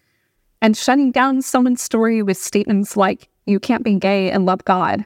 And 0.62 0.78
shutting 0.78 1.12
down 1.12 1.42
someone's 1.42 1.82
story 1.82 2.24
with 2.24 2.38
statements 2.38 2.96
like, 2.96 3.28
you 3.46 3.60
can't 3.60 3.84
be 3.84 3.96
gay 3.96 4.32
and 4.32 4.46
love 4.46 4.64
God, 4.64 5.06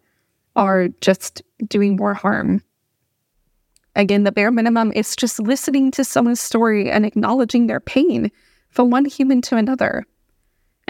are 0.56 0.90
just 1.02 1.42
doing 1.68 1.96
more 1.96 2.14
harm. 2.14 2.64
Again, 3.96 4.24
the 4.24 4.32
bare 4.32 4.52
minimum 4.52 4.92
is 4.94 5.16
just 5.16 5.40
listening 5.40 5.90
to 5.92 6.04
someone's 6.04 6.40
story 6.40 6.90
and 6.90 7.06
acknowledging 7.06 7.66
their 7.66 7.80
pain 7.80 8.32
from 8.70 8.92
one 8.92 9.06
human 9.06 9.42
to 9.42 9.58
another. 9.58 10.06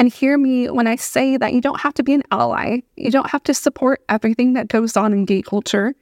And 0.01 0.11
hear 0.11 0.35
me 0.35 0.67
when 0.67 0.87
I 0.87 0.95
say 0.95 1.37
that 1.37 1.53
you 1.53 1.61
don't 1.61 1.79
have 1.79 1.93
to 1.93 2.01
be 2.01 2.15
an 2.15 2.23
ally. 2.31 2.79
You 2.95 3.11
don't 3.11 3.29
have 3.29 3.43
to 3.43 3.53
support 3.53 4.01
everything 4.09 4.53
that 4.53 4.67
goes 4.67 4.97
on 4.97 5.13
in 5.13 5.25
gay 5.25 5.43
culture. 5.43 5.93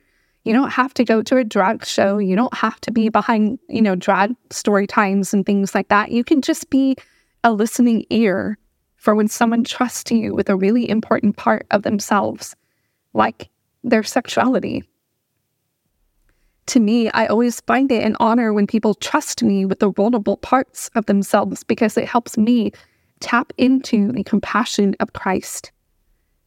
You 0.46 0.54
don't 0.54 0.70
have 0.70 0.94
to 0.94 1.04
go 1.04 1.22
to 1.22 1.36
a 1.36 1.44
drag 1.44 1.86
show. 1.86 2.18
You 2.18 2.38
don't 2.38 2.54
have 2.54 2.80
to 2.80 2.94
be 2.94 3.10
behind, 3.10 3.60
you 3.68 3.82
know, 3.82 3.96
drag 3.96 4.38
story 4.52 4.88
times 4.88 5.34
and 5.34 5.46
things 5.46 5.76
like 5.76 5.90
that. 5.90 6.12
You 6.12 6.24
can 6.24 6.42
just 6.42 6.70
be 6.70 6.96
a 7.44 7.52
listening 7.52 8.06
ear 8.10 8.58
for 8.96 9.16
when 9.16 9.28
someone 9.28 9.66
trusts 9.66 10.10
you 10.12 10.34
with 10.34 10.48
a 10.48 10.56
really 10.56 10.90
important 10.90 11.36
part 11.36 11.68
of 11.72 11.84
themselves, 11.84 12.56
like 13.14 13.50
their 13.84 14.04
sexuality. 14.04 14.82
To 16.68 16.80
me, 16.80 17.10
I 17.10 17.26
always 17.26 17.60
find 17.68 17.92
it 17.92 18.06
an 18.06 18.16
honor 18.22 18.54
when 18.54 18.66
people 18.66 18.94
trust 18.94 19.44
me 19.44 19.66
with 19.66 19.80
the 19.80 19.92
vulnerable 19.92 20.38
parts 20.38 20.90
of 20.96 21.06
themselves 21.08 21.66
because 21.66 21.98
it 21.98 22.08
helps 22.08 22.38
me 22.38 22.72
tap 23.20 23.54
into 23.58 24.12
the 24.12 24.24
compassion 24.24 24.96
of 25.00 25.14
Christ. 25.14 25.72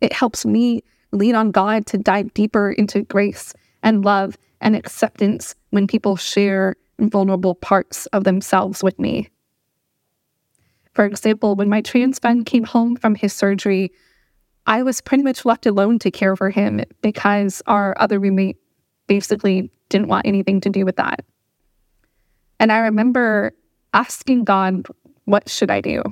It 0.00 0.12
helps 0.12 0.44
me 0.44 0.82
lean 1.12 1.34
on 1.34 1.50
God 1.50 1.86
to 1.86 1.98
dive 1.98 2.32
deeper 2.34 2.72
into 2.72 3.02
grace 3.02 3.54
and 3.82 4.04
love 4.04 4.36
and 4.60 4.74
acceptance 4.74 5.54
when 5.70 5.86
people 5.86 6.16
share 6.16 6.76
vulnerable 6.98 7.54
parts 7.54 8.06
of 8.06 8.24
themselves 8.24 8.82
with 8.82 8.98
me. 8.98 9.28
For 10.94 11.04
example, 11.04 11.56
when 11.56 11.68
my 11.68 11.80
trans 11.80 12.18
friend 12.18 12.44
came 12.44 12.64
home 12.64 12.96
from 12.96 13.14
his 13.14 13.32
surgery, 13.32 13.92
I 14.66 14.82
was 14.82 15.00
pretty 15.00 15.24
much 15.24 15.44
left 15.44 15.66
alone 15.66 15.98
to 16.00 16.10
care 16.10 16.36
for 16.36 16.50
him 16.50 16.82
because 17.00 17.62
our 17.66 17.94
other 17.98 18.20
roommate 18.20 18.58
basically 19.06 19.70
didn't 19.88 20.08
want 20.08 20.26
anything 20.26 20.60
to 20.60 20.70
do 20.70 20.84
with 20.84 20.96
that. 20.96 21.24
And 22.60 22.70
I 22.70 22.78
remember 22.78 23.52
asking 23.92 24.44
God, 24.44 24.86
what 25.24 25.48
should 25.48 25.70
I 25.70 25.80
do? 25.80 26.02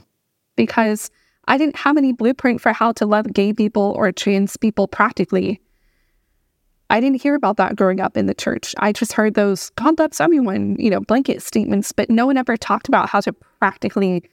Because 0.67 1.11
I 1.47 1.59
didn't 1.59 1.77
have 1.77 1.97
any 1.97 2.13
blueprint 2.13 2.61
for 2.61 2.73
how 2.73 2.93
to 2.93 3.07
love 3.07 3.33
gay 3.33 3.53
people 3.53 3.95
or 3.97 4.13
trans 4.13 4.57
people 4.57 4.87
practically. 4.87 5.61
I 6.91 7.01
didn't 7.01 7.23
hear 7.23 7.35
about 7.35 7.57
that 7.59 7.77
growing 7.77 8.01
up 8.01 8.17
in 8.17 8.27
the 8.27 8.35
church. 8.35 8.75
I 8.79 8.93
just 8.93 9.13
heard 9.13 9.35
those 9.35 9.71
God 9.71 9.99
loves 9.99 10.21
everyone, 10.21 10.77
you 10.79 10.91
know, 10.91 11.01
blanket 11.01 11.41
statements, 11.43 11.93
but 11.93 12.11
no 12.11 12.27
one 12.27 12.37
ever 12.37 12.57
talked 12.57 12.89
about 12.89 13.09
how 13.09 13.21
to 13.21 13.33
practically 13.33 14.25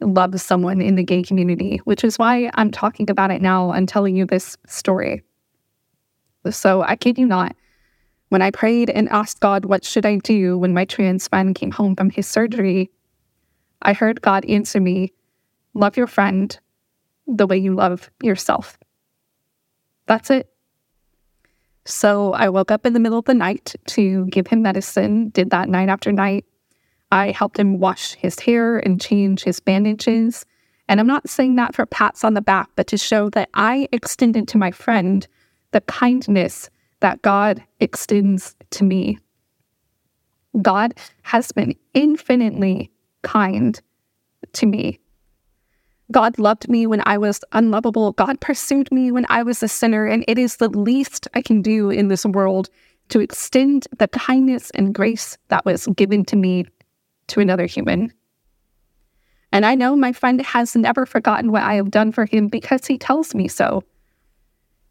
love 0.00 0.40
someone 0.40 0.80
in 0.80 0.94
the 0.94 1.04
gay 1.04 1.22
community, 1.22 1.78
which 1.84 2.04
is 2.04 2.18
why 2.18 2.50
I'm 2.54 2.70
talking 2.70 3.10
about 3.10 3.30
it 3.30 3.42
now 3.42 3.72
and 3.72 3.88
telling 3.88 4.16
you 4.16 4.24
this 4.26 4.56
story. 4.66 5.22
So 6.50 6.82
I 6.82 6.96
kid 6.96 7.18
you 7.18 7.26
not, 7.26 7.54
when 8.28 8.42
I 8.42 8.50
prayed 8.50 8.90
and 8.90 9.08
asked 9.08 9.40
God, 9.40 9.64
what 9.64 9.84
should 9.84 10.06
I 10.06 10.16
do 10.16 10.58
when 10.58 10.74
my 10.74 10.84
trans 10.84 11.28
friend 11.28 11.54
came 11.54 11.70
home 11.70 11.94
from 11.96 12.10
his 12.10 12.26
surgery, 12.26 12.90
I 13.82 13.92
heard 13.92 14.20
God 14.20 14.44
answer 14.46 14.80
me, 14.80 15.12
love 15.76 15.96
your 15.96 16.06
friend 16.06 16.58
the 17.26 17.46
way 17.46 17.56
you 17.58 17.74
love 17.74 18.10
yourself. 18.22 18.78
That's 20.06 20.30
it. 20.30 20.48
So 21.84 22.32
I 22.32 22.48
woke 22.48 22.70
up 22.70 22.86
in 22.86 22.94
the 22.94 23.00
middle 23.00 23.18
of 23.18 23.26
the 23.26 23.34
night 23.34 23.74
to 23.88 24.26
give 24.26 24.48
him 24.48 24.62
medicine, 24.62 25.28
did 25.30 25.50
that 25.50 25.68
night 25.68 25.88
after 25.88 26.10
night. 26.10 26.44
I 27.12 27.30
helped 27.30 27.58
him 27.58 27.78
wash 27.78 28.14
his 28.14 28.40
hair 28.40 28.78
and 28.78 29.00
change 29.00 29.44
his 29.44 29.60
bandages. 29.60 30.44
And 30.88 30.98
I'm 30.98 31.06
not 31.06 31.28
saying 31.28 31.56
that 31.56 31.74
for 31.74 31.86
pats 31.86 32.24
on 32.24 32.34
the 32.34 32.40
back, 32.40 32.70
but 32.74 32.86
to 32.88 32.98
show 32.98 33.30
that 33.30 33.50
I 33.54 33.88
extended 33.92 34.48
to 34.48 34.58
my 34.58 34.70
friend 34.70 35.26
the 35.72 35.80
kindness 35.82 36.70
that 37.00 37.22
God 37.22 37.62
extends 37.80 38.56
to 38.70 38.84
me. 38.84 39.18
God 40.62 40.94
has 41.22 41.52
been 41.52 41.76
infinitely 41.94 42.90
kind 43.22 43.80
to 44.54 44.66
me. 44.66 45.00
God 46.12 46.38
loved 46.38 46.68
me 46.68 46.86
when 46.86 47.02
I 47.04 47.18
was 47.18 47.40
unlovable. 47.52 48.12
God 48.12 48.40
pursued 48.40 48.90
me 48.92 49.10
when 49.10 49.26
I 49.28 49.42
was 49.42 49.62
a 49.62 49.68
sinner. 49.68 50.06
And 50.06 50.24
it 50.28 50.38
is 50.38 50.56
the 50.56 50.68
least 50.68 51.26
I 51.34 51.42
can 51.42 51.62
do 51.62 51.90
in 51.90 52.08
this 52.08 52.24
world 52.24 52.68
to 53.08 53.20
extend 53.20 53.86
the 53.98 54.08
kindness 54.08 54.70
and 54.70 54.94
grace 54.94 55.36
that 55.48 55.64
was 55.64 55.86
given 55.88 56.24
to 56.26 56.36
me 56.36 56.66
to 57.28 57.40
another 57.40 57.66
human. 57.66 58.12
And 59.52 59.64
I 59.64 59.74
know 59.74 59.96
my 59.96 60.12
friend 60.12 60.40
has 60.42 60.76
never 60.76 61.06
forgotten 61.06 61.50
what 61.50 61.62
I 61.62 61.74
have 61.74 61.90
done 61.90 62.12
for 62.12 62.24
him 62.24 62.48
because 62.48 62.86
he 62.86 62.98
tells 62.98 63.34
me 63.34 63.48
so. 63.48 63.82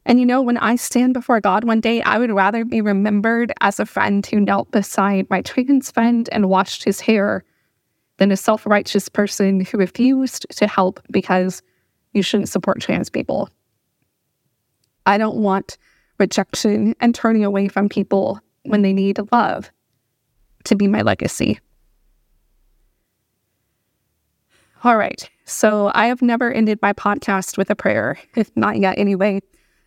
And 0.05 0.19
you 0.19 0.25
know, 0.25 0.41
when 0.41 0.57
I 0.57 0.75
stand 0.75 1.13
before 1.13 1.41
God 1.41 1.63
one 1.63 1.81
day, 1.81 2.01
I 2.01 2.19
would 2.19 2.31
rather 2.31 2.63
be 2.63 2.81
remembered 2.81 3.51
as 3.61 3.79
a 3.79 3.85
friend 3.85 4.25
who 4.25 4.39
knelt 4.39 4.71
beside 4.71 5.29
my 5.29 5.41
trans 5.41 5.91
friend 5.91 6.29
and 6.31 6.49
washed 6.49 6.83
his 6.83 6.99
hair 6.99 7.43
than 8.17 8.31
a 8.31 8.37
self 8.37 8.65
righteous 8.65 9.09
person 9.09 9.61
who 9.61 9.77
refused 9.77 10.45
to 10.51 10.67
help 10.67 10.99
because 11.11 11.61
you 12.13 12.21
shouldn't 12.21 12.49
support 12.49 12.81
trans 12.81 13.09
people. 13.09 13.49
I 15.05 15.17
don't 15.17 15.37
want 15.37 15.77
rejection 16.17 16.95
and 16.99 17.13
turning 17.13 17.43
away 17.43 17.67
from 17.67 17.89
people 17.89 18.39
when 18.63 18.81
they 18.81 18.93
need 18.93 19.19
love 19.31 19.69
to 20.63 20.75
be 20.75 20.87
my 20.87 21.01
legacy. 21.01 21.59
All 24.83 24.97
right. 24.97 25.29
So 25.45 25.91
I 25.93 26.07
have 26.07 26.21
never 26.21 26.51
ended 26.51 26.79
my 26.81 26.93
podcast 26.93 27.57
with 27.57 27.69
a 27.69 27.75
prayer, 27.75 28.17
if 28.35 28.55
not 28.55 28.77
yet 28.77 28.97
anyway. 28.97 29.41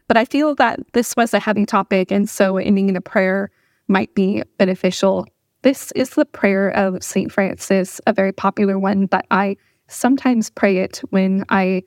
But 0.07 0.17
I 0.17 0.25
feel 0.25 0.55
that 0.57 0.81
this 0.93 1.15
was 1.17 1.35
a 1.35 1.41
heavy 1.41 1.67
topic, 1.67 2.11
and 2.11 2.29
so 2.29 2.57
ending 2.57 2.89
in 2.89 2.97
a 2.97 3.01
prayer 3.01 3.51
might 3.89 4.15
be 4.15 4.43
beneficial. 4.57 5.27
This 5.69 5.93
is 5.93 6.09
the 6.09 6.25
prayer 6.25 6.71
of 6.71 7.05
St. 7.05 7.31
Francis, 7.31 8.01
a 8.07 8.15
very 8.15 8.33
popular 8.33 8.79
one, 8.79 9.05
but 9.05 9.27
I 9.31 9.59
sometimes 9.87 10.49
pray 10.49 10.79
it 10.79 11.03
when 11.11 11.45
I 11.51 11.83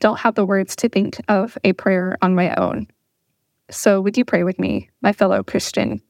don't 0.00 0.18
have 0.20 0.34
the 0.34 0.46
words 0.46 0.74
to 0.76 0.88
think 0.88 1.20
of 1.28 1.58
a 1.62 1.74
prayer 1.74 2.16
on 2.22 2.34
my 2.34 2.54
own. 2.54 2.86
So, 3.70 4.00
would 4.00 4.16
you 4.16 4.24
pray 4.24 4.44
with 4.44 4.58
me, 4.58 4.88
my 5.02 5.12
fellow 5.12 5.42
Christian? 5.42 6.00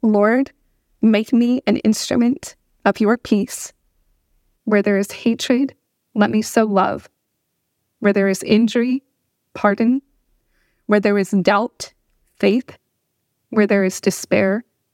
Lord, 0.00 0.52
make 1.02 1.32
me 1.32 1.60
an 1.66 1.78
instrument 1.78 2.54
of 2.84 3.00
your 3.00 3.18
peace. 3.18 3.72
Where 4.62 4.80
there 4.80 4.98
is 4.98 5.10
hatred, 5.10 5.74
let 6.14 6.30
me 6.30 6.40
sow 6.40 6.66
love. 6.66 7.08
Where 7.98 8.12
there 8.12 8.28
is 8.28 8.44
injury, 8.44 9.02
pardon. 9.54 10.02
Where 10.86 11.00
there 11.00 11.18
is 11.18 11.32
doubt, 11.32 11.92
faith. 12.36 12.78
Where 13.50 13.66
there 13.66 13.82
is 13.82 14.00
despair, 14.00 14.62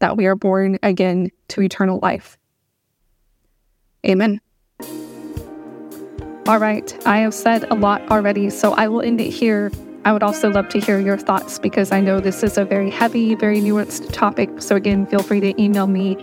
that 0.00 0.16
we 0.16 0.26
are 0.26 0.36
born 0.36 0.78
again 0.82 1.30
to 1.48 1.62
eternal 1.62 1.98
life. 2.02 2.38
Amen. 4.06 4.40
All 6.46 6.58
right, 6.58 7.06
I 7.06 7.18
have 7.18 7.34
said 7.34 7.64
a 7.64 7.74
lot 7.74 8.00
already, 8.10 8.48
so 8.48 8.72
I 8.72 8.88
will 8.88 9.02
end 9.02 9.20
it 9.20 9.30
here. 9.30 9.70
I 10.06 10.12
would 10.12 10.22
also 10.22 10.48
love 10.48 10.70
to 10.70 10.80
hear 10.80 10.98
your 10.98 11.18
thoughts 11.18 11.58
because 11.58 11.92
I 11.92 12.00
know 12.00 12.20
this 12.20 12.42
is 12.42 12.56
a 12.56 12.64
very 12.64 12.90
heavy, 12.90 13.34
very 13.34 13.60
nuanced 13.60 14.10
topic. 14.14 14.62
So, 14.62 14.74
again, 14.74 15.06
feel 15.06 15.22
free 15.22 15.40
to 15.40 15.62
email 15.62 15.86
me, 15.86 16.14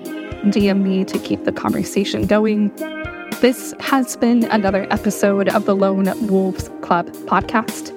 DM 0.45 0.81
me 0.81 1.05
to 1.05 1.19
keep 1.19 1.43
the 1.43 1.51
conversation 1.51 2.25
going. 2.25 2.73
This 3.41 3.75
has 3.79 4.17
been 4.17 4.45
another 4.45 4.87
episode 4.89 5.49
of 5.49 5.65
the 5.65 5.75
Lone 5.75 6.11
Wolves 6.27 6.71
Club 6.81 7.07
podcast, 7.27 7.91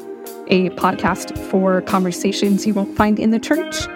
a 0.48 0.68
podcast 0.70 1.38
for 1.48 1.80
conversations 1.80 2.66
you 2.66 2.74
won't 2.74 2.94
find 2.94 3.18
in 3.18 3.30
the 3.30 3.38
church, 3.38 3.86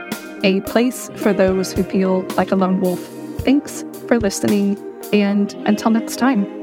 a 0.43 0.61
place 0.63 1.11
for 1.17 1.33
those 1.33 1.73
who 1.73 1.83
feel 1.83 2.23
like 2.37 2.51
a 2.53 2.57
lone 2.57 2.81
wolf. 2.81 3.01
Thanks 3.41 3.85
for 4.07 4.19
listening, 4.19 4.79
and 5.13 5.53
until 5.67 5.91
next 5.91 6.17
time. 6.17 6.62